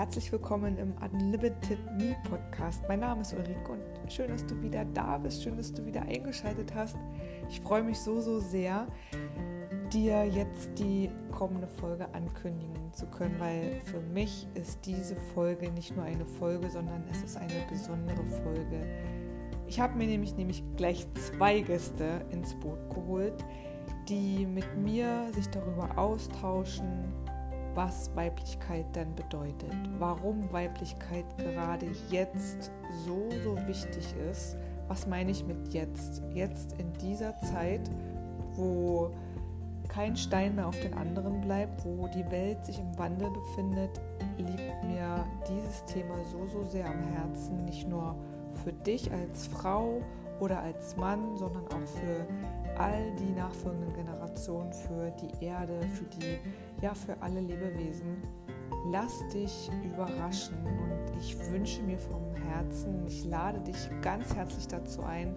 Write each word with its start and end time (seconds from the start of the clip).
Herzlich 0.00 0.32
willkommen 0.32 0.78
im 0.78 0.94
Unlimited 0.94 1.78
Me 1.98 2.16
Podcast. 2.26 2.82
Mein 2.88 3.00
Name 3.00 3.20
ist 3.20 3.34
Ulrike 3.34 3.72
und 3.72 4.10
schön, 4.10 4.30
dass 4.30 4.46
du 4.46 4.62
wieder 4.62 4.86
da 4.94 5.18
bist, 5.18 5.42
schön, 5.42 5.58
dass 5.58 5.74
du 5.74 5.84
wieder 5.84 6.00
eingeschaltet 6.00 6.74
hast. 6.74 6.96
Ich 7.50 7.60
freue 7.60 7.82
mich 7.82 7.98
so, 8.00 8.18
so 8.22 8.40
sehr, 8.40 8.86
dir 9.92 10.24
jetzt 10.24 10.70
die 10.78 11.10
kommende 11.30 11.68
Folge 11.68 12.06
ankündigen 12.14 12.90
zu 12.94 13.08
können, 13.08 13.38
weil 13.38 13.78
für 13.84 14.00
mich 14.00 14.48
ist 14.54 14.86
diese 14.86 15.16
Folge 15.34 15.70
nicht 15.70 15.94
nur 15.94 16.06
eine 16.06 16.24
Folge, 16.24 16.70
sondern 16.70 17.04
es 17.10 17.22
ist 17.22 17.36
eine 17.36 17.66
besondere 17.68 18.24
Folge. 18.42 18.86
Ich 19.66 19.80
habe 19.80 19.98
mir 19.98 20.06
nämlich, 20.06 20.34
nämlich 20.34 20.64
gleich 20.78 21.06
zwei 21.12 21.60
Gäste 21.60 22.24
ins 22.30 22.54
Boot 22.54 22.88
geholt, 22.88 23.44
die 24.08 24.46
mit 24.46 24.78
mir 24.78 25.26
sich 25.34 25.48
darüber 25.48 25.98
austauschen, 25.98 27.12
was 27.74 28.14
Weiblichkeit 28.14 28.84
denn 28.94 29.14
bedeutet, 29.14 29.72
warum 29.98 30.52
Weiblichkeit 30.52 31.24
gerade 31.38 31.86
jetzt 32.10 32.70
so, 33.04 33.28
so 33.44 33.56
wichtig 33.66 34.14
ist. 34.30 34.56
Was 34.88 35.06
meine 35.06 35.30
ich 35.30 35.44
mit 35.46 35.72
jetzt? 35.72 36.22
Jetzt 36.34 36.74
in 36.78 36.92
dieser 36.94 37.38
Zeit, 37.40 37.90
wo 38.54 39.10
kein 39.88 40.16
Stein 40.16 40.54
mehr 40.54 40.68
auf 40.68 40.78
den 40.80 40.94
anderen 40.94 41.40
bleibt, 41.40 41.84
wo 41.84 42.08
die 42.08 42.28
Welt 42.30 42.64
sich 42.64 42.78
im 42.78 42.98
Wandel 42.98 43.30
befindet, 43.30 44.00
liegt 44.38 44.84
mir 44.84 45.26
dieses 45.48 45.84
Thema 45.86 46.14
so, 46.30 46.46
so 46.46 46.64
sehr 46.64 46.86
am 46.86 47.02
Herzen, 47.02 47.64
nicht 47.64 47.88
nur 47.88 48.14
für 48.64 48.72
dich 48.72 49.10
als 49.12 49.46
Frau 49.48 50.00
oder 50.38 50.60
als 50.60 50.96
Mann, 50.96 51.36
sondern 51.36 51.66
auch 51.66 51.86
für 51.86 52.26
all 52.78 53.12
die 53.16 53.32
nachfolgenden 53.32 53.92
Generationen, 53.92 54.72
für 54.72 55.10
die 55.10 55.44
Erde, 55.44 55.80
für 55.94 56.04
die, 56.04 56.38
ja, 56.82 56.94
für 56.94 57.20
alle 57.20 57.40
Lebewesen. 57.40 58.22
Lass 58.90 59.26
dich 59.28 59.70
überraschen 59.84 60.56
und 60.64 61.16
ich 61.18 61.36
wünsche 61.50 61.82
mir 61.82 61.98
vom 61.98 62.34
Herzen, 62.34 63.06
ich 63.06 63.24
lade 63.24 63.60
dich 63.60 63.76
ganz 64.00 64.34
herzlich 64.34 64.66
dazu 64.68 65.02
ein, 65.02 65.34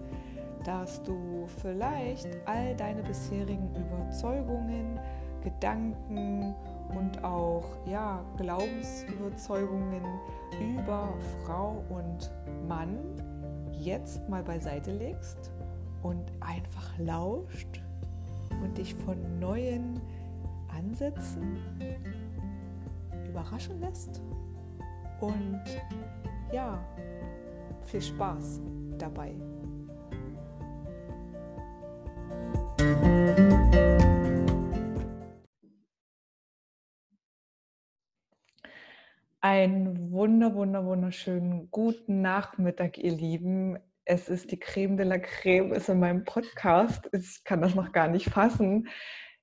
dass 0.63 1.03
du 1.03 1.45
vielleicht 1.61 2.27
all 2.45 2.75
deine 2.75 3.03
bisherigen 3.03 3.69
Überzeugungen, 3.75 4.97
Gedanken 5.43 6.55
und 6.95 7.21
auch 7.23 7.65
ja, 7.85 8.23
Glaubensüberzeugungen 8.37 10.03
über 10.61 11.13
Frau 11.43 11.83
und 11.89 12.31
Mann 12.67 12.97
jetzt 13.71 14.29
mal 14.29 14.43
beiseite 14.43 14.91
legst 14.91 15.51
und 16.01 16.31
einfach 16.39 16.97
lauscht 16.97 17.81
und 18.61 18.77
dich 18.77 18.95
von 18.95 19.17
neuen 19.39 19.99
Ansätzen 20.77 21.57
überraschen 23.27 23.79
lässt. 23.79 24.21
Und 25.19 25.63
ja, 26.51 26.83
viel 27.85 28.01
Spaß 28.01 28.61
dabei. 28.97 29.33
Ein 39.41 40.11
wunder, 40.11 40.55
wunder, 40.55 40.85
wunderschönen 40.85 41.69
guten 41.69 42.21
Nachmittag, 42.21 42.97
ihr 42.97 43.11
Lieben. 43.11 43.77
Es 44.05 44.29
ist 44.29 44.51
die 44.51 44.59
Creme 44.59 44.95
de 44.95 45.05
la 45.05 45.17
Creme, 45.17 45.73
ist 45.73 45.89
in 45.89 45.99
meinem 45.99 46.23
Podcast. 46.23 47.09
Ich 47.11 47.43
kann 47.43 47.61
das 47.61 47.75
noch 47.75 47.91
gar 47.91 48.07
nicht 48.07 48.29
fassen. 48.29 48.87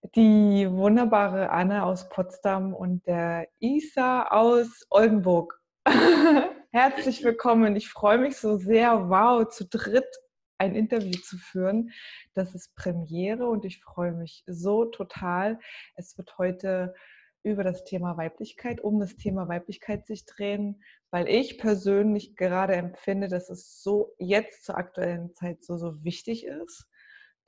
Die 0.03 0.67
wunderbare 0.71 1.51
Anne 1.51 1.85
aus 1.85 2.09
Potsdam 2.09 2.73
und 2.73 3.07
der 3.07 3.47
Isa 3.59 4.29
aus 4.29 4.87
Oldenburg. 4.89 5.61
Herzlich 6.73 7.23
willkommen. 7.23 7.77
Ich 7.77 7.91
freue 7.91 8.17
mich 8.17 8.39
so 8.39 8.57
sehr, 8.57 9.11
wow, 9.11 9.47
zu 9.47 9.67
dritt 9.69 10.09
ein 10.57 10.75
Interview 10.75 11.21
zu 11.21 11.37
führen. 11.37 11.91
Das 12.33 12.55
ist 12.55 12.75
Premiere 12.77 13.47
und 13.47 13.67
ich 13.67 13.83
freue 13.83 14.13
mich 14.13 14.43
so 14.47 14.87
total. 14.87 15.61
Es 15.97 16.17
wird 16.17 16.39
heute 16.39 16.95
über 17.43 17.63
das 17.63 17.85
Thema 17.85 18.17
Weiblichkeit, 18.17 18.81
um 18.81 19.01
das 19.01 19.17
Thema 19.17 19.49
Weiblichkeit 19.49 20.07
sich 20.07 20.25
drehen, 20.25 20.83
weil 21.11 21.29
ich 21.29 21.59
persönlich 21.59 22.37
gerade 22.37 22.75
empfinde, 22.75 23.29
dass 23.29 23.51
es 23.51 23.83
so 23.83 24.15
jetzt 24.19 24.65
zur 24.65 24.79
aktuellen 24.79 25.35
Zeit 25.35 25.63
so, 25.63 25.77
so 25.77 26.03
wichtig 26.03 26.47
ist, 26.47 26.90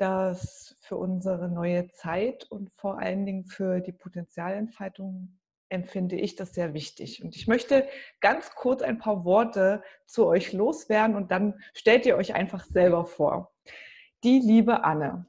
dass 0.02 0.74
für 0.80 0.96
unsere 0.96 1.48
neue 1.48 1.86
Zeit 1.86 2.50
und 2.50 2.72
vor 2.72 2.98
allen 2.98 3.24
Dingen 3.24 3.44
für 3.44 3.78
die 3.78 3.92
Potenzialentfaltung 3.92 5.38
empfinde 5.68 6.16
ich 6.16 6.34
das 6.34 6.54
sehr 6.54 6.74
wichtig. 6.74 7.22
Und 7.22 7.36
ich 7.36 7.46
möchte 7.46 7.86
ganz 8.20 8.50
kurz 8.56 8.82
ein 8.82 8.98
paar 8.98 9.24
Worte 9.24 9.80
zu 10.06 10.26
euch 10.26 10.52
loswerden 10.52 11.14
und 11.14 11.30
dann 11.30 11.54
stellt 11.72 12.04
ihr 12.04 12.16
euch 12.16 12.34
einfach 12.34 12.64
selber 12.64 13.04
vor. 13.04 13.52
Die 14.24 14.40
liebe 14.40 14.82
Anne, 14.82 15.26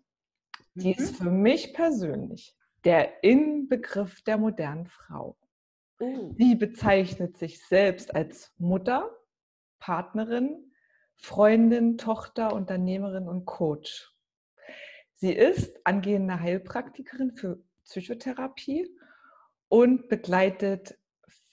die 0.73 0.95
mhm. 0.95 1.03
ist 1.03 1.17
für 1.17 1.29
mich 1.29 1.75
persönlich 1.75 2.57
der 2.83 3.23
Inbegriff 3.23 4.23
der 4.23 4.39
modernen 4.39 4.87
Frau. 4.87 5.37
Uh. 6.01 6.33
Sie 6.35 6.55
bezeichnet 6.55 7.37
sich 7.37 7.63
selbst 7.63 8.15
als 8.15 8.51
Mutter, 8.57 9.15
Partnerin, 9.77 10.73
Freundin, 11.15 11.99
Tochter, 11.99 12.53
Unternehmerin 12.53 13.27
und 13.27 13.45
Coach. 13.45 14.12
Sie 15.23 15.31
ist 15.31 15.79
angehende 15.85 16.37
Heilpraktikerin 16.37 17.31
für 17.31 17.63
Psychotherapie 17.85 18.89
und 19.69 20.09
begleitet 20.09 20.99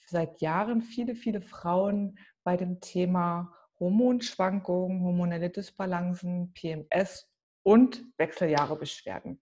seit 0.07 0.41
Jahren 0.41 0.81
viele, 0.81 1.15
viele 1.15 1.41
Frauen 1.41 2.19
bei 2.43 2.57
dem 2.57 2.81
Thema 2.81 3.55
Hormonschwankungen, 3.79 5.01
hormonelle 5.01 5.49
Dysbalancen, 5.49 6.51
PMS 6.51 7.31
und 7.63 8.03
Wechseljahrebeschwerden. 8.17 9.41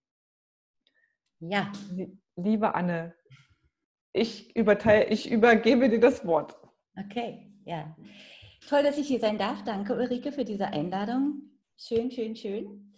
Ja. 1.39 1.71
Liebe 2.35 2.75
Anne, 2.75 3.15
ich, 4.13 4.55
überteile, 4.55 5.05
ich 5.05 5.31
übergebe 5.31 5.89
dir 5.89 5.99
das 5.99 6.23
Wort. 6.23 6.55
Okay, 6.95 7.51
ja. 7.65 7.97
Toll, 8.67 8.83
dass 8.83 8.99
ich 8.99 9.07
hier 9.07 9.19
sein 9.19 9.39
darf. 9.39 9.63
Danke, 9.63 9.95
Ulrike, 9.95 10.31
für 10.31 10.45
diese 10.45 10.67
Einladung. 10.67 11.49
Schön, 11.77 12.11
schön, 12.11 12.35
schön. 12.35 12.93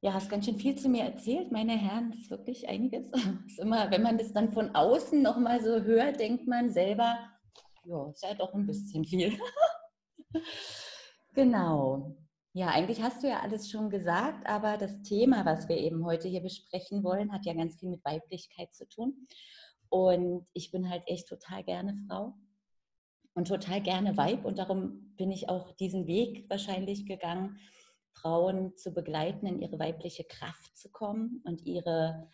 Ja, 0.00 0.12
hast 0.14 0.30
ganz 0.30 0.44
schön 0.44 0.58
viel 0.58 0.76
zu 0.76 0.88
mir 0.88 1.02
erzählt, 1.02 1.50
meine 1.50 1.76
Herren. 1.76 2.12
Das 2.12 2.20
ist 2.20 2.30
wirklich 2.30 2.68
einiges. 2.68 3.10
Ist 3.46 3.58
immer, 3.58 3.90
wenn 3.90 4.02
man 4.02 4.16
das 4.16 4.32
dann 4.32 4.52
von 4.52 4.72
außen 4.74 5.20
nochmal 5.20 5.60
so 5.60 5.82
hört, 5.82 6.20
denkt 6.20 6.46
man 6.46 6.70
selber, 6.70 7.18
ja, 7.84 8.08
ist 8.10 8.22
ja 8.22 8.34
doch 8.34 8.54
ein 8.54 8.66
bisschen 8.66 9.04
viel. 9.04 9.36
genau. 11.34 12.16
Ja, 12.52 12.68
eigentlich 12.68 13.02
hast 13.02 13.24
du 13.24 13.28
ja 13.28 13.40
alles 13.40 13.70
schon 13.70 13.90
gesagt, 13.90 14.46
aber 14.48 14.76
das 14.76 15.02
Thema, 15.02 15.44
was 15.44 15.68
wir 15.68 15.76
eben 15.76 16.04
heute 16.04 16.28
hier 16.28 16.42
besprechen 16.42 17.02
wollen, 17.02 17.32
hat 17.32 17.44
ja 17.44 17.54
ganz 17.54 17.76
viel 17.76 17.88
mit 17.88 18.04
Weiblichkeit 18.04 18.72
zu 18.74 18.88
tun. 18.88 19.26
Und 19.88 20.46
ich 20.52 20.70
bin 20.70 20.88
halt 20.88 21.02
echt 21.06 21.28
total 21.28 21.64
gerne 21.64 21.96
Frau 22.06 22.34
und 23.34 23.48
total 23.48 23.80
gerne 23.80 24.16
Weib. 24.16 24.44
Und 24.44 24.58
darum 24.58 25.14
bin 25.16 25.32
ich 25.32 25.48
auch 25.48 25.72
diesen 25.72 26.06
Weg 26.06 26.48
wahrscheinlich 26.48 27.06
gegangen, 27.06 27.58
Frauen 28.12 28.76
zu 28.76 28.92
begleiten, 28.92 29.46
in 29.46 29.60
ihre 29.60 29.78
weibliche 29.78 30.24
Kraft 30.24 30.76
zu 30.76 30.90
kommen 30.90 31.42
und 31.44 31.64
ihre, 31.64 32.28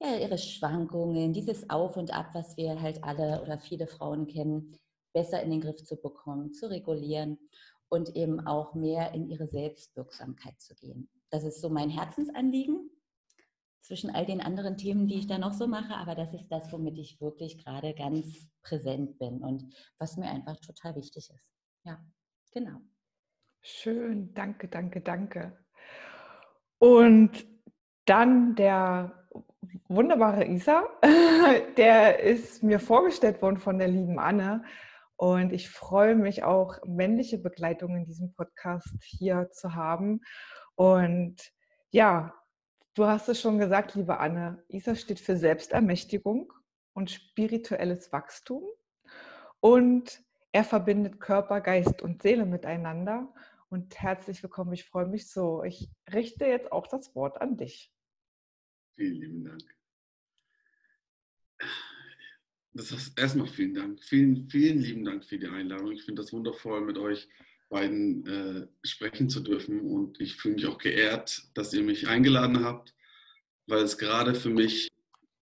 ja, 0.00 0.16
ihre 0.16 0.38
Schwankungen, 0.38 1.32
dieses 1.32 1.70
Auf 1.70 1.96
und 1.96 2.12
Ab, 2.12 2.30
was 2.34 2.56
wir 2.56 2.80
halt 2.80 3.02
alle 3.04 3.42
oder 3.42 3.58
viele 3.58 3.86
Frauen 3.86 4.26
kennen, 4.26 4.76
besser 5.12 5.42
in 5.42 5.50
den 5.50 5.60
Griff 5.60 5.84
zu 5.84 5.96
bekommen, 5.96 6.52
zu 6.52 6.70
regulieren 6.70 7.38
und 7.88 8.16
eben 8.16 8.40
auch 8.46 8.74
mehr 8.74 9.12
in 9.12 9.28
ihre 9.28 9.46
Selbstwirksamkeit 9.46 10.60
zu 10.60 10.74
gehen. 10.74 11.10
Das 11.30 11.44
ist 11.44 11.60
so 11.60 11.68
mein 11.68 11.90
Herzensanliegen 11.90 12.90
zwischen 13.82 14.10
all 14.10 14.24
den 14.24 14.40
anderen 14.40 14.76
Themen, 14.76 15.08
die 15.08 15.16
ich 15.16 15.26
da 15.26 15.38
noch 15.38 15.52
so 15.52 15.66
mache, 15.66 15.94
aber 15.94 16.14
das 16.14 16.32
ist 16.32 16.48
das, 16.48 16.72
womit 16.72 16.96
ich 16.98 17.20
wirklich 17.20 17.62
gerade 17.62 17.94
ganz 17.94 18.46
präsent 18.62 19.18
bin 19.18 19.42
und 19.42 19.74
was 19.98 20.16
mir 20.16 20.30
einfach 20.30 20.56
total 20.60 20.94
wichtig 20.94 21.30
ist. 21.30 21.44
Ja, 21.84 22.02
genau. 22.52 22.80
Schön, 23.64 24.34
danke, 24.34 24.66
danke, 24.66 25.00
danke. 25.00 25.56
Und 26.78 27.46
dann 28.06 28.56
der 28.56 29.28
wunderbare 29.86 30.44
Isa, 30.46 30.88
der 31.76 32.18
ist 32.18 32.64
mir 32.64 32.80
vorgestellt 32.80 33.40
worden 33.40 33.58
von 33.58 33.78
der 33.78 33.86
lieben 33.86 34.18
Anne. 34.18 34.64
Und 35.14 35.52
ich 35.52 35.70
freue 35.70 36.16
mich 36.16 36.42
auch, 36.42 36.84
männliche 36.84 37.38
Begleitung 37.38 37.94
in 37.94 38.04
diesem 38.04 38.34
Podcast 38.34 38.96
hier 39.00 39.48
zu 39.52 39.76
haben. 39.76 40.22
Und 40.74 41.36
ja, 41.92 42.34
du 42.94 43.06
hast 43.06 43.28
es 43.28 43.40
schon 43.40 43.58
gesagt, 43.58 43.94
liebe 43.94 44.18
Anne, 44.18 44.64
ISA 44.66 44.96
steht 44.96 45.20
für 45.20 45.36
Selbstermächtigung 45.36 46.52
und 46.94 47.12
spirituelles 47.12 48.12
Wachstum. 48.12 48.64
Und 49.60 50.20
er 50.50 50.64
verbindet 50.64 51.20
Körper, 51.20 51.60
Geist 51.60 52.02
und 52.02 52.22
Seele 52.22 52.44
miteinander. 52.44 53.32
Und 53.72 53.98
herzlich 54.00 54.42
willkommen, 54.42 54.74
ich 54.74 54.84
freue 54.84 55.06
mich 55.06 55.30
so. 55.30 55.64
Ich 55.64 55.88
richte 56.12 56.44
jetzt 56.44 56.70
auch 56.70 56.86
das 56.86 57.14
Wort 57.14 57.40
an 57.40 57.56
dich. 57.56 57.90
Vielen 58.94 59.14
lieben 59.14 59.44
Dank 59.44 59.62
das 62.74 62.90
ist 62.90 63.18
erstmal 63.18 63.46
vielen 63.46 63.74
Dank. 63.74 64.02
Vielen, 64.02 64.48
vielen 64.48 64.78
lieben 64.78 65.04
Dank 65.04 65.24
für 65.24 65.38
die 65.38 65.46
Einladung. 65.46 65.92
Ich 65.92 66.04
finde 66.04 66.22
das 66.22 66.32
wundervoll, 66.32 66.80
mit 66.80 66.96
euch 66.96 67.28
beiden 67.68 68.26
äh, 68.26 68.66
sprechen 68.86 69.28
zu 69.28 69.40
dürfen. 69.40 69.80
Und 69.80 70.20
ich 70.20 70.36
fühle 70.36 70.54
mich 70.54 70.66
auch 70.66 70.78
geehrt, 70.78 71.42
dass 71.54 71.72
ihr 71.74 71.82
mich 71.82 72.08
eingeladen 72.08 72.64
habt, 72.64 72.94
weil 73.66 73.82
es 73.82 73.98
gerade 73.98 74.34
für 74.34 74.50
mich 74.50 74.88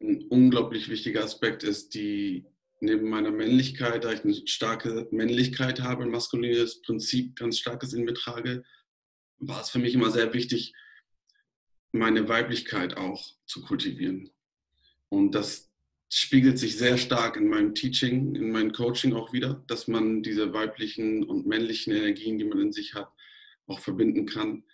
ein 0.00 0.24
unglaublich 0.28 0.88
wichtiger 0.88 1.24
Aspekt 1.24 1.62
ist, 1.62 1.94
die 1.94 2.46
neben 2.80 3.08
meiner 3.08 3.30
Männlichkeit, 3.30 4.04
da 4.04 4.12
ich 4.12 4.24
eine 4.24 4.34
starke 4.46 5.08
Männlichkeit 5.10 5.80
habe, 5.80 6.02
ein 6.02 6.10
maskulines 6.10 6.80
Prinzip 6.82 7.36
ganz 7.36 7.58
starkes 7.58 7.92
in 7.92 8.04
mir 8.04 8.14
trage, 8.14 8.64
war 9.38 9.60
es 9.60 9.70
für 9.70 9.78
mich 9.78 9.94
immer 9.94 10.10
sehr 10.10 10.32
wichtig, 10.32 10.74
meine 11.92 12.28
Weiblichkeit 12.28 12.96
auch 12.96 13.24
zu 13.46 13.62
kultivieren. 13.62 14.30
Und 15.08 15.34
das 15.34 15.70
spiegelt 16.08 16.58
sich 16.58 16.76
sehr 16.76 16.98
stark 16.98 17.36
in 17.36 17.48
meinem 17.48 17.74
Teaching, 17.74 18.34
in 18.34 18.50
meinem 18.50 18.72
Coaching 18.72 19.12
auch 19.12 19.32
wieder, 19.32 19.62
dass 19.66 19.88
man 19.88 20.22
diese 20.22 20.52
weiblichen 20.52 21.24
und 21.24 21.46
männlichen 21.46 21.94
Energien, 21.94 22.38
die 22.38 22.44
man 22.44 22.60
in 22.60 22.72
sich 22.72 22.94
hat, 22.94 23.10
auch 23.66 23.80
verbinden 23.80 24.26
kann. 24.26 24.64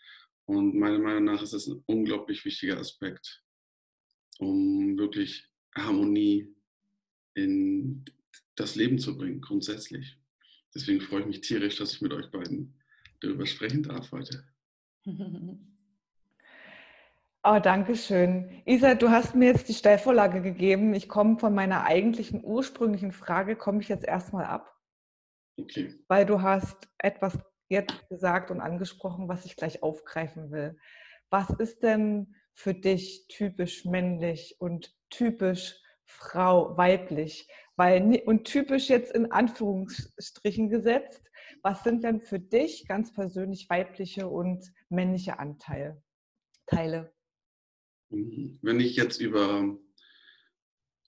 Und 0.47 0.75
meiner 0.77 0.99
Meinung 0.99 1.25
nach 1.25 1.43
ist 1.43 1.53
das 1.53 1.67
ein 1.67 1.83
unglaublich 1.87 2.45
wichtiger 2.45 2.79
Aspekt, 2.79 3.43
um 4.39 4.97
wirklich 4.97 5.49
Harmonie 5.75 6.56
in 7.37 8.05
das 8.57 8.75
Leben 8.75 8.99
zu 8.99 9.17
bringen, 9.17 9.41
grundsätzlich. 9.41 10.19
Deswegen 10.75 11.01
freue 11.01 11.21
ich 11.21 11.27
mich 11.27 11.41
tierisch, 11.43 11.77
dass 11.77 11.93
ich 11.93 12.03
mit 12.03 12.13
euch 12.13 12.31
beiden 12.31 12.75
darüber 13.21 13.47
sprechen 13.47 13.83
darf 13.83 14.11
heute. 14.13 14.45
Oh, 17.49 17.61
danke 17.61 17.95
schön. 17.95 18.61
Isa, 18.65 18.97
du 18.97 19.09
hast 19.09 19.37
mir 19.37 19.53
jetzt 19.53 19.69
die 19.69 19.75
Stellvorlage 19.75 20.43
gegeben. 20.43 20.93
Ich 20.95 21.09
komme 21.09 21.39
von 21.39 21.55
meiner 21.55 21.85
eigentlichen 21.85 22.43
ursprünglichen 22.43 23.13
Frage, 23.13 23.55
komme 23.55 23.81
ich 23.81 23.89
jetzt 23.89 24.05
erstmal 24.05 24.47
ab. 24.47 24.75
Okay. 25.57 25.95
Weil 26.09 26.27
du 26.27 26.43
hast 26.43 26.89
etwas 26.99 27.39
jetzt 27.69 28.09
gesagt 28.09 28.51
und 28.51 28.61
angesprochen, 28.61 29.29
was 29.29 29.45
ich 29.45 29.55
gleich 29.55 29.85
aufgreifen 29.85 30.51
will. 30.51 30.77
Was 31.31 31.49
ist 31.51 31.85
denn 31.85 32.35
für 32.53 32.75
dich 32.75 33.29
typisch 33.29 33.85
männlich 33.85 34.57
und 34.59 34.93
typisch 35.11 35.81
Frau 36.07 36.77
weiblich? 36.77 37.49
Weil, 37.77 38.23
und 38.25 38.45
typisch 38.45 38.89
jetzt 38.89 39.15
in 39.15 39.31
Anführungsstrichen 39.31 40.71
gesetzt, 40.71 41.23
was 41.63 41.85
sind 41.85 42.05
denn 42.05 42.21
für 42.21 42.39
dich 42.39 42.87
ganz 42.87 43.13
persönlich 43.13 43.69
weibliche 43.69 44.29
und 44.29 44.73
männliche 44.89 45.39
Anteile? 45.39 46.03
Teile? 46.67 47.13
Wenn 48.09 48.81
ich 48.81 48.97
jetzt 48.97 49.21
über 49.21 49.77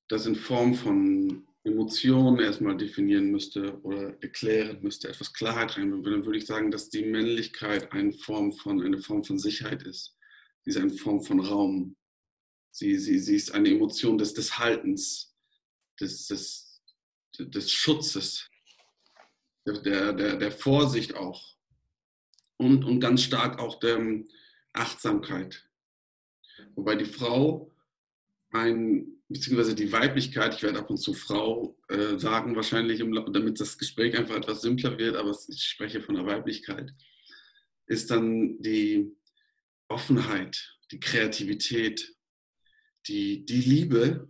das 0.08 0.26
in 0.26 0.34
Form 0.34 0.74
von 0.74 1.46
Emotionen 1.64 2.40
erstmal 2.40 2.76
definieren 2.76 3.30
müsste 3.30 3.80
oder 3.82 4.16
erklären 4.22 4.82
müsste, 4.82 5.08
etwas 5.08 5.32
Klarheit 5.32 5.76
reinbringen 5.76 6.04
würde, 6.04 6.16
dann 6.16 6.26
würde 6.26 6.38
ich 6.38 6.46
sagen, 6.46 6.70
dass 6.70 6.88
die 6.88 7.04
Männlichkeit 7.04 7.92
eine 7.92 8.12
Form 8.12 8.52
von, 8.52 8.82
eine 8.82 8.98
Form 8.98 9.24
von 9.24 9.38
Sicherheit 9.38 9.82
ist. 9.82 10.16
Ist 10.64 10.76
eine 10.76 10.90
Form 10.90 11.22
von 11.22 11.40
Raum. 11.40 11.96
Sie, 12.70 12.96
sie, 12.98 13.18
sie 13.18 13.36
ist 13.36 13.52
eine 13.52 13.70
Emotion 13.70 14.18
des, 14.18 14.34
des 14.34 14.58
Haltens, 14.58 15.34
des, 16.00 16.26
des, 16.26 16.82
des 17.38 17.72
Schutzes, 17.72 18.48
der, 19.66 20.12
der, 20.12 20.36
der 20.36 20.52
Vorsicht 20.52 21.14
auch 21.14 21.56
und, 22.56 22.84
und 22.84 23.00
ganz 23.00 23.22
stark 23.22 23.58
auch 23.58 23.80
der 23.80 24.00
Achtsamkeit. 24.72 25.68
Wobei 26.74 26.96
die 26.96 27.04
Frau 27.04 27.72
ein, 28.50 29.20
beziehungsweise 29.28 29.74
die 29.74 29.92
Weiblichkeit, 29.92 30.54
ich 30.54 30.62
werde 30.62 30.78
ab 30.78 30.90
und 30.90 30.98
zu 30.98 31.14
Frau 31.14 31.76
äh, 31.88 32.18
sagen, 32.18 32.56
wahrscheinlich, 32.56 33.00
damit 33.00 33.60
das 33.60 33.78
Gespräch 33.78 34.16
einfach 34.16 34.36
etwas 34.36 34.62
simpler 34.62 34.96
wird, 34.98 35.16
aber 35.16 35.36
ich 35.48 35.62
spreche 35.62 36.00
von 36.00 36.14
der 36.14 36.26
Weiblichkeit, 36.26 36.92
ist 37.86 38.10
dann 38.10 38.60
die 38.60 39.14
Offenheit, 39.88 40.78
die 40.90 41.00
Kreativität, 41.00 42.14
die, 43.08 43.44
die 43.44 43.60
Liebe, 43.60 44.28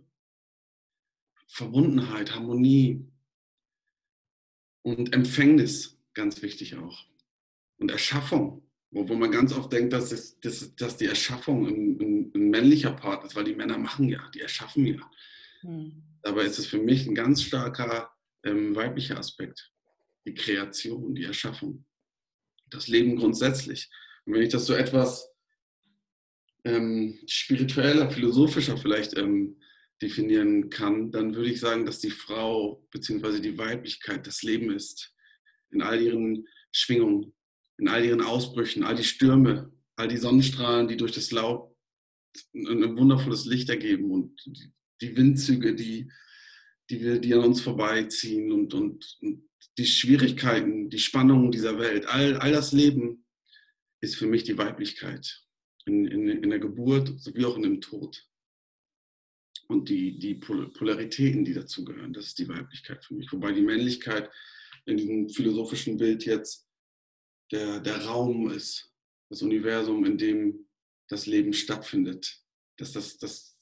Verbundenheit, 1.47 2.33
Harmonie 2.33 3.05
und 4.83 5.13
Empfängnis, 5.13 5.97
ganz 6.13 6.41
wichtig 6.41 6.77
auch. 6.77 7.05
Und 7.77 7.91
Erschaffung. 7.91 8.63
Wo, 8.91 9.07
wo 9.07 9.13
man 9.13 9.31
ganz 9.31 9.53
oft 9.53 9.71
denkt, 9.71 9.93
dass, 9.93 10.11
es, 10.11 10.39
dass, 10.39 10.75
dass 10.75 10.97
die 10.97 11.05
Erschaffung 11.05 11.67
ein, 11.67 11.99
ein, 11.99 12.31
ein, 12.33 12.49
männlicher 12.49 12.91
Part 12.91 13.23
ist, 13.23 13.35
weil 13.35 13.43
die 13.43 13.53
Männer 13.53 13.77
machen 13.77 14.09
ja, 14.09 14.27
die 14.33 14.41
erschaffen 14.41 14.87
ja. 14.87 15.11
Hm. 15.61 16.01
Dabei 16.23 16.45
ist 16.45 16.57
es 16.57 16.65
für 16.65 16.79
mich 16.79 17.05
ein 17.05 17.13
ganz 17.13 17.43
starker 17.43 18.11
ähm, 18.43 18.75
weiblicher 18.75 19.19
Aspekt. 19.19 19.71
Die 20.25 20.33
Kreation, 20.33 21.13
die 21.13 21.23
Erschaffung. 21.23 21.85
Das 22.71 22.87
Leben 22.87 23.15
grundsätzlich. 23.15 23.91
Und 24.25 24.33
wenn 24.33 24.41
ich 24.41 24.49
das 24.49 24.65
so 24.65 24.73
etwas 24.73 25.28
ähm, 26.63 27.19
spiritueller, 27.27 28.09
philosophischer 28.09 28.77
vielleicht 28.77 29.17
ähm, 29.17 29.57
definieren 30.01 30.69
kann, 30.69 31.11
dann 31.11 31.35
würde 31.35 31.49
ich 31.49 31.59
sagen, 31.59 31.85
dass 31.85 31.99
die 31.99 32.11
Frau 32.11 32.85
bzw. 32.91 33.39
die 33.39 33.57
Weiblichkeit 33.57 34.25
das 34.25 34.43
Leben 34.43 34.71
ist. 34.71 35.13
In 35.71 35.81
all 35.81 36.01
ihren 36.01 36.47
Schwingungen 36.71 37.33
in 37.79 37.87
all 37.87 38.03
ihren 38.05 38.21
Ausbrüchen, 38.21 38.83
all 38.83 38.95
die 38.95 39.03
Stürme, 39.03 39.71
all 39.95 40.07
die 40.07 40.17
Sonnenstrahlen, 40.17 40.87
die 40.87 40.97
durch 40.97 41.13
das 41.13 41.31
Laub 41.31 41.75
ein 42.53 42.97
wundervolles 42.97 43.45
Licht 43.45 43.69
ergeben 43.69 44.11
und 44.11 44.39
die 45.01 45.15
Windzüge, 45.15 45.73
die, 45.73 46.11
die, 46.89 47.01
wir, 47.01 47.19
die 47.19 47.33
an 47.33 47.39
uns 47.39 47.61
vorbeiziehen 47.61 48.51
und, 48.51 48.73
und, 48.73 49.17
und 49.21 49.49
die 49.77 49.85
Schwierigkeiten, 49.85 50.89
die 50.89 50.99
Spannungen 50.99 51.51
dieser 51.51 51.79
Welt, 51.79 52.05
all, 52.07 52.35
all 52.37 52.51
das 52.51 52.73
Leben 52.73 53.25
ist 54.01 54.15
für 54.15 54.27
mich 54.27 54.43
die 54.43 54.57
Weiblichkeit 54.57 55.41
in, 55.89 56.05
in, 56.05 56.43
in 56.43 56.49
der 56.49 56.59
Geburt 56.59 57.19
sowie 57.19 57.45
auch 57.45 57.57
in 57.57 57.63
dem 57.63 57.81
Tod. 57.81 58.27
Und 59.67 59.89
die, 59.89 60.17
die 60.17 60.35
Polaritäten, 60.35 61.45
die 61.45 61.53
dazugehören, 61.53 62.13
das 62.13 62.27
ist 62.27 62.39
die 62.39 62.47
Weiblichkeit 62.47 63.03
für 63.03 63.13
mich. 63.13 63.31
Wobei 63.31 63.51
die 63.51 63.61
Männlichkeit 63.61 64.29
in 64.85 64.97
diesem 64.97 65.29
philosophischen 65.29 65.97
Bild 65.97 66.25
jetzt 66.25 66.67
der, 67.51 67.79
der 67.79 68.05
Raum 68.05 68.49
ist, 68.49 68.91
das 69.29 69.41
Universum, 69.41 70.05
in 70.05 70.17
dem 70.17 70.67
das 71.07 71.25
Leben 71.25 71.53
stattfindet. 71.53 72.41
Das, 72.77 72.93
das, 72.93 73.17
das 73.17 73.57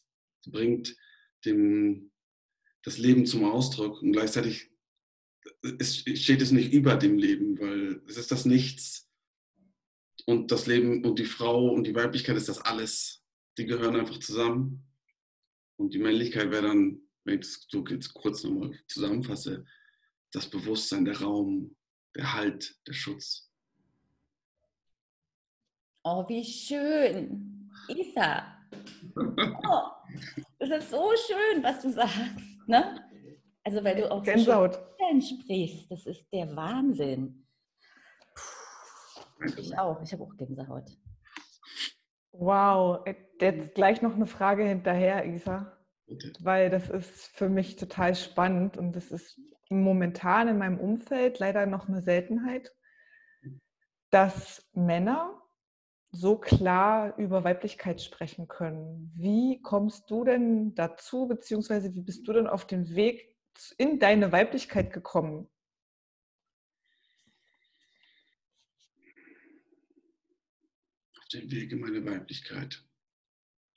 bringt 0.45 0.95
dem, 1.45 2.11
das 2.83 2.97
Leben 2.97 3.25
zum 3.25 3.43
Ausdruck 3.43 4.01
und 4.01 4.13
gleichzeitig 4.13 4.69
ist, 5.61 6.07
steht 6.17 6.41
es 6.41 6.51
nicht 6.51 6.71
über 6.73 6.95
dem 6.95 7.17
Leben, 7.17 7.59
weil 7.59 8.01
es 8.07 8.17
ist 8.17 8.31
das 8.31 8.45
Nichts 8.45 9.06
und 10.27 10.51
das 10.51 10.67
Leben 10.67 11.05
und 11.05 11.19
die 11.19 11.25
Frau 11.25 11.69
und 11.69 11.85
die 11.85 11.95
Weiblichkeit 11.95 12.35
ist 12.35 12.49
das 12.49 12.59
alles. 12.59 13.23
Die 13.57 13.65
gehören 13.65 13.95
einfach 13.95 14.19
zusammen. 14.19 14.85
Und 15.77 15.93
die 15.93 15.99
Männlichkeit 15.99 16.51
wäre 16.51 16.67
dann, 16.67 16.99
wenn 17.23 17.35
ich 17.35 17.47
das 17.47 17.65
so 17.69 17.85
jetzt 17.85 18.13
kurz 18.13 18.43
nochmal 18.43 18.77
zusammenfasse, 18.87 19.65
das 20.33 20.49
Bewusstsein, 20.49 21.05
der 21.05 21.21
Raum, 21.21 21.75
der 22.15 22.33
Halt, 22.33 22.75
der 22.85 22.93
Schutz. 22.93 23.49
Oh, 26.03 26.27
wie 26.27 26.43
schön. 26.43 27.71
Isa. 27.87 28.57
Oh, 29.15 30.11
das 30.59 30.69
ist 30.69 30.91
so 30.91 31.09
schön, 31.25 31.63
was 31.63 31.81
du 31.81 31.91
sagst. 31.91 32.67
Ne? 32.67 33.01
Also, 33.63 33.81
weil 33.83 33.95
du 33.95 34.11
auch 34.11 34.23
Gänsehaut. 34.23 34.73
so 34.75 35.21
sprichst. 35.21 35.89
Das 35.89 36.05
ist 36.05 36.25
der 36.33 36.53
Wahnsinn. 36.53 37.46
Ich 39.57 39.77
auch. 39.77 40.01
Ich 40.01 40.13
habe 40.13 40.23
auch 40.23 40.35
Gänsehaut. 40.37 40.97
Wow. 42.31 43.05
Jetzt 43.39 43.75
gleich 43.75 44.01
noch 44.01 44.15
eine 44.15 44.27
Frage 44.27 44.63
hinterher, 44.63 45.25
Isa. 45.25 45.77
Weil 46.39 46.69
das 46.69 46.89
ist 46.89 47.27
für 47.27 47.49
mich 47.49 47.75
total 47.75 48.15
spannend 48.15 48.77
und 48.77 48.95
das 48.95 49.11
ist 49.11 49.39
momentan 49.69 50.47
in 50.47 50.57
meinem 50.57 50.79
Umfeld 50.79 51.39
leider 51.39 51.65
noch 51.65 51.89
eine 51.89 52.01
Seltenheit, 52.01 52.73
dass 54.09 54.65
Männer 54.73 55.41
so 56.11 56.37
klar 56.37 57.17
über 57.17 57.43
Weiblichkeit 57.43 58.01
sprechen 58.01 58.47
können. 58.47 59.11
Wie 59.15 59.61
kommst 59.61 60.09
du 60.09 60.23
denn 60.23 60.73
dazu, 60.73 61.27
beziehungsweise 61.27 61.93
wie 61.93 62.01
bist 62.01 62.27
du 62.27 62.33
denn 62.33 62.47
auf 62.47 62.65
den 62.65 62.95
Weg 62.95 63.35
in 63.77 63.99
deine 63.99 64.31
Weiblichkeit 64.31 64.93
gekommen? 64.93 65.49
Auf 71.27 71.41
den 71.41 71.51
Weg 71.51 71.73
in 71.73 71.81
meine 71.81 72.05
Weiblichkeit. 72.05 72.81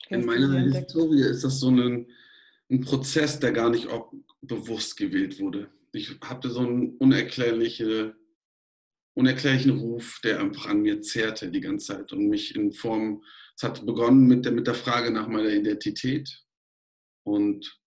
In 0.07 0.25
meiner 0.25 0.57
Historie 0.73 1.23
ist 1.23 1.43
das 1.43 1.59
so 1.59 1.69
ein, 1.69 2.07
ein 2.69 2.79
Prozess, 2.79 3.41
der 3.41 3.51
gar 3.51 3.69
nicht 3.69 3.89
bewusst 4.41 4.95
gewählt 4.95 5.37
wurde. 5.37 5.69
Ich 5.91 6.17
hatte 6.21 6.49
so 6.49 6.61
eine 6.61 6.91
unerklärliche 6.99 8.15
unerklärlichen 9.15 9.71
Ruf, 9.71 10.21
der 10.23 10.39
einfach 10.39 10.67
an 10.67 10.81
mir 10.81 11.01
zehrte 11.01 11.51
die 11.51 11.59
ganze 11.59 11.87
Zeit 11.87 12.13
und 12.13 12.29
mich 12.29 12.55
in 12.55 12.71
Form, 12.71 13.21
es 13.57 13.63
hat 13.63 13.85
begonnen 13.85 14.27
mit 14.27 14.45
der, 14.45 14.53
mit 14.53 14.67
der 14.67 14.73
Frage 14.73 15.11
nach 15.11 15.27
meiner 15.27 15.49
Identität 15.49 16.45
und 17.23 17.81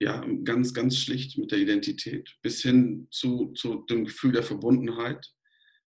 ja, 0.00 0.26
ganz, 0.44 0.72
ganz 0.72 0.96
schlicht 0.96 1.36
mit 1.36 1.52
der 1.52 1.58
Identität, 1.58 2.34
bis 2.40 2.62
hin 2.62 3.06
zu, 3.10 3.52
zu 3.52 3.84
dem 3.90 4.06
Gefühl 4.06 4.32
der 4.32 4.42
Verbundenheit, 4.42 5.30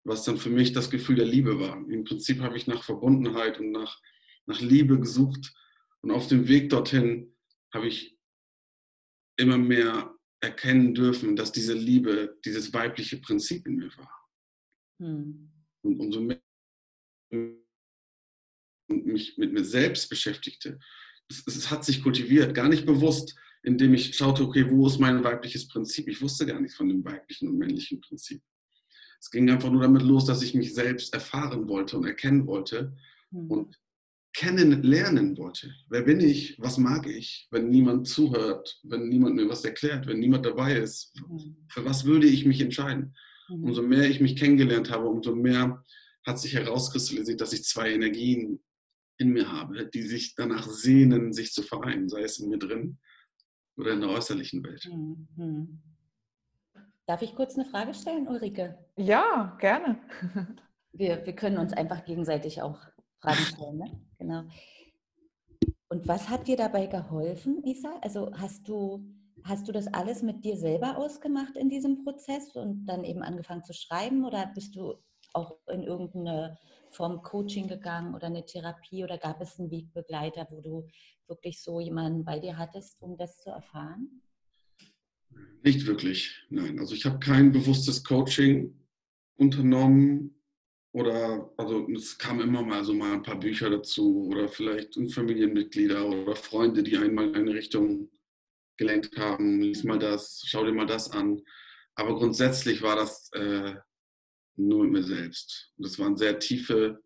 was 0.04 0.24
dann 0.24 0.38
für 0.38 0.50
mich 0.50 0.74
das 0.74 0.90
Gefühl 0.90 1.16
der 1.16 1.26
Liebe 1.26 1.60
war. 1.60 1.78
Im 1.90 2.04
Prinzip 2.04 2.42
habe 2.42 2.58
ich 2.58 2.68
nach 2.68 2.84
Verbundenheit 2.84 3.60
und 3.60 3.72
nach, 3.72 4.02
nach 4.46 4.60
Liebe 4.60 5.00
gesucht 5.00 5.54
und 6.02 6.12
auf 6.12 6.28
dem 6.28 6.48
Weg 6.48 6.70
dorthin 6.70 7.36
habe 7.74 7.88
ich 7.88 8.18
immer 9.38 9.58
mehr 9.58 10.16
erkennen 10.42 10.94
dürfen, 10.94 11.36
dass 11.36 11.52
diese 11.52 11.74
Liebe 11.74 12.38
dieses 12.44 12.74
weibliche 12.74 13.18
Prinzip 13.18 13.66
in 13.66 13.78
mir 13.78 13.98
war. 13.98 14.30
Hm. 15.00 15.52
Und 15.82 16.00
umso 16.00 16.22
mehr 16.22 16.42
mich 18.90 19.38
mit 19.38 19.54
mir 19.54 19.64
selbst 19.64 20.10
beschäftigte, 20.10 20.80
es, 21.30 21.48
es, 21.48 21.72
hat 21.72 21.86
sich 21.86 22.04
kultiviert, 22.04 22.54
gar 22.54 22.68
nicht 22.68 22.86
bewusst, 22.86 23.36
indem 23.64 23.94
ich 23.94 24.16
schaute, 24.16 24.44
okay, 24.44 24.70
wo 24.70 24.86
ist 24.86 25.00
mein 25.00 25.24
weibliches 25.24 25.68
Prinzip? 25.68 26.08
Ich 26.10 26.22
wusste 26.22 26.46
gar 26.46 26.60
nichts 26.60 26.76
von 26.76 26.90
dem 26.90 27.04
weiblichen 27.04 27.48
und 27.48 27.58
männlichen 27.58 28.02
Prinzip. 28.02 28.44
Es 29.24 29.32
ging 29.32 29.50
einfach 29.50 29.72
nur 29.72 29.84
damit 29.84 30.02
los, 30.02 30.26
dass 30.26 30.42
ich 30.42 30.54
mich 30.54 30.74
selbst 30.74 31.14
erfahren 31.14 31.70
wollte 31.70 31.98
und 31.98 32.06
erkennen 32.06 32.46
wollte 32.46 32.94
mhm. 33.32 33.50
und 33.50 33.80
kennenlernen 34.34 35.38
wollte. 35.38 35.74
Wer 35.88 36.02
bin 36.02 36.20
ich? 36.20 36.60
Was 36.60 36.78
mag 36.78 37.08
ich? 37.08 37.48
Wenn 37.50 37.70
niemand 37.70 38.06
zuhört, 38.06 38.82
wenn 38.84 39.08
niemand 39.08 39.36
mir 39.36 39.48
was 39.48 39.64
erklärt, 39.64 40.08
wenn 40.08 40.20
niemand 40.20 40.46
dabei 40.46 40.76
ist, 40.76 41.14
mhm. 41.16 41.56
für 41.70 41.86
was 41.86 42.04
würde 42.04 42.28
ich 42.28 42.46
mich 42.46 42.60
entscheiden? 42.60 43.16
Mhm. 43.48 43.64
Umso 43.64 43.82
mehr 43.82 44.10
ich 44.10 44.20
mich 44.20 44.36
kennengelernt 44.36 44.92
habe, 44.92 45.08
umso 45.08 45.34
mehr 45.34 45.82
hat 46.26 46.38
sich 46.38 46.56
herauskristallisiert, 46.56 47.40
dass 47.40 47.54
ich 47.54 47.64
zwei 47.64 47.94
Energien 47.94 48.60
in 49.18 49.30
mir 49.30 49.50
habe, 49.50 49.86
die 49.86 50.02
sich 50.02 50.36
danach 50.36 50.68
sehnen, 50.68 51.32
sich 51.32 51.54
zu 51.54 51.64
vereinen, 51.64 52.10
sei 52.10 52.24
es 52.24 52.40
in 52.40 52.50
mir 52.50 52.60
drin 52.60 52.98
oder 53.78 53.94
in 53.94 54.02
der 54.02 54.10
äußerlichen 54.10 54.62
Welt. 54.66 54.86
Mhm. 54.92 55.93
Darf 57.06 57.22
ich 57.22 57.36
kurz 57.36 57.56
eine 57.56 57.66
Frage 57.66 57.94
stellen, 57.94 58.28
Ulrike? 58.28 58.78
Ja, 58.96 59.58
gerne. 59.60 60.00
Wir, 60.96 61.26
wir 61.26 61.34
können 61.34 61.58
uns 61.58 61.74
einfach 61.74 62.06
gegenseitig 62.06 62.62
auch 62.62 62.78
Fragen 63.20 63.42
stellen. 63.46 63.78
Ne? 63.78 64.00
Genau. 64.20 64.44
Und 65.90 66.08
was 66.08 66.30
hat 66.30 66.48
dir 66.48 66.56
dabei 66.56 66.86
geholfen, 66.86 67.64
Isa? 67.64 67.98
Also 68.02 68.32
hast 68.36 68.68
du, 68.68 69.04
hast 69.44 69.68
du 69.68 69.72
das 69.72 69.88
alles 69.92 70.22
mit 70.22 70.46
dir 70.46 70.56
selber 70.56 71.00
ausgemacht 71.00 71.58
in 71.58 71.68
diesem 71.68 72.04
Prozess 72.04 72.56
und 72.56 72.86
dann 72.86 73.04
eben 73.04 73.24
angefangen 73.24 73.64
zu 73.64 73.74
schreiben 73.74 74.24
oder 74.24 74.52
bist 74.54 74.76
du 74.76 74.94
auch 75.34 75.58
in 75.68 75.82
irgendeine 75.82 76.60
Form 76.92 77.24
Coaching 77.24 77.68
gegangen 77.68 78.14
oder 78.14 78.28
eine 78.28 78.46
Therapie 78.46 79.04
oder 79.04 79.18
gab 79.18 79.42
es 79.42 79.60
einen 79.60 79.72
Wegbegleiter, 79.72 80.48
wo 80.52 80.62
du 80.62 80.88
wirklich 81.28 81.64
so 81.64 81.80
jemanden 81.80 82.24
bei 82.24 82.40
dir 82.40 82.58
hattest, 82.58 83.02
um 83.02 83.18
das 83.18 83.40
zu 83.42 83.50
erfahren? 83.50 84.22
Nicht 85.64 85.86
wirklich, 85.86 86.46
nein. 86.50 86.80
Also 86.80 86.94
ich 86.94 87.06
habe 87.06 87.20
kein 87.20 87.52
bewusstes 87.52 88.04
Coaching 88.04 88.76
unternommen 89.36 90.36
oder, 90.92 91.52
also 91.58 91.88
es 91.96 92.18
kam 92.18 92.40
immer 92.42 92.62
mal 92.62 92.84
so 92.84 92.94
mal 92.94 93.14
ein 93.14 93.24
paar 93.24 93.40
Bücher 93.40 93.70
dazu 93.70 94.28
oder 94.28 94.48
vielleicht 94.48 94.96
Familienmitglieder 95.12 96.06
oder 96.06 96.36
Freunde, 96.36 96.84
die 96.84 96.98
einmal 96.98 97.30
in 97.30 97.36
eine 97.36 97.54
Richtung 97.54 98.10
gelenkt 98.78 99.18
haben, 99.18 99.62
lies 99.62 99.84
mal 99.84 100.00
das, 100.00 100.44
schau 100.46 100.66
dir 100.66 100.74
mal 100.74 100.86
das 100.86 101.10
an. 101.12 101.42
Aber 101.96 102.16
grundsätzlich 102.16 102.82
war 102.82 102.96
das 102.96 103.30
äh, 103.34 103.76
nur 104.56 104.84
mit 104.84 104.92
mir 104.94 105.04
selbst. 105.04 105.72
Das 105.78 105.98
waren 106.00 106.18
sehr 106.18 106.40
tiefe, 106.40 107.02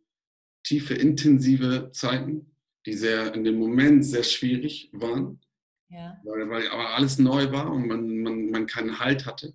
tiefe, 0.64 0.94
intensive 0.94 1.92
Zeiten, 1.94 2.56
die 2.86 2.94
sehr 2.94 3.34
in 3.34 3.44
dem 3.44 3.58
Moment 3.60 4.06
sehr 4.06 4.24
schwierig 4.24 4.90
waren. 4.94 5.40
Ja. 5.90 6.20
Weil, 6.24 6.50
weil 6.50 6.68
aber 6.70 6.96
alles 6.96 7.18
neu 7.18 7.52
war 7.52 7.72
und 7.72 7.88
man, 7.88 8.20
man, 8.20 8.50
man 8.50 8.68
keinen 8.68 9.00
Halt 9.00 9.26
hatte. 9.26 9.54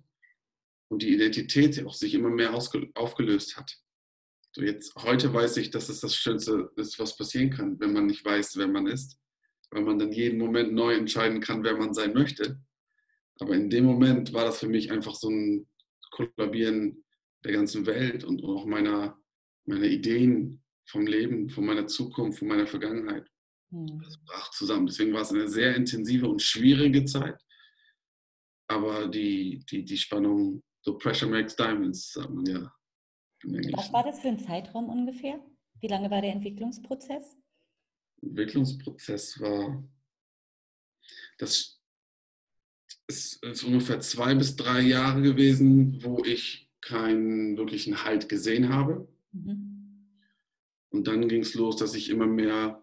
Und 0.89 1.01
die 1.01 1.13
Identität 1.13 1.83
auch 1.85 1.93
sich 1.93 2.13
immer 2.13 2.29
mehr 2.29 2.53
aufgelöst 2.53 3.57
hat. 3.57 3.79
So 4.51 4.61
jetzt, 4.61 4.93
heute 4.95 5.33
weiß 5.33 5.57
ich, 5.57 5.71
dass 5.71 5.89
es 5.89 6.01
das 6.01 6.15
Schönste 6.15 6.71
ist, 6.75 6.99
was 6.99 7.17
passieren 7.17 7.49
kann, 7.49 7.79
wenn 7.79 7.93
man 7.93 8.05
nicht 8.05 8.23
weiß, 8.23 8.57
wer 8.57 8.67
man 8.67 8.85
ist. 8.85 9.17
Weil 9.71 9.81
man 9.81 9.97
dann 9.97 10.11
jeden 10.11 10.37
Moment 10.37 10.73
neu 10.73 10.93
entscheiden 10.93 11.39
kann, 11.39 11.63
wer 11.63 11.75
man 11.75 11.93
sein 11.95 12.13
möchte. 12.13 12.59
Aber 13.39 13.55
in 13.55 13.71
dem 13.71 13.85
Moment 13.85 14.33
war 14.33 14.45
das 14.45 14.59
für 14.59 14.67
mich 14.67 14.91
einfach 14.91 15.15
so 15.15 15.29
ein 15.29 15.67
Kollabieren 16.11 17.03
der 17.43 17.53
ganzen 17.53 17.87
Welt 17.87 18.23
und 18.23 18.43
auch 18.43 18.65
meiner, 18.65 19.19
meiner 19.65 19.85
Ideen 19.85 20.63
vom 20.85 21.07
Leben, 21.07 21.49
von 21.49 21.65
meiner 21.65 21.87
Zukunft, 21.87 22.39
von 22.39 22.47
meiner 22.47 22.67
Vergangenheit. 22.67 23.27
Hm. 23.73 24.01
Das 24.03 24.17
brach 24.19 24.51
zusammen. 24.51 24.85
Deswegen 24.85 25.13
war 25.13 25.21
es 25.21 25.31
eine 25.31 25.49
sehr 25.49 25.75
intensive 25.75 26.27
und 26.27 26.41
schwierige 26.41 27.03
Zeit. 27.05 27.41
Aber 28.67 29.07
die, 29.07 29.65
die, 29.69 29.83
die 29.83 29.97
Spannung, 29.97 30.63
so 30.81 30.97
Pressure 30.97 31.29
makes 31.29 31.55
diamonds, 31.55 32.13
sagt 32.13 32.29
man 32.29 32.45
ja. 32.45 32.71
Was 33.73 33.91
war 33.91 34.03
das 34.03 34.19
für 34.19 34.29
ein 34.29 34.39
Zeitraum 34.39 34.89
ungefähr? 34.89 35.43
Wie 35.81 35.87
lange 35.87 36.09
war 36.09 36.21
der 36.21 36.31
Entwicklungsprozess? 36.31 37.35
Entwicklungsprozess 38.21 39.39
war, 39.41 39.83
das 41.39 41.81
ist, 43.07 43.43
ist 43.43 43.63
ungefähr 43.63 43.99
zwei 43.99 44.33
bis 44.35 44.55
drei 44.55 44.79
Jahre 44.81 45.21
gewesen, 45.21 46.01
wo 46.03 46.23
ich 46.23 46.71
keinen 46.79 47.57
wirklichen 47.57 48.05
Halt 48.05 48.29
gesehen 48.29 48.69
habe. 48.69 49.09
Mhm. 49.31 50.09
Und 50.89 51.07
dann 51.07 51.27
ging 51.27 51.41
es 51.41 51.53
los, 51.55 51.75
dass 51.75 51.95
ich 51.95 52.09
immer 52.09 52.27
mehr 52.27 52.82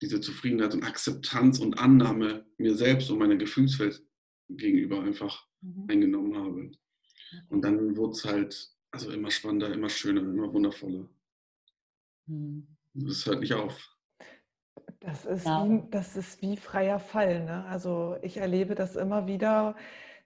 diese 0.00 0.20
Zufriedenheit 0.20 0.74
und 0.74 0.84
Akzeptanz 0.84 1.58
und 1.58 1.78
Annahme 1.78 2.46
mir 2.56 2.76
selbst 2.76 3.10
und 3.10 3.18
meiner 3.18 3.36
Gefühlswelt 3.36 4.02
gegenüber 4.48 5.02
einfach 5.02 5.46
mhm. 5.60 5.86
eingenommen 5.88 6.36
habe. 6.36 6.70
Und 7.48 7.62
dann 7.62 7.96
wurde 7.96 8.12
es 8.12 8.24
halt 8.24 8.70
also 8.90 9.10
immer 9.10 9.30
spannender, 9.30 9.72
immer 9.72 9.88
schöner, 9.88 10.22
immer 10.22 10.52
wundervoller. 10.52 11.08
Mhm. 12.26 12.66
Das 12.94 13.26
hört 13.26 13.40
nicht 13.40 13.54
auf. 13.54 13.94
Das 15.00 15.24
ist, 15.26 15.46
ja. 15.46 15.64
wie, 15.68 15.82
das 15.90 16.16
ist 16.16 16.42
wie 16.42 16.56
freier 16.56 16.98
Fall. 16.98 17.44
Ne? 17.44 17.64
Also 17.66 18.16
ich 18.22 18.38
erlebe 18.38 18.74
das 18.74 18.96
immer 18.96 19.26
wieder, 19.26 19.76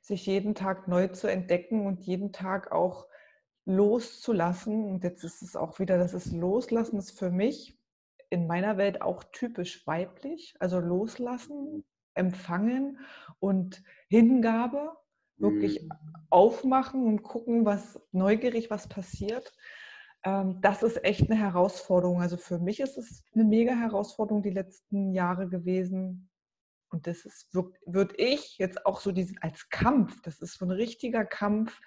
sich 0.01 0.27
jeden 0.27 0.55
Tag 0.55 0.89
neu 0.89 1.09
zu 1.09 1.29
entdecken 1.29 1.87
und 1.87 2.03
jeden 2.03 2.33
Tag 2.33 2.73
auch 2.73 3.07
loszulassen. 3.65 4.85
Und 4.85 5.05
jetzt 5.05 5.25
ist 5.25 5.43
es 5.43 5.57
auch 5.57 5.79
wieder, 5.79 5.99
das 5.99 6.15
ist 6.15 6.33
Loslassen 6.33 6.99
ist 6.99 7.19
für 7.19 7.31
mich 7.31 7.79
in 8.33 8.47
meiner 8.47 8.79
Welt 8.79 9.03
auch 9.03 9.23
typisch 9.33 9.87
weiblich. 9.87 10.55
Also 10.59 10.81
loslassen, 10.81 11.85
empfangen 12.15 12.99
und 13.39 13.83
Hingabe, 14.09 14.93
wirklich 15.37 15.83
mhm. 15.83 15.91
aufmachen 16.31 17.07
und 17.07 17.23
gucken, 17.23 17.65
was 17.65 18.01
neugierig, 18.13 18.71
was 18.71 18.89
passiert. 18.89 19.53
Ähm, 20.25 20.59
das 20.61 20.83
ist 20.83 21.05
echt 21.05 21.31
eine 21.31 21.39
Herausforderung. 21.39 22.21
Also 22.21 22.37
für 22.37 22.59
mich 22.59 22.81
ist 22.81 22.97
es 22.99 23.25
eine 23.35 23.45
mega 23.45 23.75
Herausforderung 23.75 24.43
die 24.43 24.51
letzten 24.51 25.13
Jahre 25.13 25.49
gewesen, 25.49 26.29
und 26.93 27.07
das 27.07 27.25
ist, 27.25 27.49
würde 27.87 28.15
ich 28.17 28.59
jetzt 28.59 28.85
auch 28.85 29.01
so 29.01 29.13
diesen, 29.13 29.39
als 29.39 29.71
Kampf, 29.71 30.21
das 30.23 30.41
ist 30.41 30.59
so 30.59 30.67
ein 30.67 30.71
richtiger 30.71 31.25
Kampf. 31.25 31.81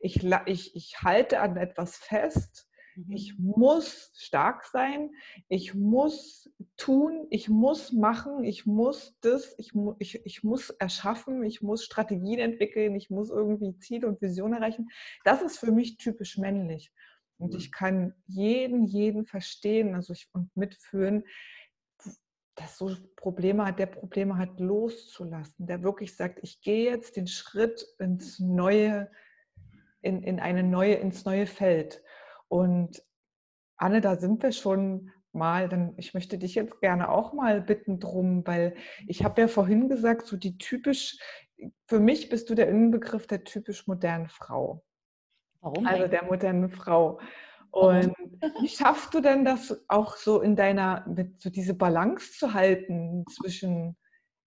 Ich, 0.00 0.24
ich, 0.46 0.74
ich 0.74 1.00
halte 1.00 1.40
an 1.40 1.56
etwas 1.56 1.96
fest. 1.96 2.67
Mhm. 2.98 3.12
Ich 3.12 3.38
muss 3.38 4.12
stark 4.16 4.64
sein. 4.64 5.10
Ich 5.48 5.74
muss 5.74 6.50
tun. 6.76 7.26
Ich 7.30 7.48
muss 7.48 7.92
machen. 7.92 8.44
Ich 8.44 8.66
muss 8.66 9.16
das. 9.20 9.54
Ich, 9.58 9.72
ich, 9.98 10.26
ich 10.26 10.42
muss 10.42 10.70
erschaffen. 10.70 11.44
Ich 11.44 11.62
muss 11.62 11.84
Strategien 11.84 12.38
entwickeln. 12.40 12.94
Ich 12.96 13.10
muss 13.10 13.30
irgendwie 13.30 13.76
Ziele 13.78 14.08
und 14.08 14.20
Visionen 14.20 14.54
erreichen. 14.54 14.88
Das 15.24 15.42
ist 15.42 15.58
für 15.58 15.72
mich 15.72 15.96
typisch 15.96 16.38
männlich. 16.38 16.92
Und 17.38 17.54
ich 17.54 17.70
kann 17.70 18.14
jeden, 18.26 18.84
jeden 18.84 19.24
verstehen 19.24 19.94
also 19.94 20.12
ich, 20.12 20.28
und 20.32 20.54
mitfühlen, 20.56 21.22
das 22.56 22.76
so 22.76 22.96
Probleme 23.14 23.64
hat, 23.64 23.78
der 23.78 23.86
Probleme 23.86 24.36
hat, 24.36 24.58
loszulassen, 24.58 25.68
der 25.68 25.84
wirklich 25.84 26.16
sagt, 26.16 26.40
ich 26.42 26.60
gehe 26.62 26.90
jetzt 26.90 27.16
den 27.16 27.28
Schritt 27.28 27.86
ins 28.00 28.40
neue, 28.40 29.08
in, 30.02 30.24
in 30.24 30.40
eine 30.40 30.64
neue, 30.64 30.94
ins 30.94 31.24
neue 31.24 31.46
Feld. 31.46 32.02
Und 32.48 33.02
Anne, 33.76 34.00
da 34.00 34.16
sind 34.16 34.42
wir 34.42 34.52
schon 34.52 35.10
mal, 35.32 35.68
dann 35.68 35.94
ich 35.96 36.14
möchte 36.14 36.38
dich 36.38 36.54
jetzt 36.54 36.80
gerne 36.80 37.10
auch 37.10 37.32
mal 37.32 37.60
bitten 37.60 38.00
drum, 38.00 38.46
weil 38.46 38.74
ich 39.06 39.24
habe 39.24 39.40
ja 39.42 39.48
vorhin 39.48 39.88
gesagt, 39.88 40.26
so 40.26 40.36
die 40.36 40.58
typisch, 40.58 41.18
für 41.86 42.00
mich 42.00 42.28
bist 42.28 42.50
du 42.50 42.54
der 42.54 42.68
Innenbegriff 42.68 43.26
der 43.26 43.44
typisch 43.44 43.86
modernen 43.86 44.28
Frau. 44.28 44.84
Warum? 45.60 45.86
Also 45.86 46.08
der 46.08 46.24
modernen 46.24 46.70
Frau. 46.70 47.20
Und 47.70 48.14
wie 48.60 48.68
schaffst 48.68 49.12
du 49.12 49.20
denn 49.20 49.44
das 49.44 49.84
auch 49.88 50.16
so 50.16 50.40
in 50.40 50.56
deiner, 50.56 51.06
mit 51.06 51.40
so 51.40 51.50
diese 51.50 51.74
Balance 51.74 52.32
zu 52.32 52.54
halten 52.54 53.24
zwischen 53.28 53.96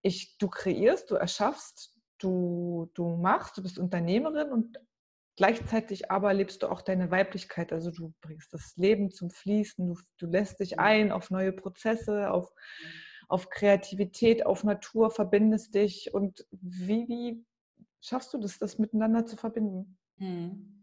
ich, 0.02 0.38
du 0.40 0.50
kreierst, 0.50 1.12
du 1.12 1.16
erschaffst, 1.16 1.96
du, 2.18 2.90
du 2.96 3.18
machst, 3.18 3.58
du 3.58 3.62
bist 3.62 3.78
Unternehmerin 3.78 4.52
und 4.52 4.80
gleichzeitig 5.36 6.12
aber 6.12 6.34
lebst 6.34 6.64
du 6.64 6.72
auch 6.72 6.82
deine 6.82 7.12
Weiblichkeit. 7.12 7.72
Also 7.72 7.92
du 7.92 8.14
bringst 8.22 8.54
das 8.54 8.76
Leben 8.78 9.12
zum 9.12 9.30
Fließen, 9.30 9.88
du, 9.88 9.98
du 10.18 10.28
lässt 10.28 10.60
dich 10.60 10.80
ein 10.80 11.12
auf 11.12 11.30
neue 11.32 11.52
Prozesse, 11.52 12.32
auf, 12.32 12.54
auf 13.28 13.50
Kreativität, 13.50 14.46
auf 14.46 14.64
Natur, 14.64 15.12
verbindest 15.12 15.76
dich 15.76 16.14
und 16.14 16.46
wie, 16.52 17.08
wie 17.08 17.46
schaffst 18.02 18.34
du 18.34 18.38
das, 18.38 18.60
das 18.60 18.78
miteinander 18.78 19.26
zu 19.26 19.38
verbinden? 19.38 19.98
Hm. 20.18 20.78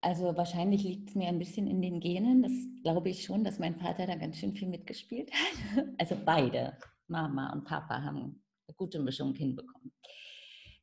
Also 0.00 0.36
wahrscheinlich 0.36 0.84
liegt 0.84 1.10
es 1.10 1.16
mir 1.16 1.28
ein 1.28 1.40
bisschen 1.40 1.66
in 1.66 1.82
den 1.82 1.98
Genen. 1.98 2.42
Das 2.42 2.52
glaube 2.82 3.10
ich 3.10 3.24
schon, 3.24 3.42
dass 3.42 3.58
mein 3.58 3.76
Vater 3.76 4.06
da 4.06 4.14
ganz 4.14 4.38
schön 4.38 4.54
viel 4.54 4.68
mitgespielt 4.68 5.30
hat. 5.32 5.86
Also 5.98 6.16
beide, 6.24 6.78
Mama 7.08 7.52
und 7.52 7.64
Papa, 7.64 8.02
haben 8.02 8.42
eine 8.68 8.74
gute 8.76 9.00
Mischung 9.00 9.34
hinbekommen. 9.34 9.92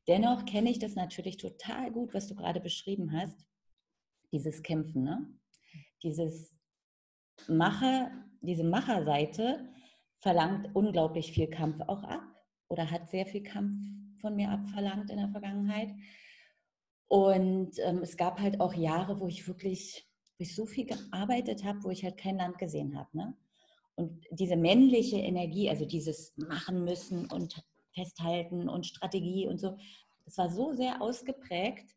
Dennoch 0.07 0.45
kenne 0.45 0.69
ich 0.69 0.79
das 0.79 0.95
natürlich 0.95 1.37
total 1.37 1.91
gut, 1.91 2.13
was 2.13 2.27
du 2.27 2.35
gerade 2.35 2.59
beschrieben 2.59 3.11
hast. 3.11 3.47
Dieses 4.31 4.61
Kämpfen, 4.63 5.03
ne? 5.03 5.27
Dieses 6.03 6.55
Macher, 7.47 8.11
diese 8.41 8.63
Macherseite 8.63 9.69
verlangt 10.19 10.75
unglaublich 10.75 11.31
viel 11.31 11.47
Kampf 11.47 11.81
auch 11.87 12.03
ab 12.03 12.23
oder 12.67 12.89
hat 12.91 13.09
sehr 13.09 13.25
viel 13.25 13.43
Kampf 13.43 13.75
von 14.21 14.35
mir 14.35 14.49
abverlangt 14.49 15.09
in 15.09 15.17
der 15.17 15.29
Vergangenheit. 15.29 15.93
Und 17.07 17.77
ähm, 17.79 17.99
es 17.99 18.17
gab 18.17 18.39
halt 18.39 18.59
auch 18.59 18.73
Jahre, 18.73 19.19
wo 19.19 19.27
ich 19.27 19.47
wirklich 19.47 20.07
wo 20.37 20.43
ich 20.43 20.55
so 20.55 20.65
viel 20.65 20.85
gearbeitet 20.85 21.63
habe, 21.63 21.83
wo 21.83 21.89
ich 21.89 22.03
halt 22.03 22.17
kein 22.17 22.37
Land 22.37 22.57
gesehen 22.57 22.97
habe. 22.97 23.09
Ne? 23.17 23.37
Und 23.95 24.25
diese 24.31 24.57
männliche 24.57 25.17
Energie, 25.17 25.69
also 25.69 25.85
dieses 25.85 26.35
Machen 26.37 26.83
müssen 26.83 27.31
und 27.31 27.63
Festhalten 27.95 28.69
und 28.69 28.85
Strategie 28.85 29.47
und 29.47 29.59
so, 29.59 29.77
das 30.25 30.37
war 30.37 30.49
so 30.49 30.73
sehr 30.73 31.01
ausgeprägt, 31.01 31.95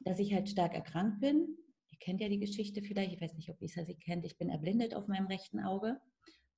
dass 0.00 0.18
ich 0.18 0.34
halt 0.34 0.48
stark 0.48 0.74
erkrankt 0.74 1.20
bin. 1.20 1.56
Ihr 1.90 1.98
kennt 1.98 2.20
ja 2.20 2.28
die 2.28 2.40
Geschichte 2.40 2.82
vielleicht, 2.82 3.12
ich 3.12 3.20
weiß 3.20 3.34
nicht, 3.34 3.48
ob 3.50 3.60
Lisa 3.60 3.84
sie 3.84 3.94
kennt. 3.94 4.24
Ich 4.26 4.36
bin 4.36 4.50
erblindet 4.50 4.94
auf 4.94 5.06
meinem 5.06 5.26
rechten 5.26 5.60
Auge 5.60 6.00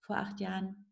vor 0.01 0.17
acht 0.17 0.41
Jahren. 0.41 0.87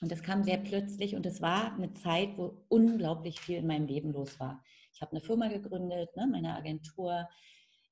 Und 0.00 0.10
das 0.10 0.22
kam 0.22 0.42
sehr 0.42 0.58
plötzlich 0.58 1.14
und 1.14 1.24
es 1.24 1.40
war 1.40 1.74
eine 1.74 1.94
Zeit, 1.94 2.36
wo 2.36 2.64
unglaublich 2.68 3.40
viel 3.40 3.58
in 3.58 3.66
meinem 3.66 3.86
Leben 3.86 4.12
los 4.12 4.38
war. 4.40 4.62
Ich 4.92 5.00
habe 5.00 5.12
eine 5.12 5.20
Firma 5.20 5.48
gegründet, 5.48 6.14
ne, 6.16 6.26
meine 6.26 6.54
Agentur. 6.54 7.28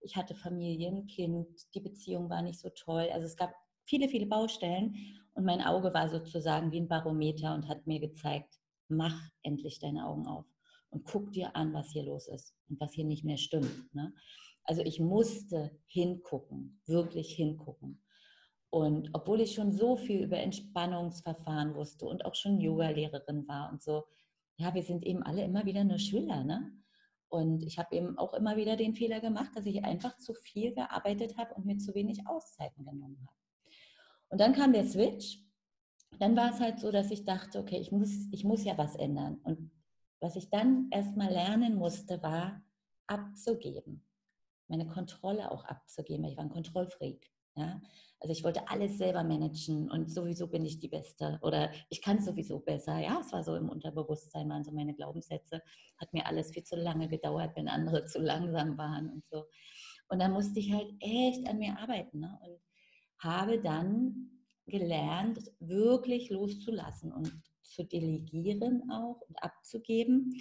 Ich 0.01 0.17
hatte 0.17 0.35
Familie, 0.35 0.89
ein 0.89 1.07
Kind. 1.07 1.49
Die 1.75 1.81
Beziehung 1.81 2.29
war 2.29 2.43
nicht 2.43 2.59
so 2.59 2.71
toll. 2.71 3.09
Also 3.13 3.27
es 3.27 3.37
gab 3.37 3.55
viele, 3.85 4.09
viele 4.09 4.27
Baustellen 4.27 4.97
und 5.35 5.45
mein 5.45 5.63
Auge 5.63 5.95
war 5.95 6.09
sozusagen 6.09 6.73
wie 6.73 6.81
ein 6.81 6.89
Barometer 6.89 7.55
und 7.55 7.69
hat 7.69 7.87
mir 7.87 8.01
gezeigt, 8.01 8.59
mach 8.97 9.19
endlich 9.43 9.81
deine 9.81 10.07
Augen 10.07 10.27
auf 10.27 10.47
und 10.91 11.05
guck 11.05 11.33
dir 11.33 11.57
an, 11.57 11.73
was 11.73 11.91
hier 11.91 12.05
los 12.05 12.29
ist 12.29 12.55
und 12.69 12.81
was 12.81 12.93
hier 12.93 13.05
nicht 13.05 13.25
mehr 13.25 13.39
stimmt. 13.39 13.95
Ne? 13.95 14.15
Also 14.65 14.83
ich 14.83 15.01
musste 15.01 15.77
hingucken, 15.87 16.81
wirklich 16.87 17.35
hingucken. 17.35 18.03
Und 18.71 19.11
obwohl 19.13 19.41
ich 19.41 19.55
schon 19.55 19.73
so 19.73 19.97
viel 19.97 20.23
über 20.23 20.39
Entspannungsverfahren 20.39 21.75
wusste 21.75 22.07
und 22.07 22.25
auch 22.25 22.35
schon 22.35 22.61
Yoga-Lehrerin 22.61 23.47
war 23.47 23.71
und 23.71 23.83
so, 23.83 24.05
ja, 24.57 24.75
wir 24.75 24.83
sind 24.83 25.05
eben 25.05 25.23
alle 25.23 25.45
immer 25.45 25.67
wieder 25.67 25.85
nur 25.85 25.99
Schüler, 25.99 26.45
ne? 26.45 26.73
Und 27.29 27.63
ich 27.63 27.79
habe 27.79 27.97
eben 27.97 28.19
auch 28.19 28.35
immer 28.35 28.57
wieder 28.57 28.77
den 28.77 28.95
Fehler 28.95 29.21
gemacht, 29.21 29.53
dass 29.55 29.65
ich 29.65 29.85
einfach 29.85 30.19
zu 30.19 30.35
viel 30.35 30.75
gearbeitet 30.75 31.39
habe 31.39 31.55
und 31.55 31.65
mir 31.65 31.79
zu 31.79 31.95
wenig 31.95 32.27
Auszeiten 32.27 32.85
genommen 32.85 33.19
habe. 33.27 33.37
Und 34.29 34.41
dann 34.41 34.53
kam 34.53 34.73
der 34.73 34.85
Switch. 34.85 35.39
Dann 36.19 36.37
war 36.37 36.51
es 36.51 36.61
halt 36.61 36.79
so, 36.79 36.91
dass 36.91 37.11
ich 37.11 37.25
dachte, 37.25 37.59
okay, 37.59 37.79
ich 37.79 37.93
muss, 37.93 38.11
ich 38.31 38.45
muss 38.45 38.65
ja 38.65 38.77
was 38.79 38.97
ändern. 38.97 39.41
Und 39.45 39.71
was 40.21 40.37
ich 40.37 40.51
dann 40.51 40.89
erstmal 40.91 41.31
lernen 41.33 41.75
musste, 41.75 42.23
war 42.23 42.63
abzugeben. 43.07 44.05
Meine 44.69 44.87
Kontrolle 44.87 45.51
auch 45.51 45.65
abzugeben. 45.65 46.25
Ich 46.25 46.37
war 46.37 46.45
ein 46.45 46.51
Kontrollfreak. 46.51 47.31
Ja? 47.57 47.81
Also 48.21 48.33
ich 48.33 48.45
wollte 48.45 48.69
alles 48.69 48.99
selber 48.99 49.25
managen 49.25 49.91
und 49.91 50.09
sowieso 50.09 50.47
bin 50.47 50.65
ich 50.65 50.79
die 50.79 50.89
Beste 50.89 51.41
oder 51.43 51.73
ich 51.91 52.01
kann 52.01 52.19
es 52.19 52.27
sowieso 52.27 52.61
besser. 52.61 52.99
Ja, 52.99 53.19
es 53.21 53.33
war 53.33 53.43
so 53.43 53.57
im 53.57 53.69
Unterbewusstsein, 53.69 54.49
waren 54.49 54.63
so 54.63 54.71
meine 54.71 54.95
Glaubenssätze. 54.95 55.61
Hat 55.99 56.13
mir 56.13 56.27
alles 56.27 56.53
viel 56.53 56.63
zu 56.63 56.77
lange 56.77 57.09
gedauert, 57.09 57.57
wenn 57.57 57.69
andere 57.69 58.05
zu 58.07 58.21
langsam 58.21 58.79
waren 58.79 59.11
und 59.11 59.25
so. 59.29 59.47
Und 60.09 60.21
da 60.21 60.29
musste 60.29 60.61
ich 60.61 60.73
halt 60.73 60.93
echt 61.01 61.49
an 61.49 61.59
mir 61.59 61.77
arbeiten 61.79 62.21
ne? 62.21 62.39
und 62.45 62.61
habe 63.19 63.61
dann 63.61 64.31
gelernt, 64.67 65.39
wirklich 65.61 66.31
loszulassen 66.31 67.13
und 67.13 67.33
zu 67.63 67.85
delegieren 67.85 68.91
auch 68.91 69.21
und 69.29 69.43
abzugeben 69.43 70.35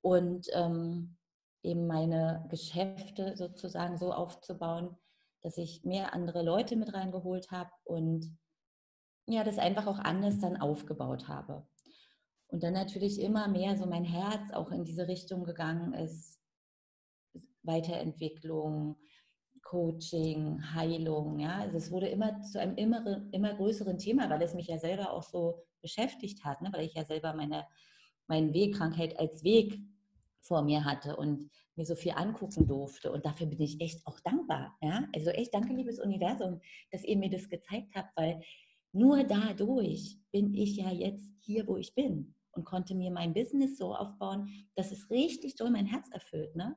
und 0.00 0.46
ähm, 0.52 1.16
eben 1.62 1.86
meine 1.86 2.46
Geschäfte 2.50 3.36
sozusagen 3.36 3.96
so 3.98 4.12
aufzubauen, 4.12 4.96
dass 5.42 5.58
ich 5.58 5.84
mehr 5.84 6.14
andere 6.14 6.42
Leute 6.42 6.76
mit 6.76 6.94
reingeholt 6.94 7.50
habe 7.50 7.70
und 7.84 8.36
ja, 9.26 9.44
das 9.44 9.58
einfach 9.58 9.86
auch 9.86 9.98
anders 9.98 10.38
dann 10.38 10.56
aufgebaut 10.56 11.28
habe. 11.28 11.66
Und 12.48 12.62
dann 12.62 12.74
natürlich 12.74 13.20
immer 13.20 13.48
mehr 13.48 13.76
so 13.76 13.86
mein 13.86 14.04
Herz 14.04 14.52
auch 14.52 14.70
in 14.70 14.84
diese 14.84 15.08
Richtung 15.08 15.44
gegangen 15.44 15.94
ist, 15.94 16.38
Weiterentwicklung, 17.62 18.98
Coaching, 19.62 20.60
Heilung, 20.74 21.38
ja, 21.38 21.58
also 21.58 21.76
es 21.78 21.90
wurde 21.90 22.08
immer 22.08 22.42
zu 22.42 22.60
einem 22.60 22.76
immer, 22.76 23.24
immer 23.32 23.54
größeren 23.54 23.98
Thema, 23.98 24.28
weil 24.28 24.42
es 24.42 24.54
mich 24.54 24.66
ja 24.66 24.78
selber 24.78 25.12
auch 25.12 25.22
so 25.22 25.62
beschäftigt 25.80 26.44
hat, 26.44 26.60
ne? 26.62 26.70
weil 26.72 26.86
ich 26.86 26.94
ja 26.94 27.04
selber 27.04 27.34
meine, 27.34 27.66
meinen 28.26 28.52
Weg, 28.52 28.76
Krankheit 28.76 29.18
als 29.18 29.44
Weg 29.44 29.80
vor 30.40 30.62
mir 30.62 30.84
hatte 30.84 31.16
und 31.16 31.50
mir 31.76 31.86
so 31.86 31.94
viel 31.94 32.12
angucken 32.12 32.66
durfte. 32.66 33.12
Und 33.12 33.24
dafür 33.24 33.46
bin 33.46 33.60
ich 33.60 33.80
echt 33.80 34.06
auch 34.06 34.20
dankbar. 34.20 34.76
Ja? 34.82 35.08
Also 35.14 35.30
echt 35.30 35.54
danke, 35.54 35.72
liebes 35.72 36.00
Universum, 36.00 36.60
dass 36.90 37.04
ihr 37.04 37.16
mir 37.16 37.30
das 37.30 37.48
gezeigt 37.48 37.94
habt, 37.94 38.16
weil 38.16 38.42
nur 38.92 39.24
dadurch 39.24 40.18
bin 40.32 40.54
ich 40.54 40.76
ja 40.76 40.90
jetzt 40.90 41.32
hier, 41.40 41.66
wo 41.66 41.76
ich 41.76 41.94
bin 41.94 42.34
und 42.52 42.64
konnte 42.64 42.94
mir 42.94 43.10
mein 43.10 43.32
Business 43.32 43.78
so 43.78 43.94
aufbauen, 43.94 44.48
dass 44.74 44.92
es 44.92 45.08
richtig 45.10 45.56
doll 45.56 45.70
mein 45.70 45.86
Herz 45.86 46.10
erfüllt. 46.10 46.54
Ne? 46.56 46.76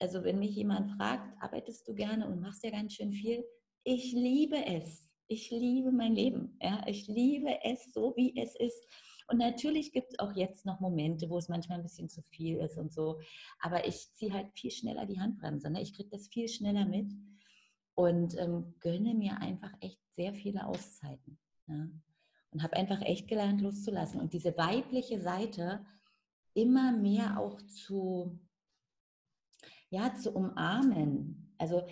Also 0.00 0.22
wenn 0.24 0.38
mich 0.38 0.54
jemand 0.54 0.90
fragt, 0.92 1.40
arbeitest 1.42 1.86
du 1.88 1.94
gerne 1.94 2.26
und 2.26 2.40
machst 2.40 2.62
ja 2.62 2.70
ganz 2.70 2.94
schön 2.94 3.12
viel, 3.12 3.44
ich 3.84 4.12
liebe 4.12 4.64
es. 4.64 5.08
Ich 5.26 5.50
liebe 5.50 5.92
mein 5.92 6.14
Leben. 6.14 6.56
Ja? 6.62 6.82
Ich 6.86 7.06
liebe 7.08 7.58
es 7.64 7.92
so, 7.92 8.14
wie 8.16 8.36
es 8.40 8.54
ist. 8.56 8.86
Und 9.30 9.38
natürlich 9.38 9.92
gibt 9.92 10.12
es 10.12 10.18
auch 10.18 10.34
jetzt 10.34 10.64
noch 10.64 10.80
Momente, 10.80 11.28
wo 11.28 11.36
es 11.36 11.48
manchmal 11.48 11.78
ein 11.78 11.82
bisschen 11.82 12.08
zu 12.08 12.22
viel 12.22 12.56
ist 12.58 12.78
und 12.78 12.92
so. 12.92 13.20
Aber 13.60 13.86
ich 13.86 14.12
ziehe 14.14 14.32
halt 14.32 14.50
viel 14.54 14.70
schneller 14.70 15.04
die 15.04 15.20
Handbremse. 15.20 15.70
Ne? 15.70 15.82
Ich 15.82 15.94
kriege 15.94 16.08
das 16.08 16.28
viel 16.28 16.48
schneller 16.48 16.86
mit 16.86 17.12
und 17.94 18.38
ähm, 18.38 18.74
gönne 18.80 19.14
mir 19.14 19.38
einfach 19.38 19.72
echt 19.80 20.00
sehr 20.16 20.32
viele 20.32 20.66
Auszeiten. 20.66 21.38
Ne? 21.66 21.90
Und 22.50 22.62
habe 22.62 22.76
einfach 22.76 23.02
echt 23.02 23.28
gelernt, 23.28 23.60
loszulassen. 23.60 24.18
Und 24.18 24.32
diese 24.32 24.56
weibliche 24.56 25.20
Seite 25.20 25.84
immer 26.54 26.92
mehr 26.92 27.38
auch 27.38 27.60
zu, 27.62 28.38
ja, 29.90 30.14
zu 30.14 30.32
umarmen. 30.32 31.54
Also 31.58 31.82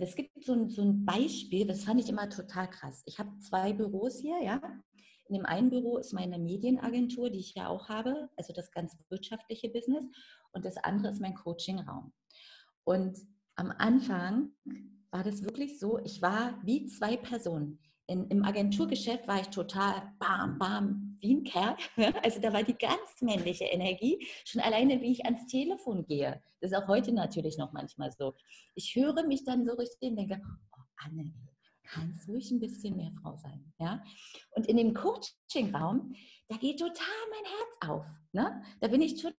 es 0.00 0.16
gibt 0.16 0.44
so 0.44 0.52
ein, 0.52 0.70
so 0.70 0.82
ein 0.82 1.04
Beispiel, 1.04 1.66
das 1.66 1.84
fand 1.84 2.00
ich 2.00 2.08
immer 2.08 2.28
total 2.28 2.68
krass. 2.68 3.02
Ich 3.06 3.18
habe 3.18 3.38
zwei 3.38 3.72
Büros 3.72 4.18
hier, 4.18 4.42
ja, 4.42 4.60
in 5.28 5.34
dem 5.34 5.46
einen 5.46 5.70
Büro 5.70 5.98
ist 5.98 6.12
meine 6.12 6.38
Medienagentur, 6.38 7.30
die 7.30 7.40
ich 7.40 7.54
ja 7.54 7.68
auch 7.68 7.88
habe, 7.88 8.30
also 8.36 8.52
das 8.52 8.70
ganz 8.70 8.96
wirtschaftliche 9.08 9.68
Business. 9.68 10.06
Und 10.52 10.64
das 10.64 10.76
andere 10.76 11.12
ist 11.12 11.20
mein 11.20 11.34
Coachingraum. 11.34 12.12
Und 12.84 13.18
am 13.56 13.72
Anfang 13.72 14.50
war 15.10 15.24
das 15.24 15.42
wirklich 15.42 15.80
so, 15.80 15.98
ich 16.04 16.22
war 16.22 16.60
wie 16.64 16.86
zwei 16.86 17.16
Personen. 17.16 17.80
In, 18.08 18.28
Im 18.28 18.44
Agenturgeschäft 18.44 19.26
war 19.26 19.40
ich 19.40 19.48
total 19.48 20.12
bam, 20.18 20.58
bam, 20.58 21.18
wie 21.20 21.34
ein 21.34 21.44
Kerl. 21.44 21.76
Also 22.22 22.40
da 22.40 22.52
war 22.52 22.62
die 22.62 22.76
ganz 22.76 23.20
männliche 23.20 23.64
Energie, 23.64 24.24
schon 24.44 24.62
alleine 24.62 25.00
wie 25.00 25.12
ich 25.12 25.24
ans 25.24 25.46
Telefon 25.46 26.06
gehe. 26.06 26.40
Das 26.60 26.70
ist 26.70 26.76
auch 26.76 26.88
heute 26.88 27.12
natürlich 27.12 27.58
noch 27.58 27.72
manchmal 27.72 28.12
so. 28.12 28.34
Ich 28.74 28.94
höre 28.94 29.26
mich 29.26 29.44
dann 29.44 29.66
so 29.66 29.74
richtig 29.74 30.10
und 30.10 30.16
denke, 30.16 30.40
oh 30.44 30.82
Anne, 30.96 31.32
kannst 31.86 32.28
ruhig 32.28 32.50
ein 32.50 32.60
bisschen 32.60 32.96
mehr 32.96 33.12
Frau 33.22 33.36
sein. 33.36 33.72
Ja? 33.78 34.02
Und 34.54 34.66
in 34.66 34.76
dem 34.76 34.94
Coaching-Raum, 34.94 36.14
da 36.48 36.56
geht 36.56 36.78
total 36.78 37.06
mein 37.30 37.44
Herz 37.44 37.90
auf. 37.90 38.06
Ne? 38.32 38.62
Da 38.80 38.88
bin 38.88 39.02
ich 39.02 39.20
total 39.20 39.34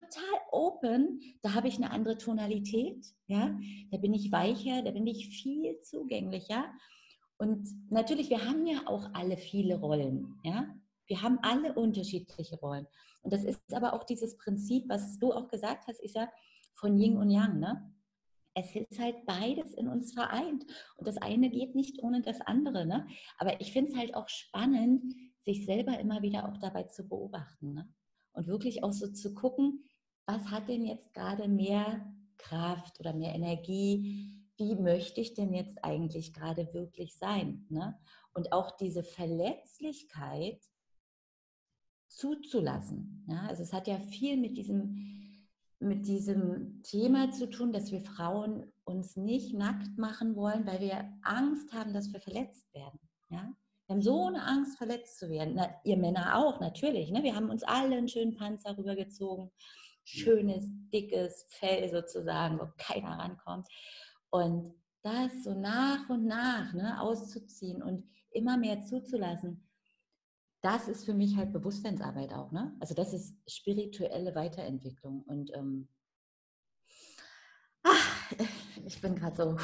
open, 0.51 1.21
da 1.43 1.55
habe 1.55 1.69
ich 1.69 1.77
eine 1.77 1.91
andere 1.91 2.19
Tonalität. 2.19 3.05
Ja? 3.27 3.59
Da 3.91 3.99
bin 3.99 4.15
ich 4.15 4.33
weicher, 4.33 4.83
da 4.83 4.91
bin 4.91 5.07
ich 5.07 5.29
viel 5.29 5.81
zugänglicher. 5.83 6.65
Und 7.39 7.69
natürlich, 7.91 8.31
wir 8.31 8.45
haben 8.45 8.67
ja 8.67 8.87
auch 8.87 9.11
alle 9.13 9.37
viele 9.37 9.79
Rollen. 9.79 10.39
Ja? 10.43 10.75
Wir 11.07 11.23
haben 11.23 11.39
alle 11.43 11.75
unterschiedliche 11.75 12.59
Rollen. 12.59 12.87
Und 13.23 13.33
das 13.33 13.45
ist 13.45 13.61
aber 13.73 13.93
auch 13.93 14.05
dieses 14.05 14.37
Prinzip, 14.37 14.89
was 14.89 15.19
du 15.19 15.33
auch 15.33 15.49
gesagt 15.49 15.87
hast, 15.87 16.03
Isa, 16.03 16.29
von 16.75 16.99
Yin 16.99 17.17
und 17.17 17.31
Yang. 17.31 17.59
Ne? 17.59 17.93
es 18.57 18.75
ist 18.75 18.99
halt 18.99 19.27
beides 19.27 19.75
in 19.75 19.87
uns 19.87 20.15
vereint. 20.15 20.65
Und 20.97 21.07
das 21.07 21.19
eine 21.19 21.51
geht 21.51 21.75
nicht 21.75 22.03
ohne 22.03 22.23
das 22.23 22.41
andere. 22.41 22.87
Ne? 22.87 23.07
Aber 23.39 23.61
ich 23.61 23.71
finde 23.71 23.93
es 23.93 23.97
halt 23.97 24.15
auch 24.15 24.29
spannend, 24.31 25.15
sich 25.45 25.67
selber 25.67 26.01
immer 26.01 26.23
wieder 26.23 26.49
auch 26.49 26.57
dabei 26.57 26.85
zu 26.85 27.07
beobachten. 27.07 27.75
Ne? 27.75 27.89
Und 28.33 28.47
wirklich 28.47 28.83
auch 28.83 28.93
so 28.93 29.09
zu 29.13 29.35
gucken, 29.35 29.85
was 30.25 30.51
hat 30.51 30.69
denn 30.69 30.85
jetzt 30.85 31.13
gerade 31.13 31.49
mehr 31.49 32.11
Kraft 32.39 32.99
oder 32.99 33.13
mehr 33.13 33.35
Energie? 33.35 34.36
Wie 34.57 34.75
möchte 34.75 35.21
ich 35.21 35.35
denn 35.35 35.53
jetzt 35.53 35.85
eigentlich 35.85 36.33
gerade 36.33 36.73
wirklich 36.73 37.17
sein? 37.17 37.67
Ne? 37.69 37.99
und 38.37 38.53
auch 38.53 38.77
diese 38.77 39.03
Verletzlichkeit 39.03 40.61
zuzulassen. 42.09 43.25
Ja, 43.29 43.47
also 43.49 43.63
es 43.63 43.73
hat 43.73 43.89
ja 43.89 43.99
viel 43.99 44.37
mit 44.37 44.57
diesem, 44.57 45.49
mit 45.81 46.07
diesem 46.07 46.83
Thema 46.83 47.31
zu 47.33 47.49
tun, 47.49 47.73
dass 47.73 47.91
wir 47.91 48.03
Frauen 48.03 48.73
uns 48.85 49.17
nicht 49.17 49.55
nackt 49.55 49.97
machen 49.99 50.37
wollen, 50.37 50.67
weil 50.67 50.81
wir 50.81 51.13
Angst 51.23 51.73
haben, 51.73 51.93
dass 51.93 52.13
wir 52.13 52.21
verletzt 52.21 52.73
werden. 52.75 53.01
Ja? 53.31 53.53
Wir 53.87 53.95
haben 53.95 54.03
so 54.03 54.27
eine 54.27 54.43
Angst, 54.45 54.77
verletzt 54.77 55.19
zu 55.19 55.31
werden. 55.31 55.55
Na, 55.57 55.69
ihr 55.85 55.97
Männer 55.97 56.37
auch, 56.39 56.61
natürlich. 56.61 57.11
Ne? 57.11 57.23
Wir 57.23 57.35
haben 57.35 57.51
uns 57.51 57.63
alle 57.63 57.97
einen 57.97 58.09
schönen 58.09 58.35
Panzer 58.35 58.77
rübergezogen. 58.77 59.51
Schönes, 60.05 60.69
dickes 60.93 61.47
Fell 61.49 61.89
sozusagen, 61.91 62.61
wo 62.61 62.69
keiner 62.79 63.19
rankommt. 63.19 63.67
Und 64.37 64.75
das 65.03 65.45
so 65.45 65.55
nach 65.55 66.09
und 66.11 66.27
nach 66.27 66.73
ne, 66.75 67.01
auszuziehen 67.01 67.83
und 67.83 68.07
immer 68.31 68.57
mehr 68.59 68.83
zuzulassen, 68.83 69.67
das 70.61 70.89
ist 70.89 71.05
für 71.05 71.15
mich 71.15 71.37
halt 71.37 71.53
Bewusstseinsarbeit 71.53 72.33
auch. 72.33 72.53
Ne? 72.53 72.77
Also 72.81 72.95
das 72.95 73.15
ist 73.15 73.37
spirituelle 73.49 74.35
Weiterentwicklung. 74.35 75.23
Und 75.23 75.55
ähm, 75.55 75.89
ach, 77.83 78.33
ich 78.85 79.01
bin 79.01 79.15
gerade 79.15 79.37
so 79.37 79.57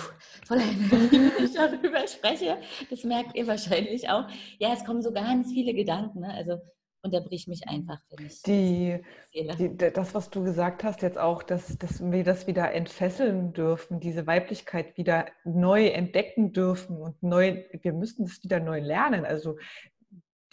voller 0.47 0.63
Energie, 0.63 1.19
wenn 1.37 1.45
ich 1.45 1.55
darüber 1.55 2.07
spreche. 2.07 2.59
Das 2.89 3.05
merkt 3.05 3.37
ihr 3.37 3.47
wahrscheinlich 3.47 4.09
auch. 4.09 4.27
Ja, 4.59 4.73
es 4.73 4.85
kommen 4.85 5.03
so 5.03 5.13
ganz 5.13 5.53
viele 5.53 5.75
Gedanken. 5.75 6.21
Ne? 6.21 6.33
Also 6.33 6.61
unterbrich 7.03 7.49
mich 7.49 7.69
einfach, 7.69 7.99
wenn 8.11 8.27
ich 8.27 8.43
die, 8.43 9.01
die, 9.35 9.77
das, 9.77 10.15
was 10.15 10.31
du 10.31 10.45
gesagt 10.45 10.85
hast, 10.85 11.03
jetzt 11.03 11.19
auch, 11.19 11.43
dass, 11.43 11.77
dass 11.79 12.01
wir 12.01 12.25
das 12.25 12.47
wieder 12.47 12.73
entfesseln 12.73 13.53
dürfen, 13.53 14.01
diese 14.01 14.27
Weiblichkeit 14.27 14.97
wieder 14.97 15.27
neu 15.45 15.89
entdecken 15.89 16.53
dürfen 16.53 16.97
und 16.97 17.21
neu, 17.23 17.65
wir 17.73 17.93
müssen 17.93 18.25
es 18.25 18.43
wieder 18.45 18.61
neu 18.61 18.81
lernen. 18.81 19.25
Also 19.25 19.57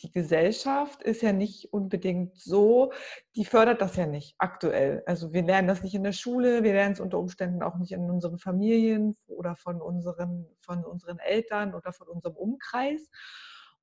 die 0.01 0.11
Gesellschaft 0.11 1.03
ist 1.03 1.21
ja 1.21 1.33
nicht 1.33 1.73
unbedingt 1.73 2.39
so, 2.39 2.93
die 3.35 3.45
fördert 3.45 3.81
das 3.81 3.95
ja 3.95 4.07
nicht 4.07 4.33
aktuell. 4.37 5.03
Also 5.05 5.33
wir 5.33 5.43
lernen 5.43 5.67
das 5.67 5.83
nicht 5.83 5.93
in 5.93 6.03
der 6.03 6.13
Schule, 6.13 6.63
wir 6.63 6.73
lernen 6.73 6.93
es 6.93 6.99
unter 6.99 7.19
Umständen 7.19 7.61
auch 7.61 7.77
nicht 7.77 7.91
in 7.91 8.09
unseren 8.09 8.39
Familien 8.39 9.17
oder 9.27 9.55
von 9.55 9.81
unseren, 9.81 10.47
von 10.61 10.85
unseren 10.85 11.19
Eltern 11.19 11.75
oder 11.75 11.93
von 11.93 12.07
unserem 12.07 12.35
Umkreis. 12.35 13.09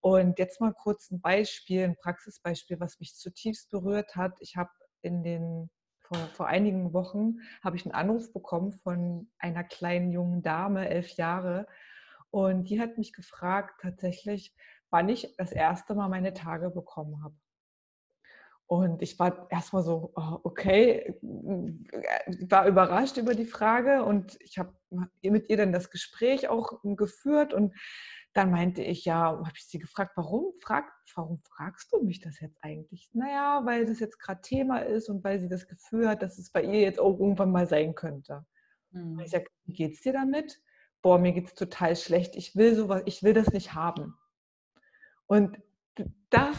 Und 0.06 0.38
jetzt 0.38 0.60
mal 0.60 0.72
kurz 0.72 1.10
ein 1.10 1.20
Beispiel, 1.20 1.82
ein 1.82 1.96
Praxisbeispiel, 1.96 2.78
was 2.78 3.00
mich 3.00 3.16
zutiefst 3.16 3.70
berührt 3.70 4.14
hat. 4.14 4.34
Ich 4.38 4.56
habe 4.56 4.70
in 5.02 5.24
den 5.24 5.68
vor, 5.98 6.16
vor 6.32 6.46
einigen 6.46 6.92
Wochen 6.92 7.40
habe 7.60 7.74
ich 7.74 7.84
einen 7.84 7.94
Anruf 7.96 8.32
bekommen 8.32 8.70
von 8.70 9.28
einer 9.40 9.64
kleinen 9.64 10.12
jungen 10.12 10.42
Dame, 10.42 10.88
elf 10.88 11.08
Jahre, 11.16 11.66
und 12.30 12.70
die 12.70 12.80
hat 12.80 12.98
mich 12.98 13.14
gefragt 13.14 13.80
tatsächlich, 13.82 14.54
wann 14.90 15.08
ich 15.08 15.34
das 15.38 15.50
erste 15.50 15.96
Mal 15.96 16.08
meine 16.08 16.34
Tage 16.34 16.70
bekommen 16.70 17.24
habe. 17.24 17.34
Und 18.68 19.02
ich 19.02 19.18
war 19.18 19.48
erstmal 19.50 19.82
so, 19.82 20.12
oh, 20.14 20.38
okay, 20.44 21.18
war 21.22 22.68
überrascht 22.68 23.16
über 23.16 23.34
die 23.34 23.46
Frage 23.46 24.04
und 24.04 24.36
ich 24.40 24.58
habe 24.58 24.72
mit 25.22 25.48
ihr 25.48 25.56
dann 25.56 25.72
das 25.72 25.90
Gespräch 25.90 26.48
auch 26.48 26.80
geführt 26.82 27.54
und 27.54 27.74
dann 28.36 28.50
meinte 28.50 28.82
ich, 28.82 29.06
ja, 29.06 29.30
habe 29.30 29.52
ich 29.54 29.66
sie 29.66 29.78
gefragt, 29.78 30.12
warum, 30.16 30.52
frag, 30.60 30.92
warum 31.14 31.40
fragst 31.40 31.90
du 31.92 32.02
mich 32.02 32.20
das 32.20 32.38
jetzt 32.40 32.58
eigentlich? 32.60 33.08
Naja, 33.14 33.62
weil 33.64 33.86
das 33.86 33.98
jetzt 33.98 34.18
gerade 34.18 34.42
Thema 34.42 34.80
ist 34.80 35.08
und 35.08 35.24
weil 35.24 35.40
sie 35.40 35.48
das 35.48 35.66
Gefühl 35.66 36.06
hat, 36.06 36.22
dass 36.22 36.36
es 36.36 36.50
bei 36.50 36.62
ihr 36.62 36.80
jetzt 36.80 37.00
auch 37.00 37.18
irgendwann 37.18 37.50
mal 37.50 37.66
sein 37.66 37.94
könnte. 37.94 38.44
Mhm. 38.90 39.20
Ich 39.20 39.30
sage, 39.30 39.46
wie 39.64 39.72
geht's 39.72 40.02
dir 40.02 40.12
damit? 40.12 40.60
Boah, 41.00 41.18
mir 41.18 41.32
geht 41.32 41.46
es 41.46 41.54
total 41.54 41.96
schlecht. 41.96 42.36
Ich 42.36 42.54
will 42.56 42.74
sowas, 42.74 43.02
ich 43.06 43.22
will 43.22 43.32
das 43.32 43.52
nicht 43.52 43.72
haben. 43.72 44.18
Und 45.26 45.58
das 46.28 46.56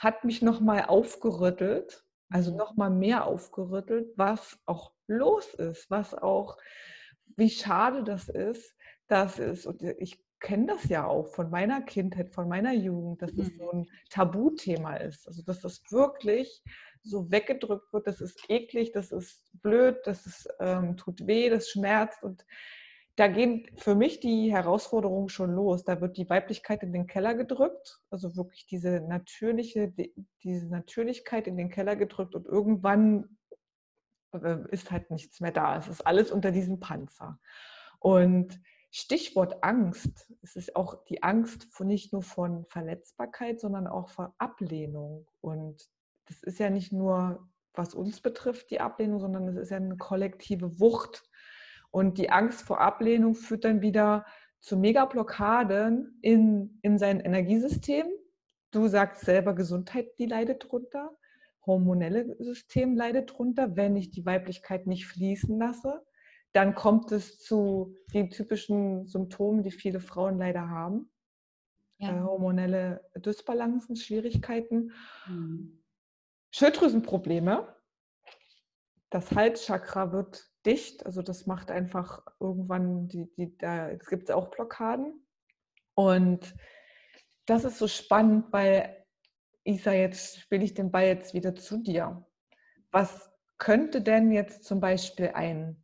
hat 0.00 0.24
mich 0.24 0.42
nochmal 0.42 0.86
aufgerüttelt, 0.86 2.04
also 2.30 2.50
mhm. 2.50 2.56
nochmal 2.56 2.90
mehr 2.90 3.26
aufgerüttelt, 3.26 4.12
was 4.16 4.58
auch 4.66 4.92
los 5.06 5.54
ist, 5.54 5.88
was 5.88 6.14
auch, 6.14 6.56
wie 7.36 7.50
schade 7.50 8.02
das 8.02 8.28
ist, 8.28 8.74
dass 9.06 9.38
es, 9.38 9.66
und 9.66 9.82
ich 9.82 10.20
kenne 10.42 10.66
das 10.66 10.88
ja 10.88 11.06
auch 11.06 11.28
von 11.28 11.48
meiner 11.48 11.80
Kindheit, 11.80 12.30
von 12.30 12.48
meiner 12.48 12.74
Jugend, 12.74 13.22
dass 13.22 13.34
das 13.34 13.46
so 13.56 13.72
mhm. 13.72 13.80
ein 13.80 13.86
Tabuthema 14.10 14.96
ist. 14.96 15.26
Also 15.26 15.42
dass 15.42 15.60
das 15.60 15.80
wirklich 15.90 16.62
so 17.02 17.30
weggedrückt 17.30 17.92
wird, 17.92 18.06
das 18.06 18.20
ist 18.20 18.38
eklig, 18.48 18.92
das 18.92 19.12
ist 19.12 19.50
blöd, 19.62 19.98
das 20.04 20.26
ist, 20.26 20.48
ähm, 20.60 20.96
tut 20.96 21.26
weh, 21.26 21.48
das 21.48 21.70
schmerzt. 21.70 22.22
Und 22.22 22.44
da 23.16 23.28
gehen 23.28 23.66
für 23.76 23.94
mich 23.94 24.20
die 24.20 24.52
Herausforderungen 24.52 25.28
schon 25.28 25.54
los. 25.54 25.84
Da 25.84 26.00
wird 26.00 26.16
die 26.16 26.28
Weiblichkeit 26.28 26.82
in 26.82 26.92
den 26.92 27.06
Keller 27.06 27.34
gedrückt, 27.34 28.00
also 28.10 28.36
wirklich 28.36 28.66
diese 28.66 29.00
natürliche, 29.00 29.92
diese 30.42 30.66
Natürlichkeit 30.66 31.46
in 31.46 31.56
den 31.56 31.70
Keller 31.70 31.96
gedrückt 31.96 32.34
und 32.34 32.46
irgendwann 32.46 33.38
äh, 34.32 34.58
ist 34.70 34.90
halt 34.90 35.10
nichts 35.10 35.40
mehr 35.40 35.52
da. 35.52 35.76
Es 35.76 35.88
ist 35.88 36.06
alles 36.06 36.32
unter 36.32 36.50
diesem 36.50 36.80
Panzer. 36.80 37.38
Und 37.98 38.60
Stichwort 38.94 39.64
Angst. 39.64 40.30
Es 40.42 40.54
ist 40.54 40.76
auch 40.76 41.02
die 41.04 41.22
Angst 41.22 41.80
nicht 41.80 42.12
nur 42.12 42.22
von 42.22 42.66
Verletzbarkeit, 42.66 43.58
sondern 43.58 43.86
auch 43.86 44.10
vor 44.10 44.34
Ablehnung. 44.36 45.26
Und 45.40 45.88
das 46.26 46.42
ist 46.42 46.58
ja 46.58 46.68
nicht 46.68 46.92
nur, 46.92 47.48
was 47.72 47.94
uns 47.94 48.20
betrifft, 48.20 48.70
die 48.70 48.80
Ablehnung, 48.80 49.18
sondern 49.18 49.48
es 49.48 49.56
ist 49.56 49.70
ja 49.70 49.78
eine 49.78 49.96
kollektive 49.96 50.78
Wucht. 50.78 51.24
Und 51.90 52.18
die 52.18 52.28
Angst 52.28 52.62
vor 52.62 52.82
Ablehnung 52.82 53.34
führt 53.34 53.64
dann 53.64 53.80
wieder 53.80 54.26
zu 54.60 54.76
Megablockaden 54.76 56.18
in, 56.20 56.78
in 56.82 56.98
sein 56.98 57.20
Energiesystem. 57.20 58.04
Du 58.72 58.88
sagst 58.88 59.24
selber, 59.24 59.54
Gesundheit, 59.54 60.18
die 60.18 60.26
leidet 60.26 60.70
drunter. 60.70 61.16
Hormonelle 61.64 62.36
System 62.40 62.94
leidet 62.94 63.32
drunter, 63.32 63.74
wenn 63.74 63.96
ich 63.96 64.10
die 64.10 64.26
Weiblichkeit 64.26 64.86
nicht 64.86 65.06
fließen 65.06 65.58
lasse 65.58 66.04
dann 66.52 66.74
kommt 66.74 67.12
es 67.12 67.38
zu 67.38 67.96
den 68.12 68.30
typischen 68.30 69.06
Symptomen, 69.06 69.62
die 69.62 69.70
viele 69.70 70.00
Frauen 70.00 70.38
leider 70.38 70.68
haben. 70.68 71.10
Ja. 71.98 72.16
Äh, 72.16 72.20
hormonelle 72.22 73.08
Dysbalancen, 73.16 73.96
Schwierigkeiten, 73.96 74.92
mhm. 75.26 75.82
Schilddrüsenprobleme. 76.50 77.74
Das 79.08 79.30
Halschakra 79.32 80.12
wird 80.12 80.44
dicht, 80.64 81.04
also 81.06 81.22
das 81.22 81.46
macht 81.46 81.70
einfach 81.70 82.24
irgendwann, 82.40 83.08
die, 83.08 83.30
die, 83.34 83.56
da 83.56 83.88
es 83.90 84.06
gibt 84.06 84.30
auch 84.30 84.50
Blockaden. 84.50 85.26
Und 85.94 86.54
das 87.46 87.64
ist 87.64 87.78
so 87.78 87.88
spannend, 87.88 88.52
weil 88.52 89.04
Isa, 89.64 89.92
jetzt 89.92 90.40
spiele 90.40 90.64
ich 90.64 90.74
den 90.74 90.90
Ball 90.90 91.06
jetzt 91.06 91.34
wieder 91.34 91.54
zu 91.54 91.78
dir. 91.78 92.26
Was 92.90 93.30
könnte 93.58 94.02
denn 94.02 94.32
jetzt 94.32 94.64
zum 94.64 94.80
Beispiel 94.80 95.30
ein 95.34 95.81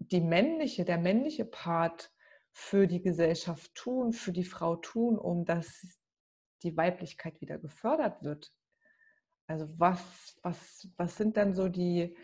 die 0.00 0.20
männliche, 0.20 0.84
der 0.84 0.98
männliche 0.98 1.44
Part 1.44 2.10
für 2.52 2.88
die 2.88 3.00
Gesellschaft 3.00 3.74
tun, 3.74 4.12
für 4.12 4.32
die 4.32 4.44
Frau 4.44 4.76
tun, 4.76 5.18
um 5.18 5.44
dass 5.44 5.86
die 6.62 6.76
Weiblichkeit 6.76 7.40
wieder 7.40 7.58
gefördert 7.58 8.22
wird? 8.22 8.52
Also 9.46 9.72
was, 9.78 10.36
was, 10.42 10.86
was 10.96 11.16
sind 11.16 11.36
dann 11.36 11.54
so 11.54 11.68
die, 11.68 12.16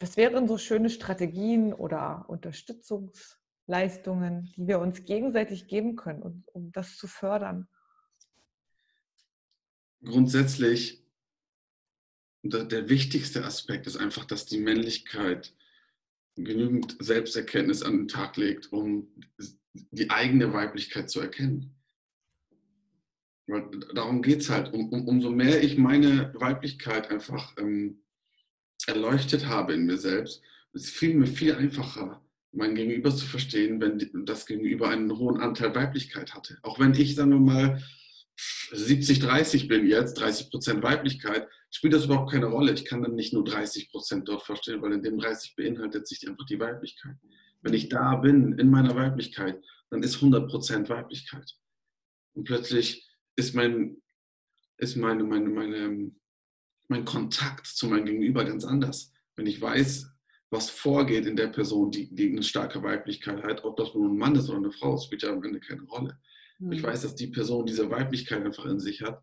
was 0.00 0.16
wären 0.16 0.48
so 0.48 0.58
schöne 0.58 0.90
Strategien 0.90 1.72
oder 1.72 2.24
Unterstützungsleistungen, 2.28 4.52
die 4.56 4.66
wir 4.66 4.80
uns 4.80 5.04
gegenseitig 5.04 5.68
geben 5.68 5.94
können, 5.96 6.22
um, 6.22 6.44
um 6.52 6.72
das 6.72 6.96
zu 6.96 7.06
fördern? 7.06 7.68
Grundsätzlich, 10.02 11.06
der 12.42 12.88
wichtigste 12.90 13.44
Aspekt 13.44 13.86
ist 13.86 13.96
einfach, 13.96 14.24
dass 14.26 14.44
die 14.44 14.58
Männlichkeit 14.58 15.54
genügend 16.36 16.96
Selbsterkenntnis 16.98 17.82
an 17.82 17.98
den 17.98 18.08
Tag 18.08 18.36
legt, 18.36 18.72
um 18.72 19.08
die 19.90 20.10
eigene 20.10 20.52
Weiblichkeit 20.52 21.10
zu 21.10 21.20
erkennen. 21.20 21.74
Weil 23.46 23.68
darum 23.94 24.22
geht 24.22 24.40
es 24.40 24.50
halt. 24.50 24.72
Um, 24.72 24.88
um, 24.90 25.06
umso 25.06 25.30
mehr 25.30 25.62
ich 25.62 25.76
meine 25.76 26.32
Weiblichkeit 26.34 27.10
einfach 27.10 27.54
ähm, 27.58 28.02
erleuchtet 28.86 29.46
habe 29.46 29.74
in 29.74 29.86
mir 29.86 29.98
selbst, 29.98 30.42
es 30.72 30.90
fiel 30.90 31.14
mir 31.14 31.26
viel 31.26 31.54
einfacher, 31.54 32.24
mein 32.52 32.74
Gegenüber 32.74 33.14
zu 33.14 33.26
verstehen, 33.26 33.80
wenn 33.80 34.24
das 34.26 34.46
Gegenüber 34.46 34.88
einen 34.88 35.16
hohen 35.16 35.40
Anteil 35.40 35.74
Weiblichkeit 35.74 36.34
hatte. 36.34 36.58
Auch 36.62 36.78
wenn 36.78 36.94
ich, 36.94 37.14
sagen 37.14 37.30
wir 37.30 37.38
mal, 37.38 37.82
70, 38.72 39.20
30 39.20 39.68
bin 39.68 39.86
jetzt, 39.86 40.14
30 40.14 40.50
Prozent 40.50 40.82
Weiblichkeit, 40.82 41.48
spielt 41.74 41.92
das 41.92 42.04
überhaupt 42.04 42.30
keine 42.30 42.46
Rolle. 42.46 42.72
Ich 42.72 42.84
kann 42.84 43.02
dann 43.02 43.16
nicht 43.16 43.32
nur 43.32 43.44
30 43.44 43.90
Prozent 43.90 44.28
dort 44.28 44.42
verstehen, 44.42 44.80
weil 44.80 44.92
in 44.92 45.02
dem 45.02 45.18
30 45.18 45.56
beinhaltet 45.56 46.06
sich 46.06 46.26
einfach 46.28 46.46
die 46.46 46.60
Weiblichkeit. 46.60 47.16
Wenn 47.62 47.74
ich 47.74 47.88
da 47.88 48.14
bin, 48.16 48.56
in 48.58 48.70
meiner 48.70 48.94
Weiblichkeit, 48.94 49.60
dann 49.90 50.02
ist 50.02 50.16
100 50.16 50.48
Prozent 50.48 50.88
Weiblichkeit. 50.88 51.56
Und 52.34 52.44
plötzlich 52.44 53.08
ist 53.34 53.54
mein, 53.56 53.96
ist 54.78 54.96
meine, 54.96 55.24
meine, 55.24 55.48
meine, 55.48 56.12
mein 56.86 57.04
Kontakt 57.04 57.66
zu 57.66 57.88
meinem 57.88 58.06
Gegenüber 58.06 58.44
ganz 58.44 58.64
anders. 58.64 59.12
Wenn 59.34 59.46
ich 59.46 59.60
weiß, 59.60 60.08
was 60.50 60.70
vorgeht 60.70 61.26
in 61.26 61.34
der 61.34 61.48
Person, 61.48 61.90
die, 61.90 62.14
die 62.14 62.30
eine 62.30 62.44
starke 62.44 62.84
Weiblichkeit 62.84 63.42
hat, 63.42 63.64
ob 63.64 63.76
das 63.76 63.92
nur 63.94 64.08
ein 64.08 64.16
Mann 64.16 64.36
ist 64.36 64.48
oder 64.48 64.58
eine 64.58 64.70
Frau, 64.70 64.96
spielt 64.98 65.22
ja 65.22 65.30
am 65.30 65.42
Ende 65.42 65.58
keine 65.58 65.82
Rolle. 65.82 66.20
Mhm. 66.60 66.70
Ich 66.70 66.82
weiß, 66.84 67.02
dass 67.02 67.16
die 67.16 67.26
Person 67.26 67.66
diese 67.66 67.90
Weiblichkeit 67.90 68.44
einfach 68.44 68.64
in 68.66 68.78
sich 68.78 69.02
hat. 69.02 69.20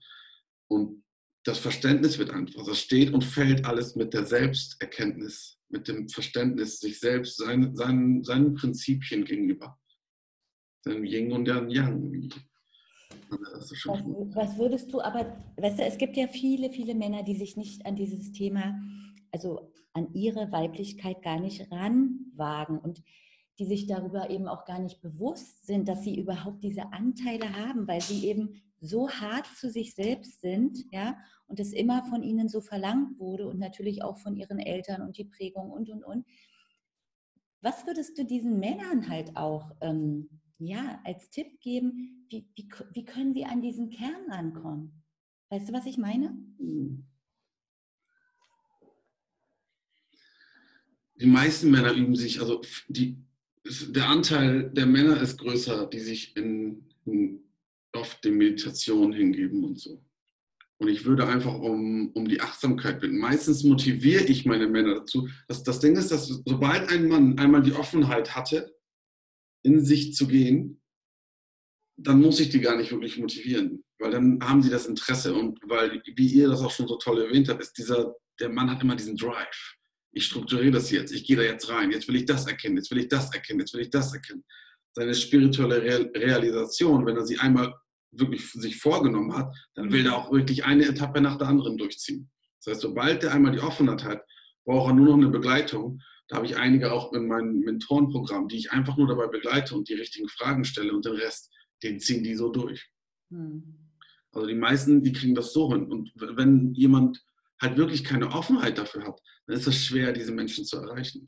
Und 0.67 1.03
das 1.43 1.57
Verständnis 1.57 2.17
wird 2.17 2.29
einfach, 2.29 2.65
das 2.65 2.79
steht 2.79 3.13
und 3.13 3.23
fällt 3.23 3.65
alles 3.65 3.95
mit 3.95 4.13
der 4.13 4.25
Selbsterkenntnis, 4.25 5.57
mit 5.69 5.87
dem 5.87 6.07
Verständnis 6.07 6.79
sich 6.79 6.99
selbst, 6.99 7.37
sein, 7.37 7.75
sein, 7.75 8.23
seinen 8.23 8.53
Prinzipien 8.53 9.25
gegenüber. 9.25 9.77
Seinem 10.83 11.03
Yin 11.03 11.31
und 11.31 11.45
dem 11.45 11.69
Yang, 11.69 12.11
wie 12.11 12.29
was, 13.29 13.71
was, 14.35 14.57
würdest 14.57 14.91
du 14.91 15.01
aber, 15.01 15.37
weißt 15.57 15.79
du, 15.79 15.83
es 15.83 15.97
gibt 15.97 16.17
ja 16.17 16.27
viele, 16.27 16.69
viele 16.69 16.95
Männer, 16.95 17.23
die 17.23 17.35
sich 17.35 17.55
nicht 17.55 17.85
an 17.85 17.95
dieses 17.95 18.31
Thema, 18.31 18.77
also 19.31 19.71
an 19.93 20.13
ihre 20.13 20.51
Weiblichkeit 20.51 21.21
gar 21.21 21.39
nicht 21.39 21.71
ranwagen 21.71 22.79
und 22.79 23.03
die 23.59 23.65
sich 23.65 23.87
darüber 23.87 24.29
eben 24.29 24.47
auch 24.47 24.65
gar 24.65 24.79
nicht 24.79 25.01
bewusst 25.01 25.65
sind, 25.65 25.87
dass 25.87 26.03
sie 26.03 26.19
überhaupt 26.19 26.63
diese 26.63 26.91
Anteile 26.91 27.53
haben, 27.53 27.87
weil 27.87 28.01
sie 28.01 28.27
eben 28.27 28.61
so 28.81 29.09
hart 29.09 29.45
zu 29.45 29.69
sich 29.69 29.93
selbst 29.93 30.41
sind, 30.41 30.85
ja, 30.91 31.17
und 31.47 31.59
es 31.59 31.71
immer 31.71 32.03
von 32.05 32.23
ihnen 32.23 32.49
so 32.49 32.61
verlangt 32.61 33.19
wurde 33.19 33.47
und 33.47 33.59
natürlich 33.59 34.03
auch 34.03 34.17
von 34.17 34.35
ihren 34.35 34.59
Eltern 34.59 35.01
und 35.01 35.17
die 35.17 35.25
Prägung 35.25 35.71
und 35.71 35.89
und 35.89 36.03
und. 36.03 36.25
Was 37.61 37.85
würdest 37.85 38.17
du 38.17 38.25
diesen 38.25 38.59
Männern 38.59 39.07
halt 39.07 39.37
auch 39.37 39.71
ähm, 39.81 40.41
ja, 40.57 40.99
als 41.03 41.29
Tipp 41.29 41.59
geben, 41.59 42.25
wie, 42.29 42.47
wie, 42.55 42.69
wie 42.93 43.05
können 43.05 43.33
sie 43.33 43.45
an 43.45 43.61
diesen 43.61 43.89
Kern 43.89 44.29
rankommen? 44.29 45.03
Weißt 45.49 45.69
du, 45.69 45.73
was 45.73 45.85
ich 45.85 45.97
meine? 45.97 46.35
Die 51.15 51.25
meisten 51.25 51.69
Männer 51.69 51.93
üben 51.93 52.15
sich, 52.15 52.39
also 52.39 52.61
die, 52.87 53.17
der 53.89 54.09
Anteil 54.09 54.71
der 54.71 54.85
Männer 54.85 55.21
ist 55.21 55.37
größer, 55.37 55.87
die 55.87 55.99
sich 55.99 56.35
in, 56.35 56.87
in 57.05 57.43
oft 57.93 58.23
der 58.23 58.31
Meditation 58.31 59.13
hingeben 59.13 59.63
und 59.63 59.79
so. 59.79 60.03
Und 60.77 60.87
ich 60.87 61.05
würde 61.05 61.27
einfach 61.27 61.53
um, 61.53 62.11
um 62.13 62.27
die 62.27 62.41
Achtsamkeit 62.41 63.01
bitten. 63.01 63.19
Meistens 63.19 63.63
motiviere 63.63 64.23
ich 64.23 64.45
meine 64.45 64.67
Männer 64.67 64.95
dazu. 64.95 65.29
Das, 65.47 65.61
das 65.61 65.79
Ding 65.79 65.95
ist, 65.95 66.11
dass 66.11 66.27
sobald 66.27 66.89
ein 66.89 67.07
Mann 67.07 67.37
einmal 67.37 67.61
die 67.61 67.73
Offenheit 67.73 68.35
hatte, 68.35 68.75
in 69.63 69.85
sich 69.85 70.15
zu 70.15 70.27
gehen, 70.27 70.81
dann 71.97 72.19
muss 72.19 72.39
ich 72.39 72.49
die 72.49 72.61
gar 72.61 72.77
nicht 72.77 72.91
wirklich 72.91 73.17
motivieren, 73.17 73.83
weil 73.99 74.11
dann 74.11 74.39
haben 74.41 74.63
sie 74.63 74.71
das 74.71 74.87
Interesse 74.87 75.35
und 75.35 75.59
weil, 75.67 76.01
wie 76.15 76.33
ihr 76.33 76.47
das 76.47 76.61
auch 76.61 76.71
schon 76.71 76.87
so 76.87 76.97
toll 76.97 77.21
erwähnt 77.21 77.47
habt, 77.49 77.61
ist 77.61 77.77
dieser, 77.77 78.15
der 78.39 78.49
Mann 78.49 78.71
hat 78.71 78.81
immer 78.81 78.95
diesen 78.95 79.17
Drive. 79.17 79.75
Ich 80.13 80.25
strukturiere 80.25 80.71
das 80.71 80.89
jetzt, 80.89 81.13
ich 81.13 81.25
gehe 81.25 81.37
da 81.37 81.43
jetzt 81.43 81.69
rein, 81.69 81.91
jetzt 81.91 82.07
will 82.07 82.15
ich 82.15 82.25
das 82.25 82.47
erkennen, 82.47 82.77
jetzt 82.77 82.89
will 82.89 82.97
ich 82.97 83.07
das 83.07 83.31
erkennen, 83.33 83.59
jetzt 83.59 83.73
will 83.73 83.81
ich 83.81 83.89
das 83.91 84.13
erkennen. 84.13 84.43
Seine 84.93 85.13
spirituelle 85.13 85.81
Realisation, 86.13 87.05
wenn 87.05 87.17
er 87.17 87.25
sie 87.25 87.39
einmal 87.39 87.73
wirklich 88.11 88.51
sich 88.51 88.77
vorgenommen 88.77 89.35
hat, 89.35 89.55
dann 89.75 89.91
will 89.91 90.05
er 90.05 90.17
auch 90.17 90.31
wirklich 90.31 90.65
eine 90.65 90.85
Etappe 90.85 91.21
nach 91.21 91.37
der 91.37 91.47
anderen 91.47 91.77
durchziehen. 91.77 92.29
Das 92.57 92.73
heißt, 92.73 92.81
sobald 92.81 93.23
er 93.23 93.33
einmal 93.33 93.53
die 93.53 93.61
Offenheit 93.61 94.03
hat, 94.03 94.21
braucht 94.65 94.91
er 94.91 94.95
nur 94.95 95.05
noch 95.05 95.17
eine 95.17 95.29
Begleitung 95.29 96.01
da 96.31 96.37
habe 96.37 96.45
ich 96.45 96.55
einige 96.55 96.93
auch 96.93 97.11
in 97.11 97.27
meinem 97.27 97.59
Mentorenprogramm, 97.59 98.47
die 98.47 98.55
ich 98.55 98.71
einfach 98.71 98.95
nur 98.95 99.05
dabei 99.05 99.27
begleite 99.27 99.75
und 99.75 99.89
die 99.89 99.95
richtigen 99.95 100.29
Fragen 100.29 100.63
stelle 100.63 100.93
und 100.93 101.03
den 101.03 101.15
Rest, 101.15 101.51
den 101.83 101.99
ziehen 101.99 102.23
die 102.23 102.35
so 102.35 102.47
durch. 102.47 102.89
Hm. 103.31 103.89
Also 104.31 104.47
die 104.47 104.55
meisten, 104.55 105.03
die 105.03 105.11
kriegen 105.11 105.35
das 105.35 105.51
so 105.51 105.73
hin. 105.73 105.91
Und 105.91 106.09
wenn 106.15 106.73
jemand 106.73 107.21
halt 107.61 107.75
wirklich 107.75 108.05
keine 108.05 108.31
Offenheit 108.31 108.77
dafür 108.77 109.07
hat, 109.07 109.19
dann 109.45 109.57
ist 109.57 109.67
es 109.67 109.83
schwer, 109.83 110.13
diese 110.13 110.31
Menschen 110.31 110.63
zu 110.63 110.77
erreichen. 110.77 111.27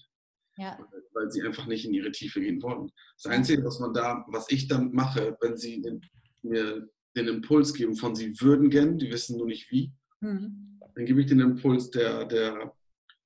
Ja. 0.57 0.77
Weil 1.13 1.31
sie 1.31 1.41
einfach 1.41 1.65
nicht 1.65 1.85
in 1.85 1.93
ihre 1.93 2.11
Tiefe 2.11 2.41
gehen 2.41 2.61
wollen. 2.61 2.91
Das 3.21 3.31
Einzige, 3.31 3.63
was 3.63 3.79
man 3.79 3.93
da, 3.93 4.23
was 4.27 4.49
ich 4.51 4.67
dann 4.67 4.91
mache, 4.91 5.35
wenn 5.41 5.57
sie 5.57 5.81
den, 5.81 6.01
mir 6.43 6.87
den 7.15 7.27
Impuls 7.27 7.73
geben 7.73 7.95
von 7.95 8.15
sie 8.15 8.39
würden 8.39 8.69
gern, 8.69 8.97
die 8.97 9.11
wissen 9.11 9.37
nur 9.37 9.47
nicht 9.47 9.71
wie, 9.71 9.91
mhm. 10.21 10.79
dann 10.95 11.05
gebe 11.05 11.21
ich 11.21 11.27
den 11.27 11.39
Impuls 11.39 11.89
der, 11.89 12.25
der, 12.25 12.73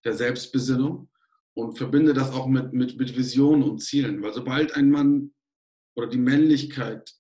der 0.04 0.14
Selbstbesinnung 0.14 1.10
und 1.54 1.78
verbinde 1.78 2.14
das 2.14 2.32
auch 2.32 2.48
mit, 2.48 2.74
mit, 2.74 2.98
mit 2.98 3.18
Visionen 3.18 3.64
und 3.64 3.80
Zielen. 3.80 4.22
Weil 4.22 4.34
sobald 4.34 4.76
ein 4.76 4.90
Mann 4.90 5.34
oder 5.96 6.08
die 6.08 6.18
Männlichkeit, 6.18 7.14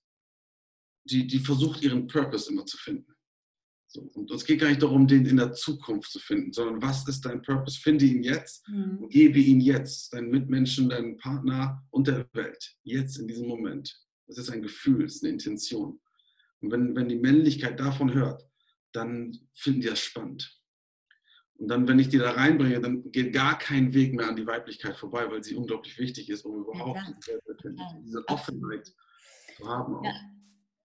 die, 1.05 1.25
die 1.25 1.39
versucht, 1.39 1.81
ihren 1.81 2.07
Purpose 2.07 2.51
immer 2.51 2.65
zu 2.65 2.77
finden. 2.77 3.16
So, 3.89 4.01
und 4.01 4.29
es 4.31 4.45
geht 4.45 4.59
gar 4.59 4.67
nicht 4.67 4.83
darum, 4.83 5.07
den 5.07 5.25
in 5.25 5.37
der 5.37 5.53
Zukunft 5.53 6.11
zu 6.11 6.19
finden, 6.19 6.51
sondern 6.51 6.81
was 6.81 7.07
ist 7.07 7.25
dein 7.25 7.41
Purpose? 7.41 7.79
Finde 7.79 8.05
ihn 8.05 8.21
jetzt 8.21 8.67
mhm. 8.67 8.97
und 8.99 9.09
gebe 9.09 9.39
ihn 9.39 9.61
jetzt, 9.61 10.13
deinen 10.13 10.29
Mitmenschen, 10.29 10.89
deinen 10.89 11.17
Partner 11.17 11.83
und 11.89 12.07
der 12.07 12.27
Welt. 12.33 12.75
Jetzt 12.83 13.17
in 13.17 13.27
diesem 13.27 13.47
Moment. 13.47 13.97
Das 14.27 14.37
ist 14.37 14.49
ein 14.49 14.61
Gefühl, 14.61 15.03
das 15.03 15.15
ist 15.15 15.23
eine 15.23 15.33
Intention. 15.33 16.01
Und 16.59 16.71
wenn, 16.71 16.95
wenn 16.95 17.07
die 17.07 17.15
Männlichkeit 17.15 17.79
davon 17.79 18.13
hört, 18.13 18.43
dann 18.91 19.37
finden 19.53 19.81
die 19.81 19.87
das 19.87 19.99
spannend. 19.99 20.53
Und 21.55 21.69
dann, 21.69 21.87
wenn 21.87 21.97
ich 21.97 22.09
die 22.09 22.17
da 22.17 22.31
reinbringe, 22.31 22.81
dann 22.81 23.09
geht 23.11 23.33
gar 23.33 23.57
kein 23.57 23.93
Weg 23.93 24.13
mehr 24.13 24.27
an 24.27 24.35
die 24.35 24.45
Weiblichkeit 24.45 24.95
vorbei, 24.97 25.29
weil 25.31 25.43
sie 25.43 25.55
unglaublich 25.55 25.97
wichtig 25.97 26.29
ist, 26.29 26.45
um 26.45 26.61
überhaupt 26.61 26.99
ja, 27.27 27.37
diese 28.03 28.27
Offenheit 28.27 28.93
zu 29.55 29.67
haben. 29.67 30.03
Ja. 30.03 30.13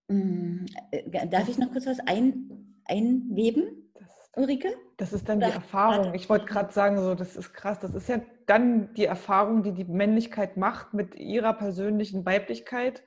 Mm, 0.08 0.66
äh, 0.92 1.28
darf 1.28 1.48
ich 1.48 1.58
noch 1.58 1.70
kurz 1.72 1.86
was 1.86 1.98
ein, 2.00 2.71
einweben, 2.84 3.92
Ulrike? 4.34 4.74
Das 4.96 5.12
ist 5.12 5.28
dann 5.28 5.38
Oder? 5.38 5.48
die 5.48 5.52
Erfahrung. 5.52 6.14
Ich 6.14 6.28
wollte 6.28 6.46
gerade 6.46 6.72
sagen, 6.72 6.98
so, 6.98 7.14
das 7.14 7.36
ist 7.36 7.52
krass. 7.52 7.80
Das 7.80 7.94
ist 7.94 8.08
ja 8.08 8.20
dann 8.46 8.94
die 8.94 9.04
Erfahrung, 9.04 9.62
die 9.62 9.72
die 9.72 9.84
Männlichkeit 9.84 10.56
macht 10.56 10.94
mit 10.94 11.14
ihrer 11.14 11.52
persönlichen 11.52 12.24
Weiblichkeit. 12.24 13.02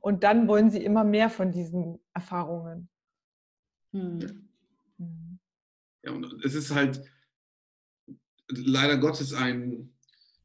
Und 0.00 0.24
dann 0.24 0.48
wollen 0.48 0.70
sie 0.70 0.82
immer 0.82 1.04
mehr 1.04 1.28
von 1.28 1.52
diesen 1.52 1.98
Erfahrungen. 2.14 2.88
Hm. 3.92 4.48
Ja, 6.02 6.12
und 6.12 6.44
es 6.44 6.54
ist 6.54 6.74
halt 6.74 7.02
leider 8.48 8.96
Gottes 8.96 9.34
ein, 9.34 9.92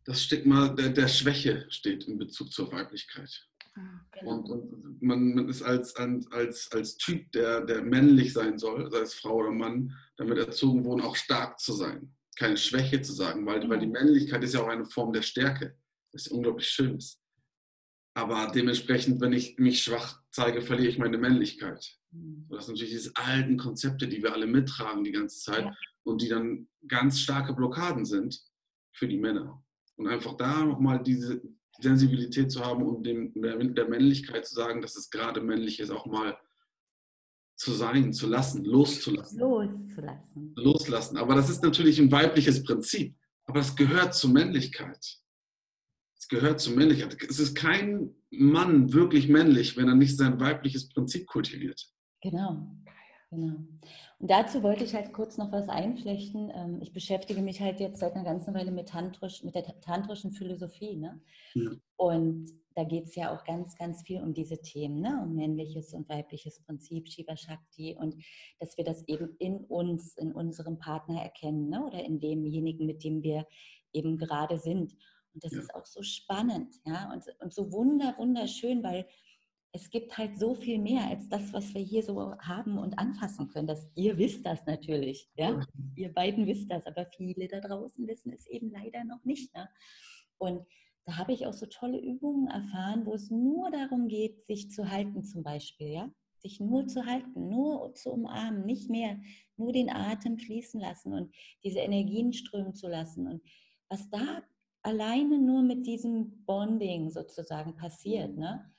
das 0.03 0.21
Stigma 0.21 0.69
der, 0.69 0.89
der 0.89 1.07
Schwäche 1.07 1.65
steht 1.69 2.05
in 2.05 2.17
Bezug 2.17 2.51
zur 2.51 2.71
Weiblichkeit. 2.71 3.47
Genau. 3.75 4.37
Und, 4.37 4.49
und 4.49 5.01
man, 5.01 5.35
man, 5.35 5.49
ist 5.49 5.61
als, 5.61 5.95
als, 5.95 6.71
als 6.71 6.97
Typ, 6.97 7.31
der, 7.33 7.61
der 7.61 7.83
männlich 7.83 8.33
sein 8.33 8.57
soll, 8.57 8.89
sei 8.89 8.99
es 8.99 9.13
Frau 9.13 9.35
oder 9.37 9.51
Mann, 9.51 9.93
damit 10.15 10.37
erzogen 10.37 10.85
worden, 10.85 11.01
auch 11.01 11.15
stark 11.15 11.59
zu 11.59 11.73
sein. 11.73 12.15
Keine 12.37 12.57
Schwäche 12.57 13.01
zu 13.01 13.13
sagen, 13.13 13.45
weil, 13.45 13.67
weil 13.69 13.79
die. 13.79 13.87
Männlichkeit 13.87 14.43
ist 14.43 14.53
ja 14.53 14.61
auch 14.61 14.67
eine 14.67 14.85
Form 14.85 15.13
der 15.13 15.21
Stärke, 15.21 15.77
das 16.11 16.27
unglaublich 16.27 16.67
schön 16.67 16.97
ist. 16.97 17.21
Aber 18.13 18.49
dementsprechend, 18.53 19.19
wenn 19.19 19.33
ich 19.33 19.57
mich 19.57 19.83
schwach 19.83 20.21
zeige, 20.31 20.61
verliere 20.61 20.89
ich 20.89 20.97
meine 20.97 21.17
Männlichkeit. 21.17 21.97
Mhm. 22.11 22.47
Das 22.49 22.65
sind 22.65 22.75
natürlich 22.75 22.93
diese 22.93 23.11
alten 23.15 23.57
Konzepte, 23.57 24.07
die 24.07 24.23
wir 24.23 24.33
alle 24.33 24.47
mittragen 24.47 25.03
die 25.03 25.11
ganze 25.11 25.39
Zeit 25.39 25.67
und 26.03 26.21
die 26.21 26.29
dann 26.29 26.69
ganz 26.87 27.19
starke 27.19 27.53
Blockaden 27.53 28.05
sind 28.05 28.41
für 28.93 29.07
die 29.07 29.17
Männer. 29.17 29.61
Und 29.97 30.07
einfach 30.07 30.35
da 30.37 30.63
nochmal 30.63 31.03
diese 31.03 31.41
Sensibilität 31.79 32.51
zu 32.51 32.61
haben 32.63 32.83
und 32.83 33.05
dem, 33.05 33.33
der, 33.35 33.87
Männlichkeit 33.87 34.45
zu 34.45 34.55
sagen, 34.55 34.81
dass 34.81 34.95
es 34.95 35.09
gerade 35.09 35.41
männlich 35.41 35.79
ist, 35.79 35.91
auch 35.91 36.05
mal 36.05 36.37
zu 37.55 37.71
sein, 37.71 38.13
zu 38.13 38.27
lassen, 38.27 38.65
loszulassen. 38.65 39.39
Loszulassen. 39.39 40.53
Loslassen. 40.55 41.17
Aber 41.17 41.35
das 41.35 41.49
ist 41.49 41.63
natürlich 41.63 41.99
ein 41.99 42.11
weibliches 42.11 42.63
Prinzip. 42.63 43.15
Aber 43.45 43.59
es 43.59 43.75
gehört 43.75 44.13
zur 44.13 44.31
Männlichkeit. 44.31 45.19
Es 46.17 46.27
gehört 46.27 46.59
zur 46.59 46.75
Männlichkeit. 46.75 47.17
Es 47.29 47.39
ist 47.39 47.55
kein 47.55 48.15
Mann 48.29 48.93
wirklich 48.93 49.29
männlich, 49.29 49.77
wenn 49.77 49.87
er 49.87 49.95
nicht 49.95 50.17
sein 50.17 50.39
weibliches 50.39 50.89
Prinzip 50.89 51.27
kultiviert. 51.27 51.87
Genau. 52.21 52.75
Genau. 53.31 53.55
Und 54.19 54.31
dazu 54.31 54.63
wollte 54.63 54.83
ich 54.83 54.93
halt 54.93 55.11
kurz 55.11 55.37
noch 55.37 55.51
was 55.51 55.67
einflechten. 55.67 56.51
Ähm, 56.53 56.79
ich 56.81 56.93
beschäftige 56.93 57.41
mich 57.41 57.59
halt 57.59 57.79
jetzt 57.79 57.99
seit 57.99 58.13
einer 58.13 58.23
ganzen 58.23 58.53
Weile 58.53 58.71
mit, 58.71 58.89
tantrisch, 58.89 59.43
mit 59.43 59.55
der 59.55 59.79
tantrischen 59.81 60.31
Philosophie. 60.31 60.95
Ne? 60.95 61.19
Ja. 61.53 61.71
Und 61.97 62.51
da 62.75 62.83
geht 62.83 63.05
es 63.05 63.15
ja 63.15 63.33
auch 63.33 63.43
ganz, 63.45 63.75
ganz 63.77 64.03
viel 64.03 64.21
um 64.21 64.33
diese 64.33 64.61
Themen, 64.61 64.99
ne? 64.99 65.21
um 65.23 65.33
männliches 65.33 65.93
und 65.93 66.07
weibliches 66.09 66.61
Prinzip, 66.61 67.09
Shiva 67.09 67.35
Shakti 67.35 67.95
und 67.97 68.15
dass 68.59 68.77
wir 68.77 68.83
das 68.83 69.07
eben 69.07 69.35
in 69.39 69.63
uns, 69.65 70.15
in 70.17 70.33
unserem 70.33 70.77
Partner 70.77 71.21
erkennen 71.21 71.69
ne? 71.69 71.85
oder 71.85 72.03
in 72.03 72.19
demjenigen, 72.19 72.85
mit 72.85 73.03
dem 73.03 73.23
wir 73.23 73.47
eben 73.93 74.17
gerade 74.17 74.57
sind. 74.57 74.93
Und 75.33 75.43
das 75.43 75.53
ja. 75.53 75.59
ist 75.59 75.73
auch 75.73 75.85
so 75.85 76.03
spannend 76.03 76.75
ja? 76.85 77.11
und, 77.13 77.23
und 77.41 77.53
so 77.53 77.71
wunder, 77.71 78.15
wunderschön, 78.17 78.83
weil 78.83 79.07
es 79.75 79.89
gibt 79.89 80.17
halt 80.17 80.39
so 80.39 80.55
viel 80.55 80.79
mehr 80.79 81.05
als 81.09 81.27
das, 81.27 81.51
was 81.51 81.73
wir 81.73 81.81
hier 81.81 82.01
so 82.01 82.37
haben 82.37 82.77
und 82.77 82.97
anfassen 82.97 83.49
können. 83.49 83.67
Das, 83.67 83.89
ihr 83.95 84.17
wisst 84.17 84.45
das 84.45 84.65
natürlich, 84.65 85.29
ja. 85.35 85.65
Ihr 85.97 86.13
beiden 86.13 86.47
wisst 86.47 86.71
das, 86.71 86.85
aber 86.87 87.05
viele 87.17 87.49
da 87.49 87.59
draußen 87.59 88.07
wissen 88.07 88.31
es 88.31 88.47
eben 88.47 88.71
leider 88.71 89.03
noch 89.03 89.25
nicht. 89.25 89.53
Ne? 89.53 89.67
Und 90.37 90.65
da 91.03 91.17
habe 91.17 91.33
ich 91.33 91.45
auch 91.45 91.53
so 91.53 91.65
tolle 91.65 91.99
Übungen 91.99 92.47
erfahren, 92.47 93.05
wo 93.05 93.13
es 93.15 93.29
nur 93.29 93.69
darum 93.69 94.07
geht, 94.07 94.45
sich 94.45 94.71
zu 94.71 94.89
halten 94.89 95.25
zum 95.25 95.43
Beispiel, 95.43 95.89
ja. 95.89 96.09
Sich 96.37 96.61
nur 96.61 96.87
zu 96.87 97.05
halten, 97.05 97.49
nur 97.49 97.93
zu 97.95 98.13
umarmen, 98.13 98.65
nicht 98.65 98.89
mehr, 98.89 99.19
nur 99.57 99.73
den 99.73 99.89
Atem 99.89 100.37
fließen 100.37 100.79
lassen 100.79 101.11
und 101.11 101.35
diese 101.65 101.79
Energien 101.79 102.31
strömen 102.31 102.75
zu 102.75 102.87
lassen. 102.87 103.27
Und 103.27 103.41
was 103.89 104.09
da 104.09 104.41
alleine 104.83 105.37
nur 105.37 105.63
mit 105.63 105.85
diesem 105.85 106.45
Bonding 106.45 107.09
sozusagen 107.09 107.75
passiert, 107.75 108.37
ne? 108.37 108.71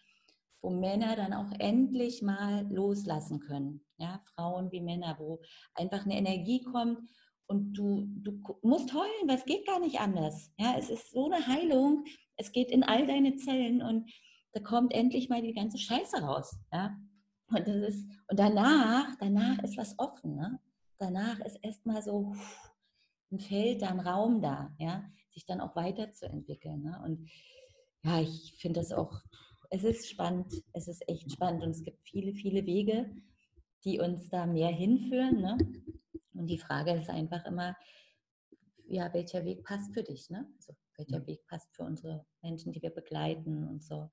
Wo 0.63 0.71
Männer 0.71 1.17
dann 1.17 1.33
auch 1.33 1.53
endlich 1.59 2.23
mal 2.23 2.67
loslassen 2.71 3.41
können. 3.41 3.85
Ja, 3.99 4.21
Frauen 4.35 4.71
wie 4.73 4.81
Männer, 4.81 5.17
wo 5.19 5.41
einfach 5.75 6.05
eine 6.05 6.17
Energie 6.17 6.63
kommt 6.63 6.99
und 7.47 7.75
du, 7.75 8.07
du 8.23 8.41
musst 8.63 8.93
heulen, 8.93 9.29
weil 9.29 9.37
es 9.37 9.45
geht 9.45 9.67
gar 9.67 9.81
nicht 9.81 10.01
anders. 10.01 10.53
Ja, 10.59 10.77
es 10.77 10.91
ist 10.91 11.11
so 11.13 11.31
eine 11.31 11.47
Heilung, 11.47 12.05
es 12.37 12.53
geht 12.53 12.71
in 12.71 12.83
all 12.83 13.07
deine 13.07 13.37
Zellen 13.37 13.83
und 13.83 14.11
da 14.53 14.61
kommt 14.61 14.93
endlich 14.93 15.29
mal 15.29 15.43
die 15.43 15.53
ganze 15.53 15.79
Scheiße 15.79 16.23
raus. 16.23 16.59
Ja? 16.73 16.97
Und, 17.49 17.69
das 17.69 17.77
ist, 17.77 18.09
und 18.29 18.39
danach, 18.39 19.15
danach 19.21 19.63
ist 19.63 19.77
was 19.77 19.99
offen. 19.99 20.35
Ne? 20.35 20.59
Danach 20.99 21.39
ist 21.41 21.57
erstmal 21.63 22.03
so 22.03 22.35
ein 23.31 23.39
Feld 23.39 23.83
ein 23.83 24.01
Raum 24.01 24.41
da, 24.41 24.75
ja? 24.79 25.05
sich 25.31 25.45
dann 25.47 25.61
auch 25.61 25.77
weiterzuentwickeln. 25.77 26.83
Ne? 26.83 27.01
Und 27.05 27.29
ja, 28.03 28.21
ich 28.21 28.57
finde 28.59 28.81
das 28.81 28.93
auch, 28.93 29.21
es 29.71 29.85
ist 29.85 30.09
spannend, 30.09 30.53
es 30.73 30.89
ist 30.89 31.09
echt 31.09 31.33
spannend 31.33 31.63
und 31.63 31.71
es 31.71 31.83
gibt 31.83 32.01
viele, 32.09 32.33
viele 32.33 32.67
Wege, 32.67 33.11
die 33.85 34.01
uns 34.01 34.29
da 34.29 34.47
mehr 34.47 34.69
hinführen. 34.69 35.41
Ne? 35.41 35.59
Und 36.35 36.49
die 36.49 36.59
Frage 36.59 36.93
ist 36.93 37.11
einfach 37.11 37.45
immer, 37.47 37.77
ja, 38.89 39.13
welcher 39.13 39.45
Weg 39.45 39.65
passt 39.65 39.93
für 39.95 40.03
dich? 40.03 40.31
Ne? 40.31 40.47
Also, 40.57 40.75
welcher 40.97 41.27
Weg 41.27 41.47
passt 41.47 41.75
für 41.75 41.83
unsere 41.83 42.25
Menschen, 42.43 42.73
die 42.73 42.83
wir 42.83 42.91
begleiten 42.91 43.67
und 43.69 43.83
so. 43.83 44.11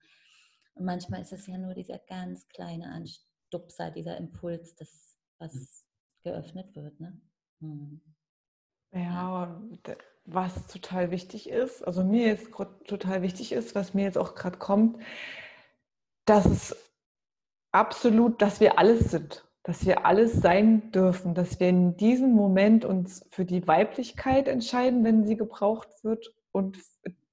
Und 0.76 0.86
manchmal 0.86 1.22
ist 1.22 1.34
es 1.34 1.48
ja 1.48 1.58
nur 1.58 1.74
dieser 1.74 2.00
ganz 2.00 2.48
kleine 2.50 2.92
Anstupser, 2.92 3.92
dieser 3.92 4.18
Impuls, 4.18 4.76
das, 4.76 5.18
was 5.38 5.86
geöffnet 6.24 6.76
wird. 6.76 7.00
Ne? 7.00 7.22
Hm. 7.60 8.02
Ja, 8.92 9.62
was 10.26 10.68
total 10.68 11.12
wichtig 11.12 11.50
ist, 11.50 11.82
also 11.84 12.04
mir 12.04 12.28
jetzt 12.28 12.52
total 12.52 13.22
wichtig 13.24 13.52
ist, 13.52 13.76
was 13.76 13.94
mir 13.94 14.04
jetzt 14.04 14.18
auch 14.18 14.36
gerade 14.36 14.58
kommt, 14.58 15.02
dass 16.26 16.46
es 16.46 16.76
absolut, 17.72 18.42
dass 18.42 18.60
wir 18.60 18.80
alles 18.80 19.12
sind, 19.12 19.46
dass 19.64 19.86
wir 19.86 20.06
alles 20.06 20.34
sein 20.34 20.92
dürfen, 20.92 21.34
dass 21.34 21.60
wir 21.60 21.70
in 21.70 21.96
diesem 21.98 22.32
Moment 22.32 22.86
uns 22.86 23.26
für 23.32 23.46
die 23.46 23.68
Weiblichkeit 23.68 24.48
entscheiden, 24.48 25.04
wenn 25.04 25.26
sie 25.26 25.38
gebraucht 25.38 25.90
wird 26.04 26.34
und 26.52 26.78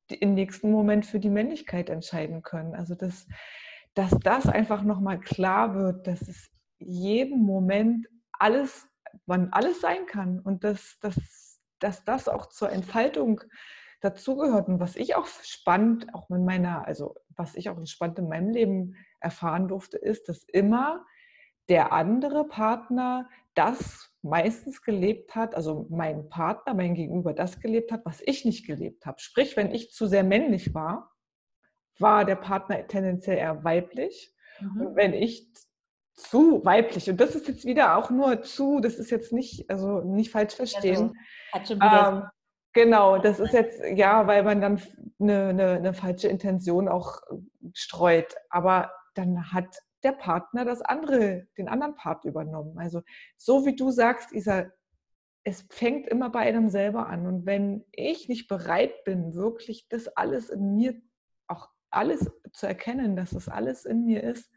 im 0.08 0.34
nächsten 0.34 0.70
Moment 0.70 1.06
für 1.06 1.20
die 1.20 1.30
Männlichkeit 1.30 1.90
entscheiden 1.90 2.42
können. 2.42 2.74
Also 2.74 2.94
dass, 2.94 3.26
dass 3.94 4.10
das 4.22 4.46
einfach 4.46 4.82
nochmal 4.82 5.20
klar 5.20 5.74
wird, 5.74 6.06
dass 6.06 6.22
es 6.22 6.50
jeden 6.78 7.42
Moment 7.42 8.06
alles, 8.32 8.88
man 9.26 9.50
alles 9.52 9.80
sein 9.80 10.06
kann 10.06 10.40
und 10.40 10.64
dass, 10.64 10.98
dass, 11.00 11.60
dass 11.78 12.04
das 12.04 12.28
auch 12.28 12.46
zur 12.46 12.70
Entfaltung 12.70 13.42
dazugehört. 14.00 14.68
Und 14.68 14.80
was 14.80 14.96
ich 14.96 15.14
auch 15.14 15.26
spannend, 15.26 16.14
auch 16.14 16.30
in 16.30 16.44
meiner, 16.44 16.86
also 16.86 17.14
was 17.40 17.56
ich 17.56 17.70
auch 17.70 17.86
spannend 17.86 18.18
in 18.18 18.28
meinem 18.28 18.50
Leben 18.50 18.96
erfahren 19.18 19.66
durfte, 19.66 19.96
ist, 19.96 20.28
dass 20.28 20.44
immer 20.44 21.04
der 21.70 21.92
andere 21.92 22.46
Partner 22.46 23.28
das 23.54 24.10
meistens 24.22 24.82
gelebt 24.82 25.34
hat, 25.34 25.54
also 25.54 25.86
mein 25.88 26.28
Partner, 26.28 26.74
mein 26.74 26.94
Gegenüber 26.94 27.32
das 27.32 27.60
gelebt 27.60 27.92
hat, 27.92 28.04
was 28.04 28.20
ich 28.20 28.44
nicht 28.44 28.66
gelebt 28.66 29.06
habe. 29.06 29.18
Sprich, 29.20 29.56
wenn 29.56 29.72
ich 29.72 29.90
zu 29.90 30.06
sehr 30.06 30.24
männlich 30.24 30.74
war, 30.74 31.12
war 31.98 32.24
der 32.26 32.36
Partner 32.36 32.86
tendenziell 32.86 33.38
eher 33.38 33.64
weiblich. 33.64 34.34
Mhm. 34.60 34.80
Und 34.82 34.96
wenn 34.96 35.14
ich 35.14 35.48
zu 36.14 36.62
weiblich, 36.64 37.08
und 37.08 37.18
das 37.18 37.34
ist 37.34 37.48
jetzt 37.48 37.64
wieder 37.64 37.96
auch 37.96 38.10
nur 38.10 38.42
zu, 38.42 38.80
das 38.80 38.96
ist 38.96 39.10
jetzt 39.10 39.32
nicht, 39.32 39.70
also 39.70 40.00
nicht 40.00 40.30
falsch 40.30 40.54
verstehen. 40.54 41.16
Also, 41.52 41.74
ähm, 41.74 42.24
genau, 42.72 43.18
das 43.18 43.40
ist 43.40 43.52
jetzt, 43.52 43.80
ja, 43.94 44.26
weil 44.26 44.42
man 44.42 44.60
dann 44.60 44.82
eine, 45.18 45.48
eine, 45.48 45.70
eine 45.72 45.94
falsche 45.94 46.28
Intention 46.28 46.88
auch 46.88 47.20
streut. 47.74 48.34
Aber 48.48 48.92
dann 49.14 49.52
hat 49.52 49.76
der 50.02 50.12
Partner 50.12 50.64
das 50.64 50.80
andere, 50.82 51.46
den 51.58 51.68
anderen 51.68 51.94
Part 51.94 52.24
übernommen. 52.24 52.78
Also 52.78 53.02
so 53.36 53.66
wie 53.66 53.76
du 53.76 53.90
sagst, 53.90 54.32
Isa, 54.32 54.70
es 55.44 55.62
fängt 55.70 56.06
immer 56.06 56.30
bei 56.30 56.40
einem 56.40 56.68
selber 56.68 57.08
an. 57.08 57.26
Und 57.26 57.46
wenn 57.46 57.84
ich 57.92 58.28
nicht 58.28 58.48
bereit 58.48 59.04
bin, 59.04 59.34
wirklich 59.34 59.88
das 59.88 60.08
alles 60.08 60.50
in 60.50 60.74
mir, 60.74 61.00
auch 61.48 61.68
alles 61.90 62.30
zu 62.52 62.66
erkennen, 62.66 63.16
dass 63.16 63.30
das 63.30 63.48
alles 63.48 63.84
in 63.84 64.04
mir 64.04 64.22
ist, 64.22 64.50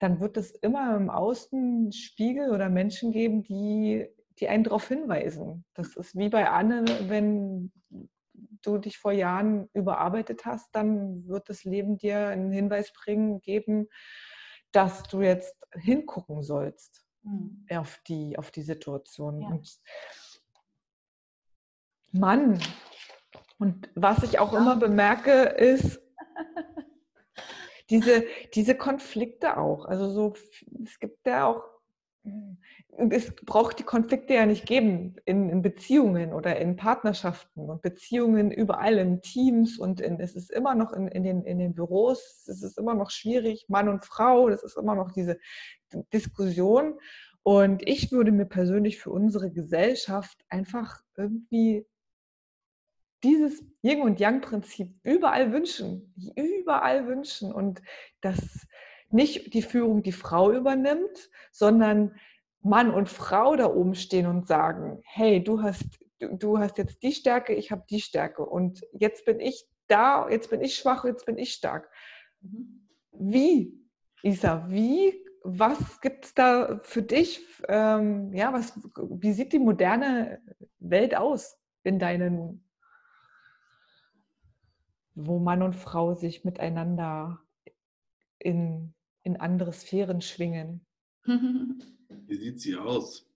dann 0.00 0.20
wird 0.20 0.36
es 0.36 0.50
immer 0.50 0.96
im 0.96 1.10
Außen 1.10 1.92
Spiegel 1.92 2.50
oder 2.50 2.68
Menschen 2.68 3.12
geben, 3.12 3.42
die, 3.42 4.08
die 4.40 4.48
einen 4.48 4.64
darauf 4.64 4.88
hinweisen. 4.88 5.64
Das 5.74 5.96
ist 5.96 6.16
wie 6.16 6.28
bei 6.28 6.50
Anne, 6.50 6.84
wenn 7.08 7.72
du 8.62 8.78
dich 8.78 8.98
vor 8.98 9.12
Jahren 9.12 9.68
überarbeitet 9.72 10.44
hast, 10.44 10.68
dann 10.72 11.26
wird 11.28 11.48
das 11.48 11.64
Leben 11.64 11.98
dir 11.98 12.28
einen 12.28 12.50
Hinweis 12.50 12.92
bringen, 12.92 13.40
geben, 13.40 13.88
dass 14.72 15.04
du 15.04 15.20
jetzt 15.20 15.56
hingucken 15.72 16.42
sollst 16.42 17.04
mhm. 17.22 17.66
auf, 17.70 18.00
die, 18.08 18.36
auf 18.38 18.50
die 18.50 18.62
Situation. 18.62 19.40
Ja. 19.40 19.48
Und 19.48 19.80
Mann, 22.12 22.60
und 23.58 23.90
was 23.94 24.22
ich 24.22 24.38
auch 24.38 24.52
ja. 24.52 24.58
immer 24.58 24.76
bemerke, 24.76 25.32
ist 25.42 26.00
diese, 27.90 28.24
diese 28.54 28.76
Konflikte 28.76 29.56
auch. 29.56 29.84
Also 29.84 30.10
so, 30.10 30.34
es 30.84 30.98
gibt 30.98 31.26
ja 31.26 31.46
auch 31.46 31.73
es 33.10 33.34
braucht 33.34 33.78
die 33.78 33.84
Konflikte 33.84 34.34
ja 34.34 34.46
nicht 34.46 34.66
geben 34.66 35.16
in, 35.24 35.50
in, 35.50 35.62
Beziehungen 35.62 36.32
oder 36.32 36.56
in 36.56 36.76
Partnerschaften 36.76 37.68
und 37.68 37.82
Beziehungen 37.82 38.50
überall 38.50 38.98
in 38.98 39.20
Teams 39.20 39.78
und 39.78 40.00
in, 40.00 40.20
es 40.20 40.34
ist 40.34 40.50
immer 40.50 40.74
noch 40.74 40.92
in, 40.92 41.08
in, 41.08 41.24
den, 41.24 41.42
in 41.42 41.58
den 41.58 41.74
Büros, 41.74 42.46
es 42.46 42.62
ist 42.62 42.78
immer 42.78 42.94
noch 42.94 43.10
schwierig, 43.10 43.66
Mann 43.68 43.88
und 43.88 44.04
Frau, 44.04 44.48
das 44.48 44.62
ist 44.62 44.76
immer 44.76 44.94
noch 44.94 45.12
diese 45.12 45.38
Diskussion. 46.12 46.98
Und 47.42 47.86
ich 47.86 48.10
würde 48.10 48.32
mir 48.32 48.46
persönlich 48.46 48.98
für 48.98 49.10
unsere 49.10 49.50
Gesellschaft 49.50 50.38
einfach 50.48 51.02
irgendwie 51.16 51.86
dieses 53.22 53.62
Yin 53.82 54.02
und 54.02 54.20
Yang-Prinzip 54.20 54.94
überall 55.02 55.52
wünschen, 55.52 56.14
überall 56.36 57.06
wünschen 57.06 57.52
und 57.52 57.82
das 58.20 58.66
nicht 59.14 59.54
die 59.54 59.62
Führung 59.62 60.02
die 60.02 60.12
Frau 60.12 60.52
übernimmt, 60.52 61.30
sondern 61.52 62.14
Mann 62.60 62.90
und 62.90 63.08
Frau 63.08 63.56
da 63.56 63.66
oben 63.66 63.94
stehen 63.94 64.26
und 64.26 64.46
sagen, 64.46 65.00
hey, 65.04 65.42
du 65.42 65.62
hast, 65.62 65.84
du, 66.18 66.36
du 66.36 66.58
hast 66.58 66.78
jetzt 66.78 67.02
die 67.02 67.12
Stärke, 67.12 67.54
ich 67.54 67.70
habe 67.70 67.84
die 67.88 68.00
Stärke 68.00 68.44
und 68.44 68.82
jetzt 68.92 69.24
bin 69.24 69.40
ich 69.40 69.66
da, 69.86 70.28
jetzt 70.28 70.50
bin 70.50 70.62
ich 70.62 70.76
schwach, 70.76 71.04
jetzt 71.04 71.26
bin 71.26 71.38
ich 71.38 71.52
stark. 71.52 71.90
Mhm. 72.40 72.88
Wie, 73.12 73.78
Isa, 74.22 74.66
wie, 74.68 75.24
was 75.42 76.00
gibt 76.00 76.24
es 76.24 76.34
da 76.34 76.80
für 76.82 77.02
dich? 77.02 77.46
Ähm, 77.68 78.32
ja, 78.32 78.52
was, 78.52 78.72
wie 78.96 79.32
sieht 79.32 79.52
die 79.52 79.58
moderne 79.58 80.40
Welt 80.78 81.14
aus 81.14 81.58
in 81.82 81.98
deinen, 81.98 82.66
wo 85.14 85.38
Mann 85.38 85.62
und 85.62 85.76
Frau 85.76 86.14
sich 86.14 86.44
miteinander 86.44 87.40
in 88.38 88.94
in 89.24 89.36
andere 89.38 89.72
Sphären 89.72 90.20
schwingen. 90.20 90.86
Wie 91.24 92.36
sieht 92.36 92.60
sie 92.60 92.76
aus? 92.76 93.26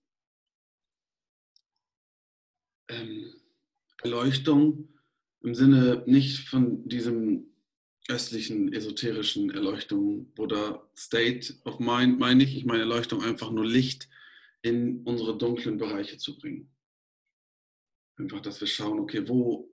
Ähm, 2.87 3.33
Erleuchtung 4.01 4.87
im 5.41 5.55
Sinne 5.55 6.03
nicht 6.05 6.47
von 6.47 6.87
diesem 6.87 7.45
östlichen, 8.07 8.71
esoterischen 8.73 9.51
Erleuchtung 9.51 10.31
oder 10.37 10.89
State 10.95 11.55
of 11.65 11.79
Mind, 11.79 12.19
meine 12.19 12.43
ich. 12.43 12.55
Ich 12.55 12.65
meine 12.65 12.81
Erleuchtung 12.81 13.23
einfach 13.23 13.51
nur 13.51 13.65
Licht 13.65 14.09
in 14.61 15.03
unsere 15.03 15.37
dunklen 15.37 15.77
Bereiche 15.77 16.17
zu 16.17 16.37
bringen. 16.37 16.71
Einfach, 18.17 18.41
dass 18.41 18.59
wir 18.59 18.67
schauen, 18.67 18.99
okay, 18.99 19.27
wo, 19.27 19.71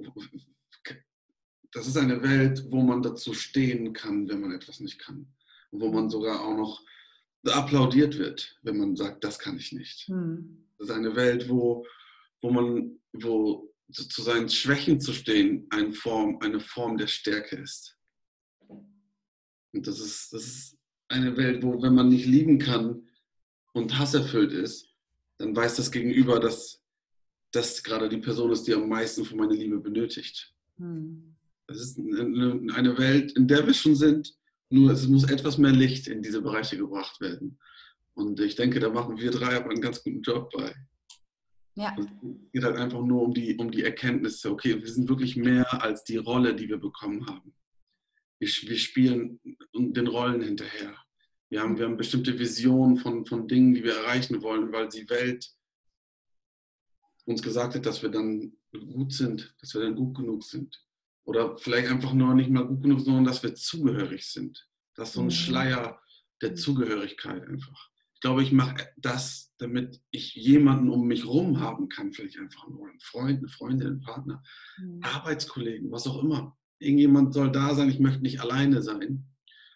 das 1.73 1.89
ist 1.89 1.97
eine 1.97 2.23
Welt, 2.23 2.65
wo 2.71 2.83
man 2.83 3.03
dazu 3.03 3.35
stehen 3.35 3.93
kann, 3.93 4.29
wenn 4.29 4.41
man 4.41 4.53
etwas 4.53 4.81
nicht 4.81 4.99
kann 4.99 5.36
wo 5.71 5.91
man 5.91 6.11
sogar 6.11 6.45
auch 6.45 6.57
noch 6.57 6.83
applaudiert 7.45 8.19
wird, 8.19 8.59
wenn 8.63 8.79
man 8.79 8.97
sagt, 8.97 9.23
das 9.25 9.39
kann 9.39 9.57
ich 9.57 9.73
nicht. 9.73 10.07
Hm. 10.09 10.67
Das 10.79 10.89
ist 10.89 10.95
eine 10.95 11.15
Welt, 11.15 11.49
wo, 11.49 11.87
wo 12.41 12.51
man, 12.51 12.99
wo 13.13 13.73
zu 13.93 14.23
seinen 14.23 14.49
Schwächen 14.49 15.01
zu 15.01 15.13
stehen 15.13 15.67
eine 15.71 15.93
Form, 15.93 16.39
eine 16.41 16.61
Form 16.61 16.97
der 16.97 17.07
Stärke 17.07 17.57
ist. 17.57 17.97
Und 18.69 19.87
das 19.87 20.01
ist, 20.01 20.33
das 20.33 20.47
ist 20.47 20.79
eine 21.09 21.37
Welt, 21.37 21.63
wo, 21.63 21.81
wenn 21.83 21.95
man 21.95 22.09
nicht 22.09 22.27
lieben 22.27 22.59
kann 22.59 23.09
und 23.75 23.99
hasserfüllt 23.99 24.53
ist, 24.53 24.89
dann 25.39 25.55
weiß 25.55 25.77
das 25.77 25.91
Gegenüber, 25.91 26.41
dass 26.41 26.83
das 27.53 27.83
gerade 27.83 28.09
die 28.09 28.19
Person 28.19 28.51
ist, 28.51 28.65
die 28.65 28.75
am 28.75 28.89
meisten 28.89 29.25
von 29.25 29.39
meiner 29.39 29.55
Liebe 29.55 29.79
benötigt. 29.79 30.53
Hm. 30.79 31.37
Das 31.69 31.81
ist 31.81 31.99
eine 31.99 32.99
Welt, 32.99 33.33
in 33.33 33.49
der 33.49 33.67
wir 33.67 33.75
schon 33.75 33.97
sind, 33.97 34.37
nur 34.71 34.91
es 34.91 35.07
muss 35.07 35.25
etwas 35.31 35.59
mehr 35.59 35.73
Licht 35.73 36.09
in 36.09 36.23
diese 36.23 36.43
Bereiche 36.43 36.77
gebracht 36.77 37.21
werden. 37.21 37.59
Und 38.15 38.41
ich 38.41 38.57
denke, 38.57 38.81
da 38.81 38.89
machen 38.89 39.19
wir 39.19 39.31
drei 39.31 39.57
aber 39.57 39.71
einen 39.71 39.81
ganz 39.81 40.03
guten 40.03 40.23
Job 40.23 40.51
bei. 40.53 40.75
Ja. 41.75 41.95
Es 41.99 42.07
geht 42.53 42.65
halt 42.65 42.77
einfach 42.77 43.03
nur 43.03 43.23
um 43.23 43.35
die, 43.35 43.55
um 43.57 43.71
die 43.71 43.83
Erkenntnisse, 43.83 44.51
okay, 44.51 44.81
wir 44.81 44.89
sind 44.89 45.09
wirklich 45.09 45.37
mehr 45.37 45.83
als 45.83 46.05
die 46.05 46.17
Rolle, 46.17 46.55
die 46.55 46.69
wir 46.69 46.79
bekommen 46.79 47.27
haben. 47.27 47.55
wir, 48.39 48.49
wir 48.49 48.79
spielen 48.79 49.39
den 49.75 50.07
Rollen 50.07 50.43
hinterher. 50.43 50.97
Wir 51.51 51.61
haben, 51.61 51.79
wir 51.79 51.85
haben 51.85 51.97
bestimmte 51.97 52.39
Visionen 52.39 52.97
von, 52.97 53.27
von 53.27 53.47
Dingen, 53.47 53.75
die 53.75 53.85
wir 53.85 53.95
erreichen 53.95 54.43
wollen, 54.43 54.73
weil 54.73 54.89
die 54.89 55.09
Welt 55.11 55.49
uns 57.27 57.43
gesagt 57.43 57.75
hat, 57.75 57.85
dass 57.85 58.03
wir 58.03 58.09
dann 58.09 58.57
gut 58.73 59.13
sind, 59.13 59.55
dass 59.61 59.75
wir 59.75 59.83
dann 59.83 59.95
gut 59.95 60.17
genug 60.17 60.43
sind. 60.45 60.86
Oder 61.27 61.59
vielleicht 61.59 61.89
einfach 61.89 62.13
nur 62.13 62.35
nicht 62.35 62.51
mal 62.51 62.67
gut 62.67 62.83
genug, 62.83 63.01
sondern 63.01 63.25
dass 63.25 63.43
wir 63.43 63.55
zugehörig 63.55 64.31
sind. 64.31 64.69
Das 64.95 65.09
ist 65.09 65.15
so 65.15 65.21
ein 65.21 65.27
mhm. 65.27 65.31
Schleier 65.31 66.01
der 66.41 66.53
mhm. 66.53 66.57
Zugehörigkeit 66.57 67.47
einfach. 67.47 67.91
Ich 68.15 68.21
glaube, 68.21 68.43
ich 68.43 68.53
mache 68.53 68.89
das, 68.97 69.53
damit 69.59 70.01
ich 70.11 70.35
jemanden 70.35 70.89
um 70.89 71.07
mich 71.07 71.27
rum 71.27 71.61
haben 71.61 71.89
kann, 71.89 72.13
vielleicht 72.13 72.39
einfach 72.39 72.69
nur 72.69 72.89
einen 72.89 73.01
Freund, 73.01 73.39
eine 73.41 73.49
Freundin, 73.49 73.89
einen 73.89 74.01
Partner, 74.01 74.43
mhm. 74.79 75.01
Arbeitskollegen, 75.03 75.91
was 75.91 76.07
auch 76.07 76.23
immer. 76.23 76.57
Irgendjemand 76.79 77.35
soll 77.35 77.51
da 77.51 77.75
sein, 77.75 77.91
ich 77.91 77.99
möchte 77.99 78.23
nicht 78.23 78.41
alleine 78.41 78.83
sein. 78.83 79.27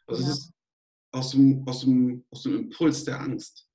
Also 0.06 0.22
ja. 0.22 0.28
es 0.28 0.38
ist 0.38 0.52
aus 1.12 1.32
dem, 1.32 1.66
aus, 1.66 1.80
dem, 1.80 2.24
aus 2.30 2.42
dem 2.42 2.56
Impuls 2.56 3.04
der 3.04 3.20
Angst, 3.20 3.68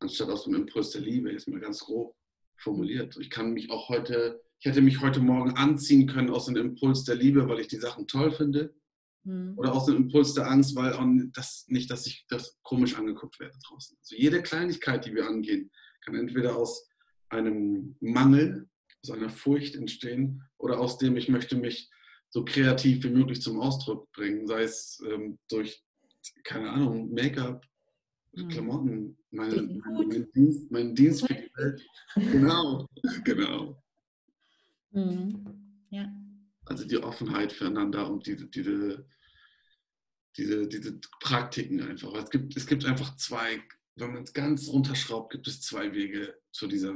anstatt 0.00 0.28
aus 0.30 0.44
dem 0.44 0.54
Impuls 0.54 0.90
der 0.90 1.02
Liebe, 1.02 1.30
ist 1.30 1.48
mal 1.48 1.60
ganz 1.60 1.80
grob 1.80 2.16
formuliert. 2.56 3.16
Ich 3.20 3.30
kann 3.30 3.52
mich 3.52 3.70
auch 3.70 3.88
heute, 3.88 4.42
ich 4.64 4.70
hätte 4.70 4.80
mich 4.80 5.02
heute 5.02 5.20
Morgen 5.20 5.58
anziehen 5.58 6.06
können 6.06 6.30
aus 6.30 6.46
dem 6.46 6.56
Impuls 6.56 7.04
der 7.04 7.16
Liebe, 7.16 7.46
weil 7.50 7.60
ich 7.60 7.68
die 7.68 7.76
Sachen 7.76 8.06
toll 8.06 8.32
finde. 8.32 8.74
Mhm. 9.24 9.58
Oder 9.58 9.74
aus 9.74 9.84
dem 9.84 9.96
Impuls 9.96 10.32
der 10.32 10.50
Angst, 10.50 10.74
weil 10.74 10.94
auch 10.94 11.06
das, 11.34 11.66
nicht, 11.68 11.90
dass 11.90 12.06
ich 12.06 12.24
das 12.30 12.58
komisch 12.62 12.96
angeguckt 12.96 13.38
werde 13.40 13.58
draußen. 13.68 13.94
Also 14.00 14.16
jede 14.16 14.42
Kleinigkeit, 14.42 15.04
die 15.04 15.14
wir 15.14 15.28
angehen, 15.28 15.70
kann 16.02 16.14
entweder 16.14 16.56
aus 16.56 16.88
einem 17.28 17.94
Mangel, 18.00 18.66
aus 19.02 19.10
einer 19.10 19.28
Furcht 19.28 19.74
entstehen 19.76 20.42
oder 20.56 20.80
aus 20.80 20.96
dem, 20.96 21.18
ich 21.18 21.28
möchte 21.28 21.56
mich 21.56 21.90
so 22.30 22.42
kreativ 22.42 23.04
wie 23.04 23.10
möglich 23.10 23.42
zum 23.42 23.60
Ausdruck 23.60 24.10
bringen, 24.12 24.46
sei 24.46 24.62
es 24.62 24.98
ähm, 25.06 25.38
durch, 25.50 25.84
keine 26.42 26.70
Ahnung, 26.70 27.12
Make-up, 27.12 27.66
mhm. 28.32 28.48
Klamotten, 28.48 29.18
meine, 29.30 29.56
mein, 29.56 30.08
mein, 30.08 30.32
Dienst, 30.32 30.70
mein 30.70 30.94
Dienst 30.94 31.26
für 31.26 31.34
die 31.34 31.50
Welt. 31.54 31.82
Genau, 32.32 32.88
genau. 33.24 33.83
Mhm. 34.94 35.44
Ja. 35.90 36.12
Also 36.66 36.86
die 36.86 36.98
Offenheit 36.98 37.52
füreinander 37.52 38.10
und 38.10 38.26
diese, 38.26 38.46
diese, 38.46 39.06
diese, 40.36 40.66
diese 40.66 41.00
Praktiken 41.20 41.82
einfach. 41.82 42.14
Es 42.14 42.30
gibt, 42.30 42.56
es 42.56 42.66
gibt 42.66 42.84
einfach 42.84 43.16
zwei, 43.16 43.62
wenn 43.96 44.14
man 44.14 44.22
es 44.22 44.32
ganz 44.32 44.68
runterschraubt, 44.68 45.32
gibt 45.32 45.46
es 45.46 45.60
zwei 45.60 45.92
Wege 45.92 46.34
zu 46.52 46.66
dieser 46.66 46.94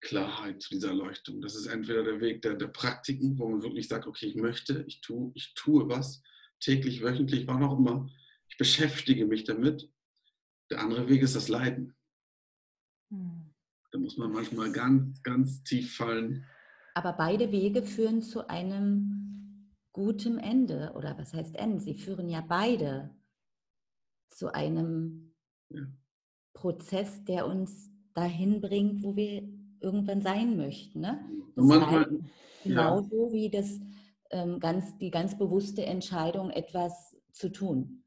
Klarheit, 0.00 0.62
zu 0.62 0.70
dieser 0.70 0.88
Erleuchtung. 0.88 1.40
Das 1.40 1.54
ist 1.54 1.66
entweder 1.66 2.04
der 2.04 2.20
Weg 2.20 2.42
der, 2.42 2.54
der 2.54 2.68
Praktiken, 2.68 3.38
wo 3.38 3.48
man 3.48 3.62
wirklich 3.62 3.88
sagt, 3.88 4.06
okay, 4.06 4.26
ich 4.26 4.36
möchte, 4.36 4.84
ich 4.86 5.00
tue, 5.00 5.32
ich 5.34 5.52
tue 5.54 5.88
was, 5.88 6.22
täglich, 6.60 7.02
wöchentlich, 7.02 7.46
wann 7.46 7.62
auch 7.62 7.78
immer. 7.78 8.08
Ich 8.48 8.56
beschäftige 8.56 9.26
mich 9.26 9.44
damit. 9.44 9.90
Der 10.70 10.80
andere 10.80 11.08
Weg 11.08 11.22
ist 11.22 11.34
das 11.34 11.48
Leiden. 11.48 11.94
Hm. 13.10 13.50
Da 13.90 13.98
muss 13.98 14.16
man 14.16 14.30
manchmal 14.30 14.72
ganz, 14.72 15.22
ganz 15.22 15.64
tief 15.64 15.96
fallen 15.96 16.46
aber 17.00 17.14
beide 17.14 17.50
Wege 17.50 17.82
führen 17.82 18.20
zu 18.20 18.50
einem 18.50 19.70
guten 19.92 20.38
Ende. 20.38 20.92
Oder 20.94 21.16
was 21.16 21.32
heißt 21.32 21.56
Ende? 21.56 21.80
Sie 21.80 21.94
führen 21.94 22.28
ja 22.28 22.44
beide 22.46 23.08
zu 24.28 24.52
einem 24.52 25.34
ja. 25.70 25.80
Prozess, 26.52 27.24
der 27.24 27.46
uns 27.46 27.90
dahin 28.12 28.60
bringt, 28.60 29.02
wo 29.02 29.16
wir 29.16 29.48
irgendwann 29.80 30.20
sein 30.20 30.58
möchten. 30.58 31.00
Ne? 31.00 31.24
Das 31.56 31.64
manchmal, 31.64 32.20
genauso 32.62 33.28
ja. 33.28 33.32
wie 33.32 33.48
das, 33.48 33.80
ähm, 34.30 34.60
ganz, 34.60 34.98
die 34.98 35.10
ganz 35.10 35.38
bewusste 35.38 35.86
Entscheidung, 35.86 36.50
etwas 36.50 37.16
zu 37.32 37.50
tun. 37.50 38.04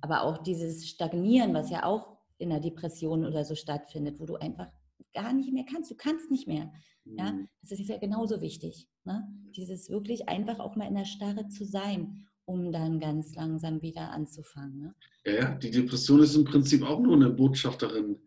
Aber 0.00 0.22
auch 0.22 0.38
dieses 0.38 0.88
Stagnieren, 0.88 1.54
was 1.54 1.70
ja 1.70 1.84
auch 1.84 2.16
in 2.38 2.50
der 2.50 2.58
Depression 2.58 3.24
oder 3.24 3.44
so 3.44 3.54
stattfindet, 3.54 4.18
wo 4.18 4.26
du 4.26 4.34
einfach 4.34 4.66
gar 5.12 5.32
nicht 5.32 5.52
mehr 5.52 5.64
kannst. 5.70 5.90
Du 5.90 5.94
kannst 5.94 6.30
nicht 6.30 6.46
mehr. 6.46 6.72
Ja, 7.04 7.32
mhm. 7.32 7.48
das 7.62 7.80
ist 7.80 7.88
ja 7.88 7.98
genauso 7.98 8.40
wichtig. 8.40 8.88
Ne? 9.04 9.26
Dieses 9.56 9.90
wirklich 9.90 10.28
einfach 10.28 10.60
auch 10.60 10.76
mal 10.76 10.86
in 10.86 10.94
der 10.94 11.04
Starre 11.04 11.48
zu 11.48 11.64
sein, 11.64 12.26
um 12.44 12.72
dann 12.72 13.00
ganz 13.00 13.34
langsam 13.34 13.82
wieder 13.82 14.10
anzufangen. 14.10 14.78
Ne? 14.80 14.94
Ja, 15.26 15.32
ja, 15.32 15.54
die 15.56 15.70
Depression 15.70 16.22
ist 16.22 16.36
im 16.36 16.44
Prinzip 16.44 16.82
auch 16.82 17.00
nur 17.00 17.16
eine 17.16 17.30
Botschafterin 17.30 18.18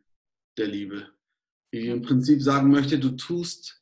der 0.57 0.67
Liebe, 0.67 1.09
die 1.73 1.87
im 1.87 2.01
Prinzip 2.01 2.41
sagen 2.41 2.69
möchte, 2.69 2.99
du 2.99 3.11
tust 3.11 3.81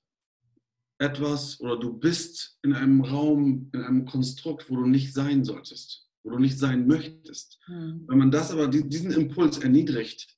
etwas 1.00 1.60
oder 1.60 1.78
du 1.78 1.94
bist 1.94 2.58
in 2.64 2.74
einem 2.74 3.02
Raum, 3.02 3.70
in 3.74 3.82
einem 3.82 4.06
Konstrukt, 4.06 4.70
wo 4.70 4.76
du 4.76 4.86
nicht 4.86 5.14
sein 5.14 5.44
solltest, 5.44 6.08
wo 6.24 6.32
du 6.32 6.40
nicht 6.40 6.58
sein 6.58 6.88
möchtest. 6.88 7.60
Mhm. 7.68 8.06
Wenn 8.08 8.18
man 8.18 8.32
das 8.32 8.52
aber, 8.52 8.68
diesen 8.68 9.12
Impuls 9.12 9.58
erniedrigt 9.58 10.38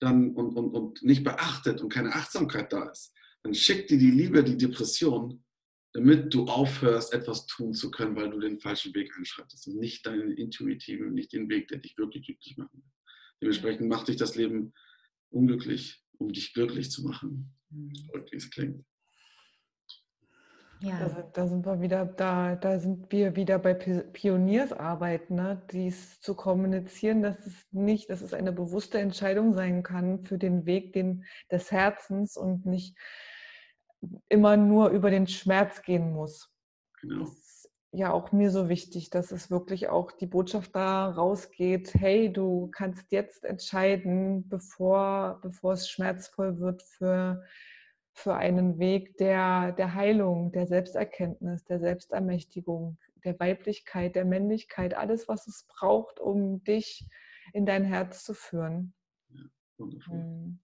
dann, 0.00 0.34
und, 0.34 0.56
und, 0.56 0.70
und 0.70 1.02
nicht 1.02 1.24
beachtet 1.24 1.80
und 1.80 1.92
keine 1.92 2.14
Achtsamkeit 2.14 2.72
da 2.72 2.90
ist, 2.90 3.14
dann 3.42 3.54
schickt 3.54 3.90
dir 3.90 3.98
die 3.98 4.10
Liebe 4.10 4.42
die 4.42 4.56
Depression, 4.56 5.44
damit 5.92 6.32
du 6.32 6.44
aufhörst, 6.46 7.12
etwas 7.12 7.46
tun 7.46 7.74
zu 7.74 7.90
können, 7.90 8.16
weil 8.16 8.30
du 8.30 8.38
den 8.38 8.60
falschen 8.60 8.94
Weg 8.94 9.12
einschreitest 9.16 9.66
und 9.68 9.78
nicht 9.78 10.06
deinen 10.06 10.32
intuitiven, 10.32 11.12
nicht 11.14 11.32
den 11.32 11.48
Weg, 11.48 11.68
der 11.68 11.78
dich 11.78 11.96
wirklich 11.98 12.26
glücklich 12.26 12.56
machen 12.56 12.82
will. 12.82 12.90
Dementsprechend 13.42 13.88
macht 13.88 14.08
dich 14.08 14.16
das 14.16 14.36
Leben 14.36 14.72
unglücklich, 15.30 16.02
um 16.18 16.32
dich 16.32 16.52
glücklich 16.52 16.90
zu 16.90 17.02
machen, 17.02 17.52
mhm. 17.70 17.92
wie 18.30 18.36
es 18.36 18.50
klingt. 18.50 18.84
Ja. 20.82 20.98
Da, 20.98 21.22
da, 21.34 21.46
sind 21.46 21.66
wir 21.66 21.80
wieder, 21.82 22.06
da, 22.06 22.56
da 22.56 22.78
sind 22.78 23.12
wir 23.12 23.36
wieder 23.36 23.58
bei 23.58 23.74
Pioniersarbeit, 23.74 25.30
ne? 25.30 25.60
dies 25.70 26.20
zu 26.22 26.34
kommunizieren, 26.34 27.22
dass 27.22 27.38
es 27.46 27.66
nicht, 27.70 28.08
dass 28.08 28.22
es 28.22 28.32
eine 28.32 28.52
bewusste 28.52 28.98
Entscheidung 28.98 29.54
sein 29.54 29.82
kann 29.82 30.24
für 30.24 30.38
den 30.38 30.64
Weg 30.64 30.94
den, 30.94 31.24
des 31.50 31.70
Herzens 31.70 32.36
und 32.38 32.64
nicht 32.64 32.96
immer 34.30 34.56
nur 34.56 34.88
über 34.88 35.10
den 35.10 35.26
Schmerz 35.26 35.82
gehen 35.82 36.12
muss. 36.12 36.50
Genau. 37.02 37.24
Das 37.24 37.32
ist 37.32 37.70
ja 37.92 38.12
auch 38.12 38.32
mir 38.32 38.50
so 38.50 38.70
wichtig, 38.70 39.10
dass 39.10 39.32
es 39.32 39.50
wirklich 39.50 39.88
auch 39.88 40.12
die 40.12 40.26
Botschaft 40.26 40.74
da 40.74 41.10
rausgeht, 41.10 41.92
hey, 41.92 42.32
du 42.32 42.68
kannst 42.68 43.12
jetzt 43.12 43.44
entscheiden, 43.44 44.48
bevor, 44.48 45.40
bevor 45.42 45.74
es 45.74 45.90
schmerzvoll 45.90 46.58
wird 46.58 46.82
für, 46.82 47.42
für 48.20 48.34
einen 48.34 48.78
Weg 48.78 49.16
der, 49.16 49.72
der 49.72 49.94
Heilung, 49.94 50.52
der 50.52 50.66
Selbsterkenntnis, 50.66 51.64
der 51.64 51.80
Selbstermächtigung, 51.80 52.98
der 53.24 53.38
Weiblichkeit, 53.40 54.14
der 54.14 54.26
Männlichkeit, 54.26 54.94
alles, 54.94 55.26
was 55.26 55.48
es 55.48 55.66
braucht, 55.66 56.20
um 56.20 56.62
dich 56.64 57.08
in 57.52 57.64
dein 57.64 57.84
Herz 57.84 58.24
zu 58.24 58.34
führen. 58.34 58.94
Ja, 59.30 59.42
wundervoll. 59.78 60.18
Hm. 60.18 60.60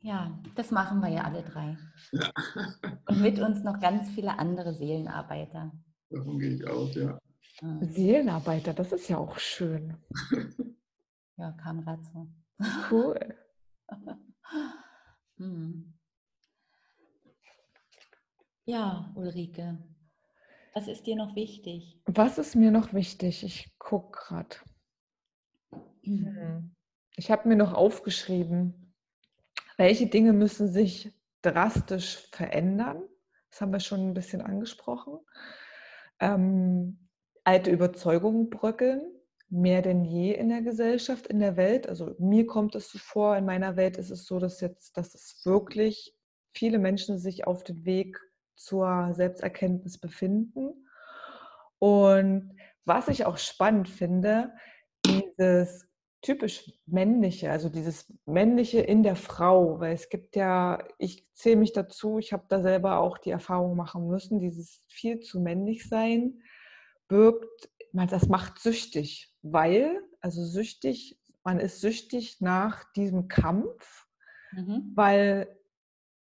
Ja, 0.00 0.38
das 0.54 0.70
machen 0.70 1.00
wir 1.00 1.08
ja 1.08 1.22
alle 1.22 1.42
drei. 1.42 1.76
Ja. 2.12 2.30
Und 3.08 3.22
mit 3.22 3.38
uns 3.38 3.62
noch 3.62 3.80
ganz 3.80 4.10
viele 4.10 4.38
andere 4.38 4.74
Seelenarbeiter. 4.74 5.72
Davon 6.10 6.38
gehe 6.38 6.54
ich 6.56 6.68
aus, 6.68 6.94
ja. 6.94 7.18
Seelenarbeiter, 7.80 8.74
das 8.74 8.92
ist 8.92 9.08
ja 9.08 9.18
auch 9.18 9.38
schön. 9.38 9.96
ja, 11.36 11.52
kam 11.52 11.82
gerade 11.82 12.02
so. 12.02 12.28
Cool. 12.90 13.18
hm. 15.36 15.94
Ja, 18.66 19.12
Ulrike, 19.14 19.78
was 20.74 20.88
ist 20.88 21.06
dir 21.06 21.16
noch 21.16 21.36
wichtig? 21.36 22.00
Was 22.06 22.38
ist 22.38 22.56
mir 22.56 22.70
noch 22.70 22.94
wichtig? 22.94 23.44
Ich 23.44 23.78
gucke 23.78 24.18
gerade. 24.18 24.56
Hm. 26.02 26.74
Ich 27.16 27.30
habe 27.30 27.48
mir 27.48 27.56
noch 27.56 27.74
aufgeschrieben, 27.74 28.94
welche 29.76 30.06
Dinge 30.06 30.32
müssen 30.32 30.72
sich 30.72 31.12
drastisch 31.42 32.28
verändern? 32.32 33.02
Das 33.50 33.60
haben 33.60 33.72
wir 33.72 33.80
schon 33.80 34.08
ein 34.08 34.14
bisschen 34.14 34.40
angesprochen. 34.40 35.18
Ähm, 36.18 37.08
alte 37.44 37.70
Überzeugungen 37.70 38.50
bröckeln, 38.50 39.13
mehr 39.48 39.82
denn 39.82 40.04
je 40.04 40.32
in 40.32 40.48
der 40.48 40.62
Gesellschaft, 40.62 41.26
in 41.26 41.38
der 41.38 41.56
Welt. 41.56 41.88
Also 41.88 42.14
mir 42.18 42.46
kommt 42.46 42.74
es 42.74 42.90
so 42.90 42.98
vor, 42.98 43.36
in 43.36 43.44
meiner 43.44 43.76
Welt 43.76 43.96
ist 43.96 44.10
es 44.10 44.26
so, 44.26 44.38
dass 44.38 44.60
jetzt, 44.60 44.96
dass 44.96 45.14
es 45.14 45.42
wirklich 45.44 46.14
viele 46.54 46.78
Menschen 46.78 47.18
sich 47.18 47.46
auf 47.46 47.64
dem 47.64 47.84
Weg 47.84 48.18
zur 48.56 49.12
Selbsterkenntnis 49.12 49.98
befinden. 49.98 50.86
Und 51.78 52.56
was 52.84 53.08
ich 53.08 53.26
auch 53.26 53.38
spannend 53.38 53.88
finde, 53.88 54.52
dieses 55.04 55.86
typisch 56.22 56.72
männliche, 56.86 57.50
also 57.50 57.68
dieses 57.68 58.12
männliche 58.24 58.80
in 58.80 59.02
der 59.02 59.16
Frau, 59.16 59.78
weil 59.80 59.92
es 59.92 60.08
gibt 60.08 60.36
ja, 60.36 60.82
ich 60.98 61.28
zähle 61.34 61.56
mich 61.56 61.72
dazu, 61.72 62.18
ich 62.18 62.32
habe 62.32 62.46
da 62.48 62.62
selber 62.62 62.98
auch 62.98 63.18
die 63.18 63.30
Erfahrung 63.30 63.76
machen 63.76 64.08
müssen, 64.08 64.40
dieses 64.40 64.82
viel 64.88 65.20
zu 65.20 65.40
männlich 65.40 65.86
sein 65.86 66.40
birgt, 67.08 67.68
das 67.92 68.28
macht 68.28 68.58
süchtig, 68.58 69.33
weil, 69.44 70.02
also 70.20 70.42
süchtig, 70.42 71.20
man 71.44 71.60
ist 71.60 71.80
süchtig 71.80 72.40
nach 72.40 72.90
diesem 72.94 73.28
Kampf, 73.28 74.06
mhm. 74.52 74.92
weil 74.94 75.54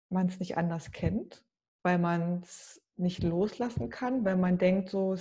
man 0.09 0.27
es 0.27 0.39
nicht 0.39 0.57
anders 0.57 0.91
kennt, 0.91 1.43
weil 1.83 1.99
man 1.99 2.41
es 2.41 2.81
nicht 2.97 3.23
loslassen 3.23 3.89
kann, 3.89 4.25
weil 4.25 4.37
man 4.37 4.57
denkt 4.57 4.89
so, 4.89 5.15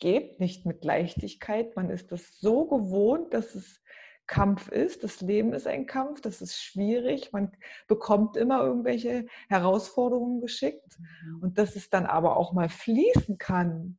geht 0.00 0.40
nicht 0.40 0.66
mit 0.66 0.84
Leichtigkeit. 0.84 1.76
Man 1.76 1.90
ist 1.90 2.10
das 2.10 2.40
so 2.40 2.66
gewohnt, 2.66 3.32
dass 3.34 3.54
es 3.54 3.80
Kampf 4.26 4.68
ist. 4.68 5.04
Das 5.04 5.20
Leben 5.20 5.52
ist 5.52 5.68
ein 5.68 5.86
Kampf, 5.86 6.20
das 6.20 6.42
ist 6.42 6.60
schwierig. 6.60 7.32
Man 7.32 7.52
bekommt 7.86 8.36
immer 8.36 8.62
irgendwelche 8.64 9.26
Herausforderungen 9.48 10.40
geschickt. 10.40 10.98
Mhm. 10.98 11.42
Und 11.42 11.58
dass 11.58 11.76
es 11.76 11.88
dann 11.88 12.06
aber 12.06 12.36
auch 12.36 12.52
mal 12.52 12.68
fließen 12.68 13.38
kann, 13.38 13.98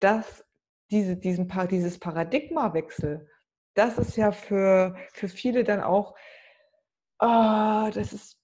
dass 0.00 0.44
diese, 0.92 1.16
diesen, 1.16 1.50
dieses 1.70 1.98
Paradigmawechsel, 1.98 3.26
das 3.74 3.98
ist 3.98 4.16
ja 4.16 4.30
für, 4.30 4.94
für 5.14 5.28
viele 5.28 5.64
dann 5.64 5.80
auch, 5.80 6.14
oh, 7.18 7.90
das 7.92 8.12
ist, 8.12 8.38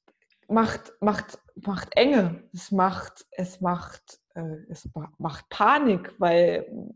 macht, 0.49 0.93
macht, 1.01 1.39
macht 1.55 1.95
Enge, 1.97 2.49
es 2.55 2.73
macht, 2.73 3.27
es 3.33 3.61
macht, 3.61 4.19
äh, 4.35 4.57
es 4.71 4.89
macht 5.19 5.49
Panik, 5.51 6.15
weil 6.19 6.95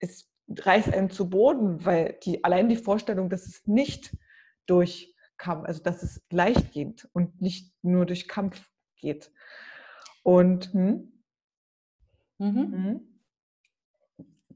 es 0.00 0.30
reißt 0.48 0.94
einen 0.94 1.10
zu 1.10 1.28
Boden, 1.28 1.84
weil 1.84 2.18
die, 2.22 2.42
allein 2.42 2.68
die 2.68 2.76
Vorstellung, 2.76 3.28
dass 3.28 3.46
es 3.46 3.66
nicht 3.66 4.16
durch 4.64 5.14
Kampf, 5.36 5.66
also 5.66 5.82
dass 5.82 6.02
es 6.02 6.24
leicht 6.30 6.72
geht 6.72 7.06
und 7.12 7.42
nicht 7.42 7.74
nur 7.82 8.06
durch 8.06 8.28
Kampf 8.28 8.70
geht. 8.96 9.30
Und 10.22 10.72
hm? 10.72 11.12
Mhm. 12.38 12.72
Hm? 12.72 13.15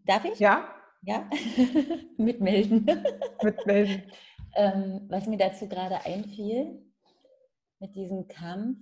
Darf 0.07 0.25
ich? 0.25 0.39
Ja. 0.39 0.75
Ja, 1.03 1.29
mitmelden. 2.19 2.87
Mitmelden. 3.43 4.03
ähm, 4.55 5.07
was 5.09 5.27
mir 5.27 5.39
dazu 5.39 5.67
gerade 5.69 6.05
einfiel, 6.05 6.83
mit 7.79 7.97
diesem 7.97 8.29
Kampf, 8.29 8.79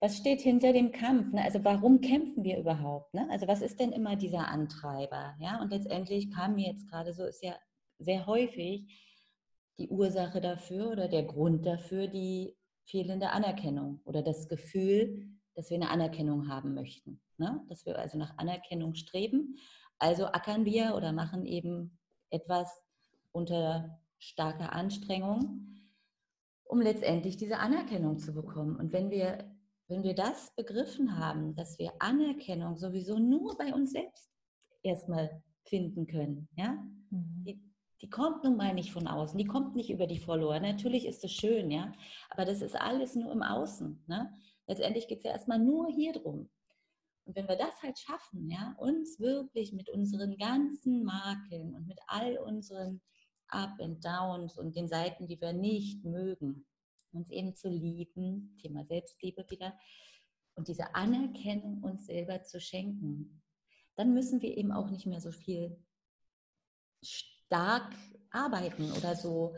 was 0.00 0.16
steht 0.16 0.40
hinter 0.40 0.72
dem 0.72 0.92
Kampf? 0.92 1.32
Ne? 1.32 1.42
Also 1.42 1.64
warum 1.64 2.00
kämpfen 2.00 2.44
wir 2.44 2.58
überhaupt? 2.58 3.14
Ne? 3.14 3.26
Also 3.30 3.48
was 3.48 3.62
ist 3.62 3.80
denn 3.80 3.92
immer 3.92 4.14
dieser 4.14 4.46
Antreiber? 4.48 5.34
Ja? 5.40 5.60
Und 5.60 5.72
letztendlich 5.72 6.30
kam 6.30 6.54
mir 6.54 6.68
jetzt 6.68 6.88
gerade 6.88 7.12
so, 7.12 7.24
ist 7.24 7.42
ja 7.42 7.56
sehr 7.98 8.26
häufig 8.26 8.86
die 9.78 9.88
Ursache 9.88 10.40
dafür 10.40 10.90
oder 10.90 11.08
der 11.08 11.24
Grund 11.24 11.66
dafür 11.66 12.06
die 12.06 12.56
fehlende 12.84 13.30
Anerkennung 13.30 14.00
oder 14.04 14.22
das 14.22 14.48
Gefühl, 14.48 15.26
dass 15.54 15.70
wir 15.70 15.76
eine 15.76 15.90
Anerkennung 15.90 16.48
haben 16.48 16.74
möchten. 16.74 17.20
Ne? 17.36 17.64
Dass 17.68 17.84
wir 17.84 17.98
also 17.98 18.18
nach 18.18 18.38
Anerkennung 18.38 18.94
streben. 18.94 19.56
Also 19.98 20.26
ackern 20.26 20.64
wir 20.64 20.94
oder 20.94 21.12
machen 21.12 21.44
eben 21.44 21.98
etwas 22.30 22.82
unter 23.32 24.00
starker 24.18 24.72
Anstrengung, 24.72 25.80
um 26.64 26.80
letztendlich 26.80 27.36
diese 27.36 27.58
Anerkennung 27.58 28.18
zu 28.18 28.34
bekommen. 28.34 28.76
Und 28.76 28.92
wenn 28.92 29.10
wir 29.10 29.48
wenn 29.88 30.02
wir 30.02 30.14
das 30.14 30.54
begriffen 30.54 31.18
haben, 31.18 31.54
dass 31.56 31.78
wir 31.78 31.92
Anerkennung 31.98 32.76
sowieso 32.76 33.18
nur 33.18 33.56
bei 33.56 33.72
uns 33.72 33.92
selbst 33.92 34.30
erstmal 34.82 35.42
finden 35.64 36.06
können, 36.06 36.48
ja, 36.56 36.72
mhm. 37.10 37.44
die, 37.44 37.60
die, 38.02 38.10
kommt 38.10 38.44
nun 38.44 38.56
mal 38.56 38.74
nicht 38.74 38.92
von 38.92 39.08
außen, 39.08 39.38
die 39.38 39.46
kommt 39.46 39.74
nicht 39.74 39.90
über 39.90 40.06
die 40.06 40.18
Follower. 40.18 40.60
Natürlich 40.60 41.06
ist 41.06 41.24
es 41.24 41.32
schön, 41.32 41.70
ja, 41.70 41.92
aber 42.30 42.44
das 42.44 42.60
ist 42.60 42.76
alles 42.76 43.14
nur 43.14 43.32
im 43.32 43.42
Außen. 43.42 44.04
Ne? 44.06 44.30
Letztendlich 44.66 45.08
geht 45.08 45.18
es 45.18 45.24
ja 45.24 45.32
erstmal 45.32 45.58
nur 45.58 45.88
hier 45.88 46.12
drum. 46.12 46.50
Und 47.28 47.36
wenn 47.36 47.46
wir 47.46 47.56
das 47.56 47.82
halt 47.82 47.98
schaffen, 47.98 48.48
ja, 48.48 48.74
uns 48.78 49.20
wirklich 49.20 49.74
mit 49.74 49.90
unseren 49.90 50.38
ganzen 50.38 51.04
Makeln 51.04 51.74
und 51.74 51.86
mit 51.86 51.98
all 52.06 52.38
unseren 52.38 53.02
Up 53.48 53.78
and 53.80 54.02
Downs 54.02 54.56
und 54.56 54.74
den 54.74 54.88
Seiten, 54.88 55.28
die 55.28 55.38
wir 55.38 55.52
nicht 55.52 56.06
mögen, 56.06 56.66
uns 57.12 57.30
eben 57.30 57.54
zu 57.54 57.68
lieben, 57.68 58.56
Thema 58.62 58.86
Selbstliebe 58.86 59.44
wieder, 59.50 59.78
und 60.54 60.68
diese 60.68 60.94
Anerkennung 60.94 61.82
uns 61.82 62.06
selber 62.06 62.44
zu 62.44 62.62
schenken, 62.62 63.42
dann 63.96 64.14
müssen 64.14 64.40
wir 64.40 64.56
eben 64.56 64.72
auch 64.72 64.88
nicht 64.88 65.04
mehr 65.04 65.20
so 65.20 65.30
viel 65.30 65.78
stark 67.02 67.94
arbeiten 68.30 68.90
oder 68.92 69.14
so 69.14 69.54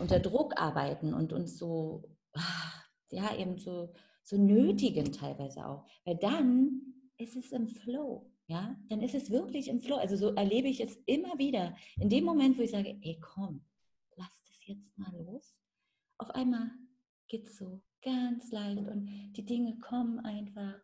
unter 0.00 0.18
Druck 0.18 0.60
arbeiten 0.60 1.14
und 1.14 1.32
uns 1.32 1.58
so, 1.58 2.10
ah, 2.32 2.72
ja, 3.10 3.36
eben 3.36 3.56
so, 3.56 3.94
so 4.24 4.36
nötigen 4.36 5.12
teilweise 5.12 5.64
auch. 5.64 5.86
Weil 6.04 6.16
dann 6.16 6.93
ist 7.18 7.36
es 7.36 7.52
im 7.52 7.68
Flow. 7.68 8.30
Ja, 8.46 8.76
dann 8.88 9.00
ist 9.00 9.14
es 9.14 9.30
wirklich 9.30 9.68
im 9.68 9.80
Flow. 9.80 9.96
Also 9.96 10.16
so 10.16 10.34
erlebe 10.34 10.68
ich 10.68 10.80
es 10.80 10.96
immer 11.06 11.38
wieder. 11.38 11.74
In 11.98 12.10
dem 12.10 12.24
Moment, 12.24 12.58
wo 12.58 12.62
ich 12.62 12.72
sage, 12.72 12.98
ey, 13.00 13.18
komm, 13.20 13.64
lass 14.16 14.42
das 14.44 14.66
jetzt 14.66 14.98
mal 14.98 15.12
los. 15.16 15.56
Auf 16.18 16.30
einmal 16.30 16.70
geht 17.28 17.46
es 17.46 17.56
so 17.56 17.80
ganz 18.02 18.52
leicht 18.52 18.86
und 18.86 19.06
die 19.32 19.44
Dinge 19.44 19.78
kommen 19.78 20.20
einfach 20.20 20.78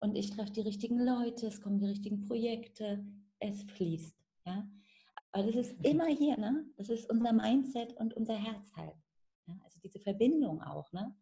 und 0.00 0.16
ich 0.16 0.30
treffe 0.30 0.52
die 0.52 0.60
richtigen 0.60 1.00
Leute, 1.00 1.48
es 1.48 1.60
kommen 1.60 1.78
die 1.78 1.86
richtigen 1.86 2.20
Projekte, 2.22 3.04
es 3.40 3.62
fließt. 3.64 4.16
Ja? 4.46 4.68
Aber 5.32 5.44
das 5.44 5.56
ist 5.56 5.84
immer 5.84 6.06
hier, 6.06 6.38
ne? 6.38 6.64
Das 6.76 6.88
ist 6.88 7.10
unser 7.10 7.32
Mindset 7.32 7.92
und 7.94 8.14
unser 8.14 8.34
Herz 8.34 8.72
halt. 8.76 8.96
Ja? 9.46 9.58
Also 9.64 9.78
diese 9.80 9.98
Verbindung 10.00 10.62
auch, 10.62 10.90
ne? 10.92 11.14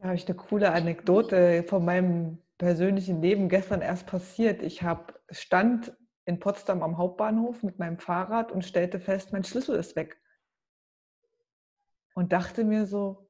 Da 0.00 0.08
habe 0.08 0.16
ich 0.16 0.26
eine 0.26 0.36
coole 0.36 0.72
Anekdote 0.72 1.64
von 1.64 1.84
meinem 1.84 2.38
persönlichen 2.56 3.20
Leben 3.20 3.48
gestern 3.48 3.80
erst 3.80 4.06
passiert. 4.06 4.62
Ich 4.62 4.82
habe 4.82 5.14
stand 5.30 5.96
in 6.24 6.38
Potsdam 6.38 6.82
am 6.82 6.98
Hauptbahnhof 6.98 7.62
mit 7.62 7.78
meinem 7.78 7.98
Fahrrad 7.98 8.52
und 8.52 8.64
stellte 8.64 9.00
fest, 9.00 9.32
mein 9.32 9.44
Schlüssel 9.44 9.76
ist 9.76 9.96
weg 9.96 10.20
und 12.14 12.32
dachte 12.32 12.64
mir 12.64 12.86
so, 12.86 13.28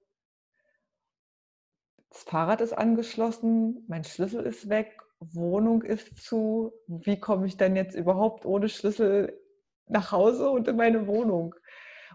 das 2.11 2.23
Fahrrad 2.25 2.61
ist 2.61 2.73
angeschlossen, 2.73 3.85
mein 3.87 4.05
Schlüssel 4.05 4.45
ist 4.45 4.69
weg, 4.69 5.01
Wohnung 5.21 5.83
ist 5.83 6.17
zu. 6.17 6.73
Wie 6.87 7.21
komme 7.21 7.47
ich 7.47 7.57
denn 7.57 7.77
jetzt 7.77 7.95
überhaupt 7.95 8.47
ohne 8.47 8.69
Schlüssel 8.69 9.39
nach 9.87 10.13
Hause 10.13 10.51
und 10.51 10.69
in 10.69 10.77
meine 10.77 11.07
Wohnung? 11.07 11.55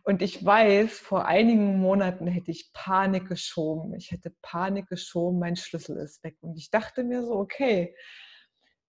Und 0.04 0.22
ich 0.22 0.44
weiß, 0.44 1.00
vor 1.00 1.26
einigen 1.26 1.80
Monaten 1.80 2.28
hätte 2.28 2.52
ich 2.52 2.72
Panik 2.74 3.28
geschoben. 3.30 3.94
Ich 3.96 4.12
hätte 4.12 4.34
Panik 4.42 4.88
geschoben, 4.88 5.40
mein 5.40 5.56
Schlüssel 5.56 5.98
ist 5.98 6.24
weg. 6.24 6.36
Und 6.42 6.58
ich 6.58 6.70
dachte 6.70 7.04
mir 7.04 7.24
so, 7.24 7.36
okay, 7.36 7.96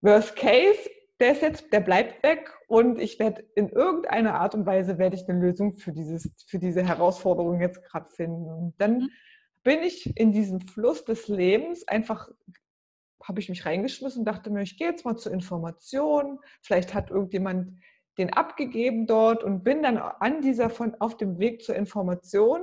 worst 0.01 0.35
case, 0.35 0.91
der 1.21 1.33
ist 1.33 1.43
jetzt, 1.43 1.73
der 1.73 1.81
bleibt 1.81 2.25
weg 2.25 2.53
und 2.67 3.01
ich 3.01 3.21
werde 3.21 3.45
in 3.55 3.69
irgendeiner 3.69 4.35
Art 4.35 4.57
und 4.57 4.67
Weise 4.67 4.99
werde 4.99 5.15
ich 5.15 5.29
eine 5.29 5.39
Lösung 5.39 5.77
für 5.77 5.93
dieses, 5.93 6.29
für 6.49 6.59
diese 6.59 6.83
Herausforderung 6.83 7.61
jetzt 7.61 7.85
gerade 7.85 8.11
finden. 8.11 8.47
Und 8.53 8.75
dann 8.79 8.99
mhm. 8.99 9.11
bin 9.63 9.83
ich 9.85 10.17
in 10.19 10.33
diesem 10.33 10.61
Fluss 10.61 11.05
des 11.05 11.29
Lebens 11.29 11.87
einfach 11.87 12.29
habe 13.23 13.41
ich 13.41 13.49
mich 13.49 13.65
reingeschmissen 13.65 14.21
und 14.21 14.25
dachte 14.27 14.51
mir, 14.51 14.63
ich 14.63 14.77
gehe 14.77 14.89
jetzt 14.89 15.05
mal 15.05 15.17
zur 15.17 15.33
Information. 15.33 16.41
Vielleicht 16.61 16.93
hat 16.93 17.11
irgendjemand 17.11 17.79
den 18.19 18.33
abgegeben 18.33 19.07
dort 19.07 19.43
und 19.43 19.65
bin 19.65 19.83
dann 19.83 19.99
an 19.99 20.41
dieser 20.41 20.71
von 20.71 20.95
auf 21.01 21.17
dem 21.17 21.39
Weg 21.39 21.63
zur 21.63 21.75
Information 21.75 22.63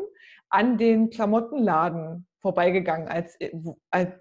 an 0.50 0.78
den 0.78 1.10
Klamottenladen 1.10 2.28
vorbeigegangen, 2.40 3.08
als, 3.08 3.38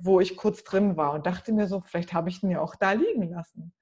wo 0.00 0.20
ich 0.20 0.36
kurz 0.36 0.62
drin 0.62 0.96
war 0.96 1.14
und 1.14 1.26
dachte 1.26 1.52
mir 1.52 1.66
so, 1.66 1.80
vielleicht 1.80 2.12
habe 2.12 2.28
ich 2.28 2.40
den 2.40 2.50
ja 2.50 2.60
auch 2.60 2.76
da 2.76 2.92
liegen 2.92 3.30
lassen. 3.30 3.72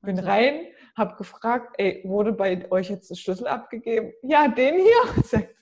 Bin 0.00 0.18
also. 0.18 0.30
rein, 0.30 0.66
habe 0.96 1.16
gefragt, 1.16 1.74
ey, 1.78 2.02
wurde 2.04 2.32
bei 2.32 2.70
euch 2.70 2.90
jetzt 2.90 3.10
der 3.10 3.16
Schlüssel 3.16 3.46
abgegeben? 3.46 4.12
Ja, 4.22 4.48
den 4.48 4.76
hier. 4.76 5.48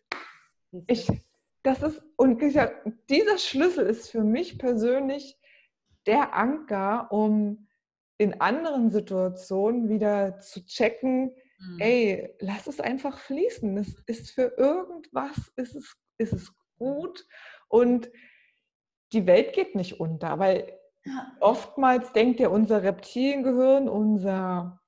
Ich, 0.87 1.11
das 1.65 1.83
ist, 1.83 2.01
und 2.15 2.41
dieser 2.41 3.39
Schlüssel 3.39 3.87
ist 3.87 4.09
für 4.09 4.23
mich 4.23 4.57
persönlich 4.57 5.37
der 6.07 6.33
Anker, 6.33 7.09
um 7.11 7.67
in 8.21 8.41
anderen 8.41 8.91
Situationen 8.91 9.89
wieder 9.89 10.39
zu 10.39 10.65
checken, 10.65 11.35
mhm. 11.59 11.81
ey, 11.81 12.35
lass 12.41 12.67
es 12.67 12.81
einfach 12.81 13.19
fließen. 13.19 13.77
Es 13.79 13.95
ist 14.07 14.31
für 14.31 14.55
irgendwas, 14.57 15.53
ist 15.57 15.75
es, 15.75 15.97
ist 16.19 16.33
es 16.33 16.53
gut 16.79 17.27
und 17.69 18.11
die 19.13 19.27
Welt 19.27 19.53
geht 19.55 19.75
nicht 19.75 19.99
unter, 20.01 20.39
weil 20.39 20.81
Oftmals 21.41 22.13
denkt 22.13 22.41
ja 22.41 22.49
unser 22.49 22.83
Reptiliengehirn, 22.83 23.89
unser 23.89 24.81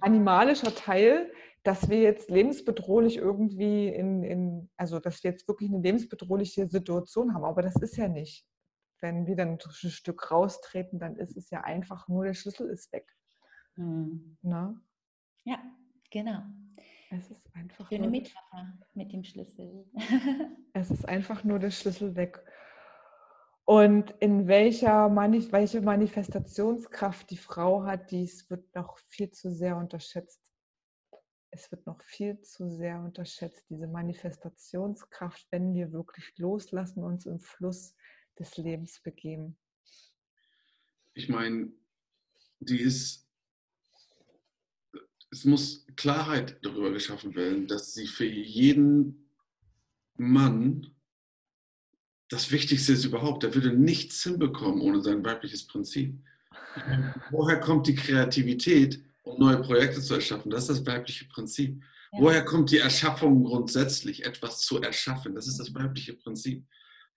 animalischer 0.00 0.74
Teil, 0.74 1.32
dass 1.62 1.88
wir 1.88 2.00
jetzt 2.00 2.30
lebensbedrohlich 2.30 3.18
irgendwie 3.18 3.88
in, 3.88 4.22
in, 4.22 4.70
also 4.76 4.98
dass 4.98 5.22
wir 5.22 5.30
jetzt 5.30 5.46
wirklich 5.46 5.70
eine 5.70 5.82
lebensbedrohliche 5.82 6.68
Situation 6.68 7.34
haben. 7.34 7.44
Aber 7.44 7.62
das 7.62 7.76
ist 7.76 7.96
ja 7.96 8.08
nicht. 8.08 8.44
Wenn 9.00 9.26
wir 9.26 9.36
dann 9.36 9.58
ein 9.58 9.90
Stück 9.90 10.30
raustreten, 10.30 10.98
dann 10.98 11.16
ist 11.16 11.36
es 11.36 11.50
ja 11.50 11.62
einfach 11.62 12.08
nur, 12.08 12.24
der 12.24 12.34
Schlüssel 12.34 12.68
ist 12.68 12.92
weg. 12.92 13.06
Mhm. 13.76 14.36
Na? 14.42 14.80
Ja, 15.44 15.58
genau. 16.10 16.42
Es 17.10 17.30
ist 17.30 17.42
einfach 17.54 17.88
Schöne 17.88 18.08
Metapher 18.08 18.78
mit 18.94 19.12
dem 19.12 19.24
Schlüssel. 19.24 19.84
es 20.74 20.90
ist 20.90 21.08
einfach 21.08 21.42
nur 21.42 21.58
der 21.58 21.70
Schlüssel 21.70 22.14
weg. 22.14 22.44
Und 23.64 24.12
in 24.20 24.48
welcher 24.48 25.08
welche 25.52 25.80
Manifestationskraft 25.80 27.30
die 27.30 27.36
Frau 27.36 27.84
hat, 27.84 28.10
dies 28.10 28.50
wird 28.50 28.74
noch 28.74 28.98
viel 29.08 29.30
zu 29.30 29.52
sehr 29.52 29.76
unterschätzt. 29.76 30.40
Es 31.52 31.70
wird 31.70 31.86
noch 31.86 32.00
viel 32.02 32.40
zu 32.42 32.68
sehr 32.68 33.00
unterschätzt, 33.00 33.68
diese 33.70 33.88
Manifestationskraft, 33.88 35.46
wenn 35.50 35.74
wir 35.74 35.92
wirklich 35.92 36.36
loslassen, 36.38 37.02
uns 37.02 37.26
im 37.26 37.40
Fluss 37.40 37.96
des 38.40 38.56
Lebens 38.56 39.00
begeben. 39.00 39.56
Ich 41.14 41.28
meine, 41.28 41.70
die 42.58 42.80
ist, 42.80 43.28
es 45.30 45.44
muss 45.44 45.86
Klarheit 45.96 46.58
darüber 46.62 46.90
geschaffen 46.90 47.34
werden, 47.34 47.68
dass 47.68 47.94
sie 47.94 48.06
für 48.06 48.24
jeden 48.24 49.28
Mann 50.16 50.94
das 52.30 52.52
Wichtigste 52.52 52.92
ist 52.92 53.04
überhaupt, 53.04 53.42
er 53.42 53.54
würde 53.54 53.72
nichts 53.72 54.22
hinbekommen 54.22 54.80
ohne 54.80 55.02
sein 55.02 55.24
weibliches 55.24 55.66
Prinzip. 55.66 56.16
Woher 57.30 57.58
kommt 57.58 57.88
die 57.88 57.96
Kreativität, 57.96 59.02
um 59.24 59.40
neue 59.40 59.60
Projekte 59.60 60.00
zu 60.00 60.14
erschaffen? 60.14 60.50
Das 60.50 60.68
ist 60.68 60.78
das 60.78 60.86
weibliche 60.86 61.26
Prinzip. 61.26 61.82
Ja. 62.12 62.18
Woher 62.20 62.44
kommt 62.44 62.70
die 62.70 62.78
Erschaffung 62.78 63.44
grundsätzlich, 63.44 64.24
etwas 64.24 64.60
zu 64.60 64.80
erschaffen? 64.80 65.34
Das 65.34 65.48
ist 65.48 65.58
das 65.58 65.74
weibliche 65.74 66.14
Prinzip. 66.14 66.64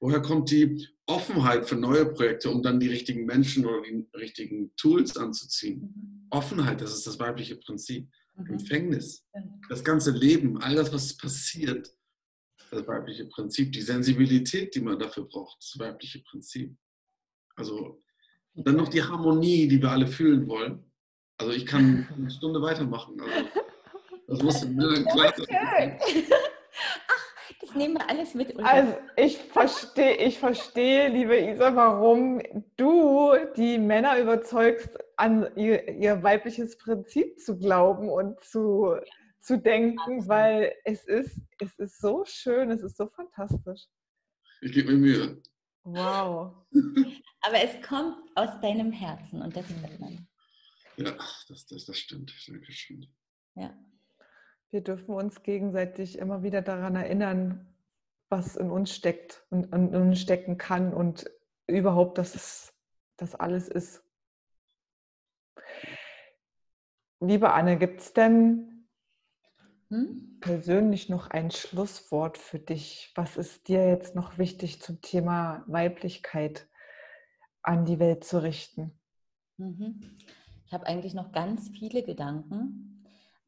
Woher 0.04 0.22
kommt 0.22 0.51
die 0.51 0.86
Offenheit 1.06 1.66
für 1.66 1.78
neue 1.78 2.06
Projekte, 2.06 2.49
um 2.49 2.62
dann 2.62 2.78
die 2.78 2.89
richtigen 2.89 3.26
Menschen 3.26 3.66
oder 3.66 3.82
die 3.84 4.06
richtigen 4.14 4.76
Tools 4.76 5.16
anzuziehen? 5.16 5.80
Mhm. 5.80 6.28
Offenheit, 6.30 6.82
das 6.82 6.93
ist 6.93 7.08
das 7.08 7.18
weibliche 7.20 7.56
Prinzip. 7.56 8.10
Mhm. 8.36 8.47
Empfängnis, 8.47 9.26
das 9.70 9.82
ganze 9.82 10.12
Leben, 10.12 10.62
all 10.62 10.76
das, 10.76 10.91
was 10.91 11.16
passiert, 11.16 11.89
das 12.70 12.86
weibliche 12.86 13.28
Prinzip. 13.28 13.72
Die 13.72 13.82
Sensibilität, 13.82 14.76
die 14.76 14.82
man 14.82 14.99
dafür 14.99 15.24
braucht, 15.26 15.58
das 15.62 15.80
weibliche 15.80 16.22
Prinzip. 16.24 16.76
Also 17.56 18.04
dann 18.56 18.76
noch 18.76 18.89
die 18.89 19.04
Harmonie, 19.04 19.70
die 19.70 19.82
wir 19.82 19.89
alle 19.89 20.08
fühlen 20.08 20.45
wollen. 20.49 20.84
Also 21.38 21.54
ich 21.54 21.66
kann 21.66 22.10
eine 22.14 22.30
Stunde 22.30 22.62
weitermachen. 22.62 23.22
Also, 23.22 23.49
das 24.28 24.43
muss 24.43 24.66
mir 24.68 25.06
klar 25.06 25.34
sein. 25.38 25.97
Das 27.74 27.82
nehmen 27.82 27.95
wir 27.95 28.07
alles 28.07 28.36
mit. 28.36 28.55
Also 28.59 28.95
ich 29.17 29.36
verstehe, 29.39 30.17
ich 30.17 30.38
verstehe, 30.38 31.09
liebe 31.09 31.36
Isa, 31.39 31.76
warum 31.76 32.39
du 32.78 33.34
die 33.57 33.80
Männer 33.80 34.19
überzeugst, 34.19 34.89
an 35.17 35.47
ihr, 35.55 35.89
ihr 35.89 36.21
weibliches 36.21 36.78
Prinzip 36.78 37.39
zu 37.39 37.57
glauben 37.57 38.09
und 38.09 38.39
zu, 38.43 38.95
zu 39.41 39.57
denken, 39.57 40.28
weil 40.28 40.76
es 40.86 41.05
ist, 41.05 41.39
es 41.59 41.80
ist 41.80 41.99
so 41.99 42.24
schön, 42.26 42.69
es 42.69 42.84
ist 42.84 42.95
so 42.95 43.07
fantastisch. 43.07 43.88
Ich 44.61 44.71
gebe 44.71 44.91
mir 44.91 44.97
Mühe. 44.99 45.41
Wow. 45.84 46.53
Aber 47.41 47.55
es 47.55 47.82
kommt 47.82 48.17
aus 48.36 48.61
deinem 48.61 48.91
Herzen 48.91 49.41
und 49.41 49.55
das 49.55 49.65
hört 49.67 49.99
man. 49.99 50.28
Ja, 50.97 51.11
das, 51.49 51.65
das, 51.65 51.86
das 51.86 51.97
stimmt. 51.97 52.32
Dankeschön. 52.47 53.07
Ja. 53.55 53.76
Wir 54.74 54.82
dürfen 54.82 55.13
uns 55.13 55.43
gegenseitig 55.43 56.17
immer 56.17 56.43
wieder 56.43 56.61
daran 56.61 56.95
erinnern, 56.95 57.74
was 58.30 58.55
in 58.55 58.71
uns 58.71 58.93
steckt 58.93 59.45
und 59.51 59.74
in 59.74 59.95
uns 59.95 60.19
stecken 60.19 60.57
kann 60.57 60.93
und 60.93 61.30
überhaupt, 61.67 62.17
dass 62.17 62.36
es 62.36 62.74
das 63.15 63.36
alles 63.36 63.69
ist. 63.69 64.03
Liebe 67.19 67.53
Anne, 67.53 67.78
gibt 67.78 68.01
es 68.01 68.13
denn 68.13 68.88
hm? 69.89 70.39
persönlich 70.41 71.07
noch 71.07 71.30
ein 71.30 71.51
Schlusswort 71.51 72.38
für 72.38 72.59
dich? 72.59 73.13
Was 73.15 73.38
ist 73.38 73.67
dir 73.67 73.88
jetzt 73.88 74.15
noch 74.15 74.38
wichtig 74.38 74.82
zum 74.82 75.01
Thema 75.01 75.63
Weiblichkeit? 75.67 76.67
an 77.63 77.86
die 77.86 77.99
Welt 77.99 78.24
zu 78.24 78.43
richten. 78.43 78.91
Mhm. 79.57 80.01
Ich 80.65 80.74
habe 80.74 80.86
eigentlich 80.86 81.13
noch 81.13 81.32
ganz 81.32 81.69
viele 81.69 82.03
Gedanken, 82.03 82.92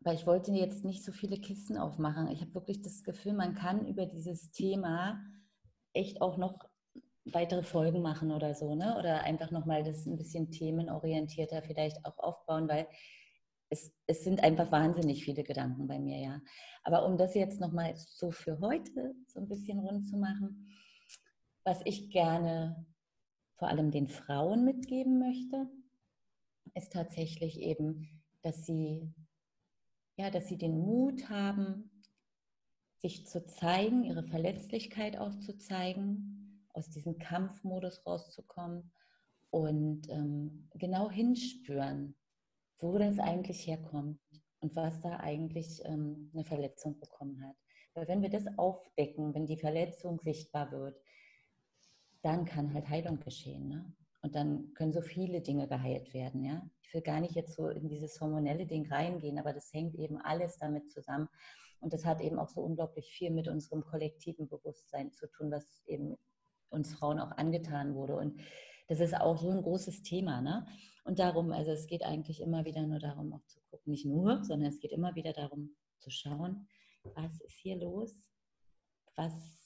aber 0.06 0.14
ich 0.14 0.28
wollte 0.28 0.52
jetzt 0.52 0.86
nicht 0.86 1.04
so 1.04 1.12
viele 1.12 1.38
Kisten 1.38 1.78
aufmachen. 1.78 2.30
Ich 2.30 2.42
habe 2.42 2.54
wirklich 2.54 2.82
das 2.82 3.04
Gefühl, 3.04 3.34
man 3.34 3.56
kann 3.56 3.88
über 3.88 4.06
dieses 4.06 4.52
Thema 4.52 5.20
echt 5.94 6.22
auch 6.22 6.38
noch 6.38 6.60
weitere 7.26 7.64
Folgen 7.64 8.02
machen 8.02 8.32
oder 8.32 8.54
so, 8.54 8.76
ne? 8.76 8.98
Oder 9.00 9.24
einfach 9.24 9.50
nochmal 9.50 9.84
das 9.84 10.06
ein 10.06 10.16
bisschen 10.16 10.52
themenorientierter 10.52 11.64
vielleicht 11.64 12.06
auch 12.06 12.18
aufbauen, 12.20 12.68
weil 12.68 12.88
es, 13.70 13.92
es 14.06 14.24
sind 14.24 14.44
einfach 14.44 14.72
wahnsinnig 14.72 15.24
viele 15.24 15.44
Gedanken 15.44 15.88
bei 15.88 16.00
mir, 16.00 16.20
ja. 16.20 16.42
Aber 16.84 17.06
um 17.08 17.18
das 17.18 17.34
jetzt 17.34 17.60
nochmal 17.60 17.96
so 17.96 18.30
für 18.30 18.60
heute 18.60 19.16
so 19.28 19.40
ein 19.40 19.48
bisschen 19.48 19.80
rund 19.80 20.08
zu 20.08 20.18
machen, 20.18 20.70
was 21.64 21.82
ich 21.84 22.12
gerne 22.12 22.86
vor 23.56 23.70
allem 23.70 23.90
den 23.90 24.08
Frauen 24.08 24.66
mitgeben 24.66 25.18
möchte, 25.18 25.68
ist 26.76 26.94
tatsächlich 26.94 27.60
eben, 27.60 28.22
dass 28.44 28.66
sie, 28.66 29.12
ja, 30.18 30.30
dass 30.30 30.48
sie 30.48 30.58
den 30.58 30.80
Mut 30.80 31.30
haben, 31.30 31.92
sich 32.98 33.28
zu 33.28 33.46
zeigen, 33.46 34.04
ihre 34.04 34.24
Verletzlichkeit 34.24 35.18
auch 35.18 35.38
zu 35.40 35.58
zeigen, 35.58 36.66
aus 36.74 36.90
diesem 36.90 37.20
Kampfmodus 37.20 38.06
rauszukommen 38.06 38.92
und 39.50 40.10
ähm, 40.10 40.70
genau 40.74 41.10
hinspüren, 41.10 42.16
wo 42.80 42.98
das 42.98 43.20
eigentlich 43.20 43.68
herkommt 43.68 44.20
und 44.60 44.76
was 44.76 45.00
da 45.02 45.18
eigentlich 45.18 45.82
ähm, 45.86 46.32
eine 46.34 46.44
Verletzung 46.44 47.00
bekommen 47.00 47.42
hat. 47.46 47.56
Weil 47.94 48.08
wenn 48.08 48.22
wir 48.22 48.30
das 48.30 48.46
aufdecken, 48.58 49.34
wenn 49.34 49.46
die 49.46 49.58
Verletzung 49.58 50.20
sichtbar 50.20 50.72
wird, 50.72 51.00
dann 52.22 52.46
kann 52.46 52.74
halt 52.74 52.90
Heilung 52.90 53.20
geschehen. 53.20 53.70
Ne? 53.70 53.94
Und 54.26 54.34
dann 54.34 54.74
können 54.74 54.92
so 54.92 55.02
viele 55.02 55.40
Dinge 55.40 55.68
geheilt 55.68 56.12
werden. 56.16 56.44
Ja? 56.44 56.68
Ich 56.82 56.92
will 56.96 57.04
gar 57.04 57.20
nicht 57.20 57.36
jetzt 57.36 57.54
so 57.56 57.70
in 57.70 57.88
dieses 57.88 58.20
hormonelle 58.20 58.66
Ding 58.66 58.92
reingehen, 58.92 59.38
aber 59.38 59.54
das 59.54 59.72
hängt 59.72 59.94
eben 59.94 60.18
alles 60.18 60.58
damit 60.58 60.90
zusammen. 60.90 61.30
Und 61.80 61.94
das 61.94 62.06
hat 62.06 62.22
eben 62.22 62.40
auch 62.40 62.50
so 62.50 62.62
unglaublich 62.62 63.06
viel 63.12 63.30
mit 63.30 63.48
unserem 63.48 63.86
kollektiven 63.86 64.48
Bewusstsein 64.48 65.12
zu 65.12 65.28
tun, 65.28 65.52
was 65.52 65.84
eben 65.86 66.18
uns 66.70 66.96
Frauen 66.96 67.20
auch 67.20 67.38
angetan 67.38 67.94
wurde. 67.94 68.16
Und 68.16 68.42
das 68.88 69.00
ist 69.00 69.16
auch 69.16 69.38
so 69.38 69.52
ein 69.52 69.62
großes 69.62 70.02
Thema. 70.02 70.42
Ne? 70.42 70.66
Und 71.04 71.20
darum, 71.20 71.52
also 71.52 71.70
es 71.70 71.86
geht 71.86 72.04
eigentlich 72.04 72.42
immer 72.42 72.66
wieder 72.66 72.82
nur 72.82 72.98
darum, 72.98 73.32
auch 73.32 73.46
zu 73.46 73.60
gucken, 73.70 73.92
nicht 73.92 74.08
nur, 74.08 74.44
sondern 74.44 74.70
es 74.70 74.80
geht 74.80 74.92
immer 74.92 75.14
wieder 75.14 75.34
darum 75.34 75.76
zu 76.00 76.10
schauen, 76.10 76.68
was 77.14 77.40
ist 77.42 77.60
hier 77.60 77.76
los? 77.76 78.32
Was 79.16 79.65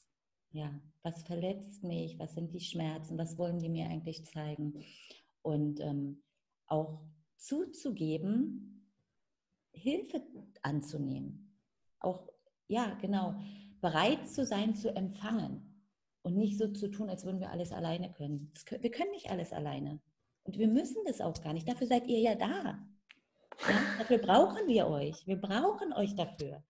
ja, 0.52 0.72
was 1.04 1.24
verletzt 1.24 1.84
mich, 1.84 2.18
was 2.20 2.34
sind 2.34 2.54
die 2.54 2.60
Schmerzen, 2.60 3.18
was 3.18 3.38
wollen 3.38 3.60
die 3.60 3.70
mir 3.70 3.88
eigentlich 3.88 4.26
zeigen? 4.26 4.84
Und 5.42 5.80
ähm, 5.80 6.22
auch 6.68 7.00
zuzugeben, 7.38 8.86
Hilfe 9.72 10.22
anzunehmen. 10.62 11.56
Auch, 12.00 12.28
ja, 12.68 12.96
genau, 12.96 13.36
bereit 13.82 14.28
zu 14.28 14.46
sein, 14.46 14.76
zu 14.76 14.96
empfangen 14.96 15.84
und 16.22 16.36
nicht 16.36 16.58
so 16.58 16.68
zu 16.68 16.90
tun, 16.90 17.10
als 17.10 17.26
würden 17.26 17.40
wir 17.40 17.52
alles 17.52 17.72
alleine 17.72 18.12
können. 18.12 18.52
können 18.66 18.84
wir 18.84 18.92
können 18.92 19.12
nicht 19.12 19.30
alles 19.30 19.54
alleine. 19.54 20.00
Und 20.44 20.58
wir 20.58 20.68
müssen 20.68 21.04
das 21.06 21.22
auch 21.22 21.40
gar 21.42 21.54
nicht. 21.54 21.68
Dafür 21.68 21.88
seid 21.88 22.08
ihr 22.08 22.20
ja 22.20 22.36
da. 22.36 22.80
Ja? 23.68 23.82
Dafür 24.00 24.18
brauchen 24.18 24.68
wir 24.68 24.88
euch. 24.88 25.26
Wir 25.28 25.38
brauchen 25.38 25.94
euch 25.94 26.16
dafür. 26.16 26.64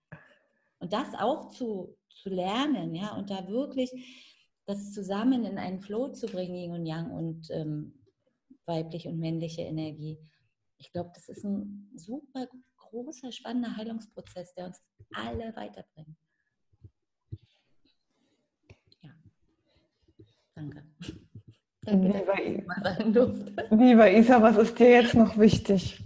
Und 0.78 0.92
das 0.92 1.14
auch 1.14 1.50
zu, 1.50 1.96
zu 2.10 2.28
lernen, 2.28 2.94
ja, 2.94 3.14
und 3.16 3.30
da 3.30 3.48
wirklich 3.48 3.90
das 4.66 4.92
zusammen 4.92 5.44
in 5.44 5.58
einen 5.58 5.80
Flow 5.80 6.08
zu 6.08 6.26
bringen, 6.26 6.54
Yin 6.54 6.72
und 6.72 6.86
Yang 6.86 7.10
und 7.10 7.50
ähm, 7.50 8.00
weibliche 8.66 9.08
und 9.08 9.18
männliche 9.18 9.62
Energie. 9.62 10.18
Ich 10.78 10.92
glaube, 10.92 11.10
das 11.14 11.28
ist 11.28 11.44
ein 11.44 11.90
super 11.96 12.46
großer, 12.76 13.32
spannender 13.32 13.76
Heilungsprozess, 13.76 14.54
der 14.54 14.66
uns 14.66 14.80
alle 15.12 15.54
weiterbringt. 15.56 16.16
Ja, 19.02 19.10
danke. 20.54 20.84
Lieber, 21.86 22.36
lieber 23.70 24.12
Isa, 24.12 24.42
was 24.42 24.58
ist 24.58 24.78
dir 24.78 24.90
jetzt 24.90 25.14
noch 25.14 25.38
wichtig 25.38 26.04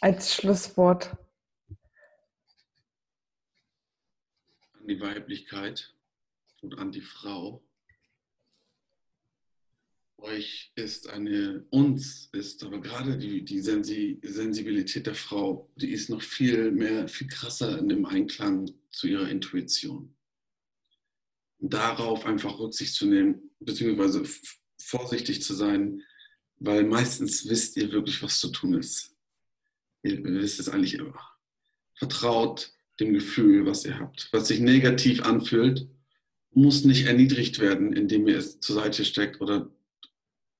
als 0.00 0.34
Schlusswort? 0.34 1.16
An 4.82 4.88
die 4.88 5.00
Weiblichkeit 5.00 5.94
und 6.60 6.78
an 6.78 6.90
die 6.90 7.00
Frau. 7.00 7.62
Euch 10.18 10.72
ist 10.74 11.08
eine, 11.08 11.64
uns 11.70 12.28
ist 12.32 12.62
aber 12.62 12.80
gerade 12.80 13.16
die, 13.16 13.44
die 13.44 13.60
Sensi 13.60 14.20
Sensibilität 14.22 15.06
der 15.06 15.14
Frau, 15.14 15.70
die 15.76 15.90
ist 15.90 16.10
noch 16.10 16.22
viel 16.22 16.70
mehr, 16.70 17.08
viel 17.08 17.28
krasser 17.28 17.78
in 17.78 17.88
dem 17.88 18.06
Einklang 18.06 18.70
zu 18.90 19.08
ihrer 19.08 19.28
Intuition. 19.28 20.14
Und 21.58 21.72
darauf 21.72 22.24
einfach 22.24 22.58
Rücksicht 22.58 22.94
zu 22.94 23.06
nehmen, 23.06 23.50
beziehungsweise 23.60 24.24
vorsichtig 24.80 25.42
zu 25.42 25.54
sein, 25.54 26.02
weil 26.56 26.84
meistens 26.84 27.48
wisst 27.48 27.76
ihr 27.76 27.90
wirklich, 27.92 28.22
was 28.22 28.40
zu 28.40 28.50
tun 28.50 28.74
ist. 28.74 29.14
Ihr 30.02 30.22
wisst 30.24 30.60
es 30.60 30.68
eigentlich 30.68 30.94
immer. 30.94 31.20
Vertraut 31.94 32.72
dem 33.00 33.12
Gefühl, 33.12 33.66
was 33.66 33.84
ihr 33.84 33.98
habt. 33.98 34.28
Was 34.32 34.48
sich 34.48 34.60
negativ 34.60 35.24
anfühlt, 35.24 35.88
muss 36.50 36.84
nicht 36.84 37.06
erniedrigt 37.06 37.58
werden, 37.58 37.92
indem 37.92 38.26
ihr 38.28 38.36
es 38.36 38.60
zur 38.60 38.76
Seite 38.76 39.04
steckt 39.04 39.40
oder 39.40 39.70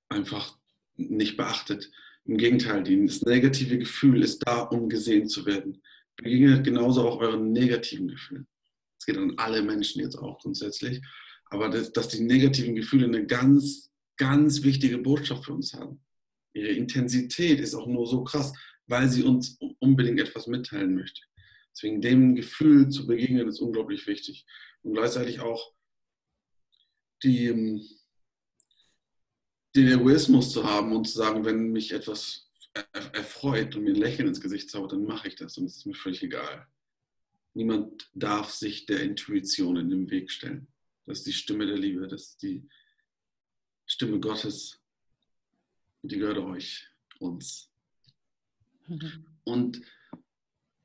einfach 0.09 0.59
nicht 0.97 1.37
beachtet. 1.37 1.91
Im 2.25 2.37
Gegenteil, 2.37 2.85
das 3.07 3.23
negative 3.23 3.79
Gefühl 3.79 4.23
ist 4.23 4.41
da, 4.47 4.61
um 4.61 4.89
gesehen 4.89 5.29
zu 5.29 5.45
werden. 5.45 5.83
Begegnet 6.17 6.65
genauso 6.65 7.07
auch 7.07 7.19
euren 7.21 7.53
negativen 7.53 8.09
Gefühlen. 8.09 8.47
Es 8.99 9.07
geht 9.07 9.19
an 9.19 9.35
alle 9.39 9.63
Menschen 9.63 10.01
jetzt 10.01 10.17
auch 10.17 10.39
grundsätzlich. 10.39 11.01
Aber 11.47 11.69
das, 11.69 11.93
dass 11.93 12.09
die 12.09 12.23
negativen 12.23 12.75
Gefühle 12.75 13.07
eine 13.07 13.27
ganz, 13.27 13.91
ganz 14.17 14.63
wichtige 14.63 14.99
Botschaft 14.99 15.45
für 15.45 15.53
uns 15.53 15.75
haben. 15.75 16.01
Ihre 16.55 16.69
Intensität 16.69 17.61
ist 17.61 17.75
auch 17.75 17.87
nur 17.87 18.07
so 18.07 18.23
krass, 18.25 18.53
weil 18.87 19.09
sie 19.09 19.23
uns 19.23 19.59
unbedingt 19.79 20.21
etwas 20.21 20.47
mitteilen 20.47 20.95
möchte. 20.95 21.23
Deswegen 21.75 22.01
dem 22.01 22.35
Gefühl 22.35 22.89
zu 22.89 23.07
begegnen 23.07 23.49
ist 23.49 23.61
unglaublich 23.61 24.07
wichtig. 24.07 24.47
Und 24.83 24.95
gleichzeitig 24.95 25.41
auch 25.41 25.73
die, 27.23 27.47
ähm, 27.47 27.87
den 29.75 29.89
Egoismus 29.89 30.53
zu 30.53 30.65
haben 30.65 30.95
und 30.95 31.09
zu 31.09 31.17
sagen, 31.17 31.45
wenn 31.45 31.73
mich 31.73 31.93
etwas 31.93 32.51
erfreut 32.93 33.77
und 33.77 33.85
mir 33.85 33.91
ein 33.91 34.01
Lächeln 34.01 34.29
ins 34.29 34.41
Gesicht 34.41 34.71
zaubert, 34.71 34.93
dann 34.93 35.05
mache 35.05 35.29
ich 35.29 35.37
das 35.37 35.57
und 35.59 35.67
es 35.67 35.79
ist 35.79 35.87
mir 35.87 35.95
völlig 35.95 36.23
egal. 36.23 36.67
Niemand 37.55 38.11
darf 38.15 38.51
sich 38.51 38.87
der 38.87 39.03
Intuition 39.03 39.77
in 39.77 39.91
den 39.91 40.11
Weg 40.11 40.31
stellen. 40.31 40.69
Das 41.07 41.19
ist 41.19 41.27
die 41.27 41.33
Stimme 41.33 41.67
der 41.67 41.77
Liebe, 41.77 42.09
das 42.09 42.31
ist 42.31 42.43
die 42.43 42.67
Stimme 43.87 44.21
Gottes. 44.21 44.81
Die 46.03 46.19
gehört 46.19 46.39
euch, 46.39 46.89
uns. 47.19 47.71
Mhm. 48.87 49.27
Und 49.45 49.83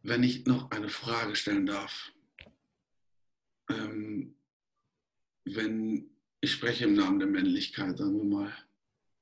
wenn 0.08 0.24
ich 0.24 0.46
noch 0.46 0.72
eine 0.72 0.88
Frage 0.88 1.36
stellen 1.36 1.66
darf, 1.66 2.14
ähm, 3.70 4.36
wenn 5.44 6.10
ich 6.40 6.54
spreche 6.54 6.86
im 6.86 6.94
Namen 6.94 7.20
der 7.20 7.28
Männlichkeit, 7.28 7.98
sagen 7.98 8.18
wir 8.18 8.24
mal, 8.24 8.54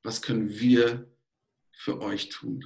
was 0.03 0.21
können 0.21 0.47
wir 0.47 1.11
für 1.71 1.99
euch 2.01 2.29
tun? 2.29 2.63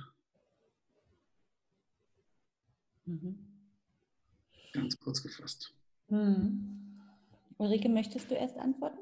Mhm. 3.06 3.40
Ganz 4.74 5.00
kurz 5.00 5.24
gefasst. 5.24 5.74
Mhm. 6.10 7.00
Ulrike, 7.58 7.88
möchtest 7.88 8.30
du 8.30 8.36
erst 8.36 8.58
antworten? 8.58 9.00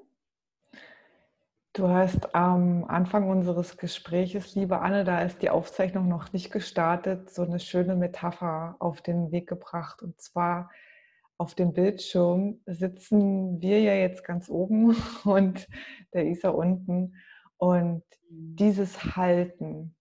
Du 1.78 1.90
hast 1.90 2.34
am 2.34 2.86
Anfang 2.86 3.30
unseres 3.30 3.78
Gespräches, 3.78 4.56
liebe 4.56 4.80
Anne, 4.80 5.04
da 5.04 5.22
ist 5.22 5.44
die 5.44 5.52
Aufzeichnung 5.52 6.08
noch 6.08 6.34
nicht 6.34 6.52
gestartet, 6.52 7.30
so 7.30 7.44
eine 7.44 7.60
schöne 7.60 7.96
Metapher 7.96 8.76
auf 8.80 9.04
den 9.04 9.32
Weg 9.32 9.48
gebracht. 9.48 10.02
Und 10.02 10.20
zwar 10.20 10.72
auf 11.38 11.54
dem 11.54 11.74
Bildschirm 11.74 12.62
sitzen 12.66 13.62
wir 13.62 13.80
ja 13.80 13.94
jetzt 13.94 14.24
ganz 14.24 14.50
oben 14.50 14.96
und 15.24 15.68
der 16.16 16.26
Isa 16.26 16.50
unten. 16.50 17.14
Und 17.58 18.02
dieses 18.28 19.16
Halten, 19.16 19.96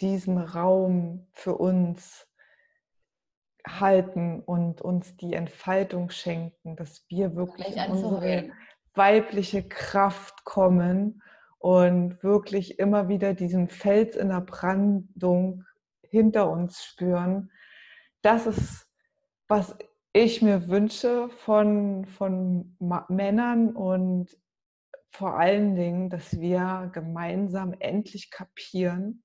diesen 0.00 0.36
Raum 0.38 1.28
für 1.32 1.54
uns 1.54 2.26
halten 3.64 4.40
und 4.40 4.82
uns 4.82 5.16
die 5.16 5.34
Entfaltung 5.34 6.10
schenken, 6.10 6.74
dass 6.74 7.04
wir 7.08 7.36
wirklich 7.36 7.76
unsere 7.88 8.50
weibliche 8.94 9.66
Kraft 9.66 10.44
kommen 10.44 11.22
und 11.58 12.22
wirklich 12.22 12.78
immer 12.78 13.08
wieder 13.08 13.34
diesen 13.34 13.68
Fels 13.68 14.16
in 14.16 14.28
der 14.28 14.40
Brandung 14.40 15.64
hinter 16.02 16.50
uns 16.50 16.84
spüren. 16.84 17.50
Das 18.22 18.46
ist, 18.46 18.86
was 19.48 19.76
ich 20.12 20.42
mir 20.42 20.68
wünsche 20.68 21.28
von, 21.30 22.04
von 22.04 22.76
Männern 23.08 23.74
und 23.74 24.36
vor 25.10 25.38
allen 25.38 25.74
Dingen, 25.74 26.10
dass 26.10 26.40
wir 26.40 26.90
gemeinsam 26.92 27.74
endlich 27.78 28.30
kapieren, 28.30 29.22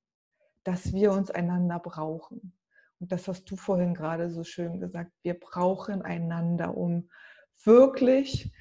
dass 0.64 0.94
wir 0.94 1.12
uns 1.12 1.32
einander 1.32 1.80
brauchen. 1.80 2.58
Und 3.00 3.12
das 3.12 3.28
hast 3.28 3.50
du 3.50 3.56
vorhin 3.56 3.94
gerade 3.94 4.30
so 4.30 4.44
schön 4.44 4.80
gesagt. 4.80 5.12
Wir 5.24 5.40
brauchen 5.40 6.02
einander, 6.02 6.76
um 6.76 7.10
wirklich 7.64 8.52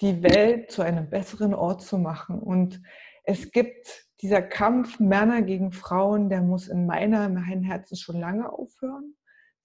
die 0.00 0.22
Welt 0.22 0.70
zu 0.70 0.82
einem 0.82 1.08
besseren 1.08 1.54
Ort 1.54 1.82
zu 1.82 1.98
machen. 1.98 2.38
Und 2.38 2.82
es 3.24 3.50
gibt 3.50 4.06
dieser 4.20 4.42
Kampf 4.42 4.98
Männer 4.98 5.42
gegen 5.42 5.72
Frauen, 5.72 6.28
der 6.28 6.42
muss 6.42 6.68
in 6.68 6.86
meiner, 6.86 7.26
in 7.26 7.34
meinem 7.34 7.62
Herzen 7.62 7.96
schon 7.96 8.20
lange 8.20 8.50
aufhören. 8.50 9.16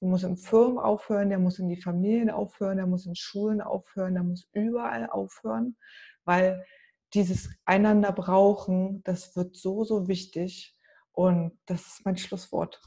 Der 0.01 0.09
muss 0.09 0.23
in 0.23 0.37
Firmen 0.37 0.79
aufhören, 0.79 1.29
der 1.29 1.39
muss 1.39 1.59
in 1.59 1.69
die 1.69 1.81
Familien 1.81 2.29
aufhören, 2.29 2.77
der 2.77 2.87
muss 2.87 3.05
in 3.05 3.15
Schulen 3.15 3.61
aufhören, 3.61 4.15
der 4.15 4.23
muss 4.23 4.49
überall 4.51 5.07
aufhören, 5.07 5.77
weil 6.23 6.65
dieses 7.13 7.49
einander 7.65 8.11
brauchen, 8.11 9.03
das 9.03 9.35
wird 9.35 9.55
so, 9.55 9.83
so 9.83 10.07
wichtig. 10.07 10.75
Und 11.11 11.59
das 11.65 11.87
ist 11.87 12.05
mein 12.05 12.17
Schlusswort. 12.17 12.81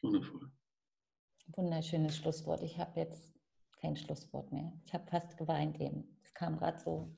Wundervoll. 0.00 0.50
Wunderschönes 1.48 2.16
Schlusswort. 2.16 2.62
Ich 2.62 2.78
habe 2.78 3.00
jetzt 3.00 3.31
kein 3.82 3.96
Schlusswort 3.96 4.50
mehr. 4.52 4.72
Ich 4.86 4.94
habe 4.94 5.04
fast 5.10 5.36
geweint 5.36 5.78
eben. 5.80 6.16
Es 6.22 6.32
kam 6.32 6.56
gerade 6.56 6.78
so. 6.78 7.14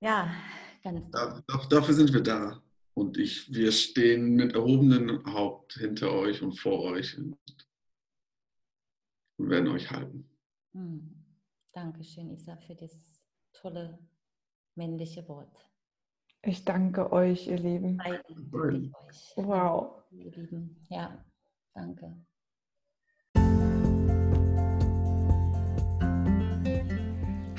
Ja, 0.00 0.32
ganz. 0.82 1.10
Da, 1.10 1.42
dafür 1.68 1.94
sind 1.94 2.12
wir 2.12 2.22
da. 2.22 2.62
Und 2.94 3.18
ich, 3.18 3.52
wir 3.52 3.72
stehen 3.72 4.34
mit 4.34 4.54
erhobenem 4.54 5.24
Haupt 5.32 5.74
hinter 5.74 6.12
euch 6.12 6.42
und 6.42 6.58
vor 6.58 6.80
euch 6.82 7.18
und 7.18 7.36
werden 9.38 9.68
euch 9.68 9.90
halten. 9.90 10.30
Hm. 10.72 11.24
Dankeschön, 11.72 12.30
Isa, 12.30 12.56
für 12.58 12.74
das 12.74 12.92
tolle 13.52 13.98
männliche 14.74 15.26
Wort. 15.26 15.56
Ich 16.42 16.64
danke 16.64 17.12
euch, 17.12 17.46
ihr 17.46 17.58
Lieben. 17.58 17.96
Beiden 17.96 18.94
euch. 18.94 19.32
Wow. 19.36 20.04
Ihr 20.10 20.30
Lieben. 20.32 20.84
Ja, 20.90 21.24
danke. 21.72 22.14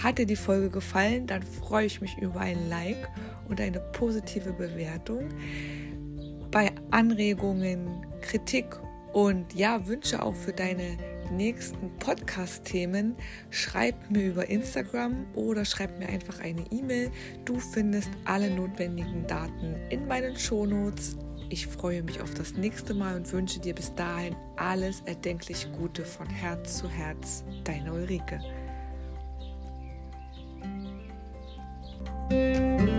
Hat 0.04 0.18
dir 0.18 0.26
die 0.26 0.36
Folge 0.36 0.70
gefallen, 0.70 1.28
dann 1.28 1.41
freue 1.43 1.86
ich 1.86 2.01
mich 2.01 2.18
über 2.18 2.41
ein 2.41 2.68
Like 2.68 3.10
und 3.47 3.62
eine 3.62 3.80
positive 3.80 4.51
Bewertung. 4.51 5.30
Bei 6.51 6.74
Anregungen, 6.91 8.06
Kritik 8.20 8.66
und 9.14 9.54
ja, 9.56 9.88
Wünsche 9.88 10.22
auch 10.22 10.36
für 10.36 10.51
deine 10.51 10.97
nächsten 11.32 11.89
Podcast-Themen, 11.99 13.16
schreib 13.49 14.12
mir 14.12 14.28
über 14.28 14.49
Instagram 14.49 15.26
oder 15.36 15.64
schreib 15.64 15.97
mir 15.97 16.10
einfach 16.10 16.41
eine 16.41 16.66
E-Mail. 16.70 17.10
Du 17.45 17.58
findest 17.60 18.10
alle 18.26 18.49
notwendigen 18.49 19.26
Daten 19.26 19.76
in 19.89 20.06
meinen 20.06 20.36
Shownotes. 20.36 21.16
Ich 21.49 21.66
freue 21.66 22.04
mich 22.04 22.20
auf 22.20 22.34
das 22.34 22.54
nächste 22.54 22.93
Mal 22.93 23.16
und 23.16 23.32
wünsche 23.32 23.62
dir 23.62 23.74
bis 23.74 23.95
dahin 23.95 24.36
alles 24.58 25.01
erdenklich 25.06 25.66
Gute 25.78 26.04
von 26.04 26.28
Herz 26.28 26.80
zu 26.80 26.89
Herz. 26.89 27.45
Deine 27.64 27.93
Ulrike. 27.93 28.41
Música 32.30 32.93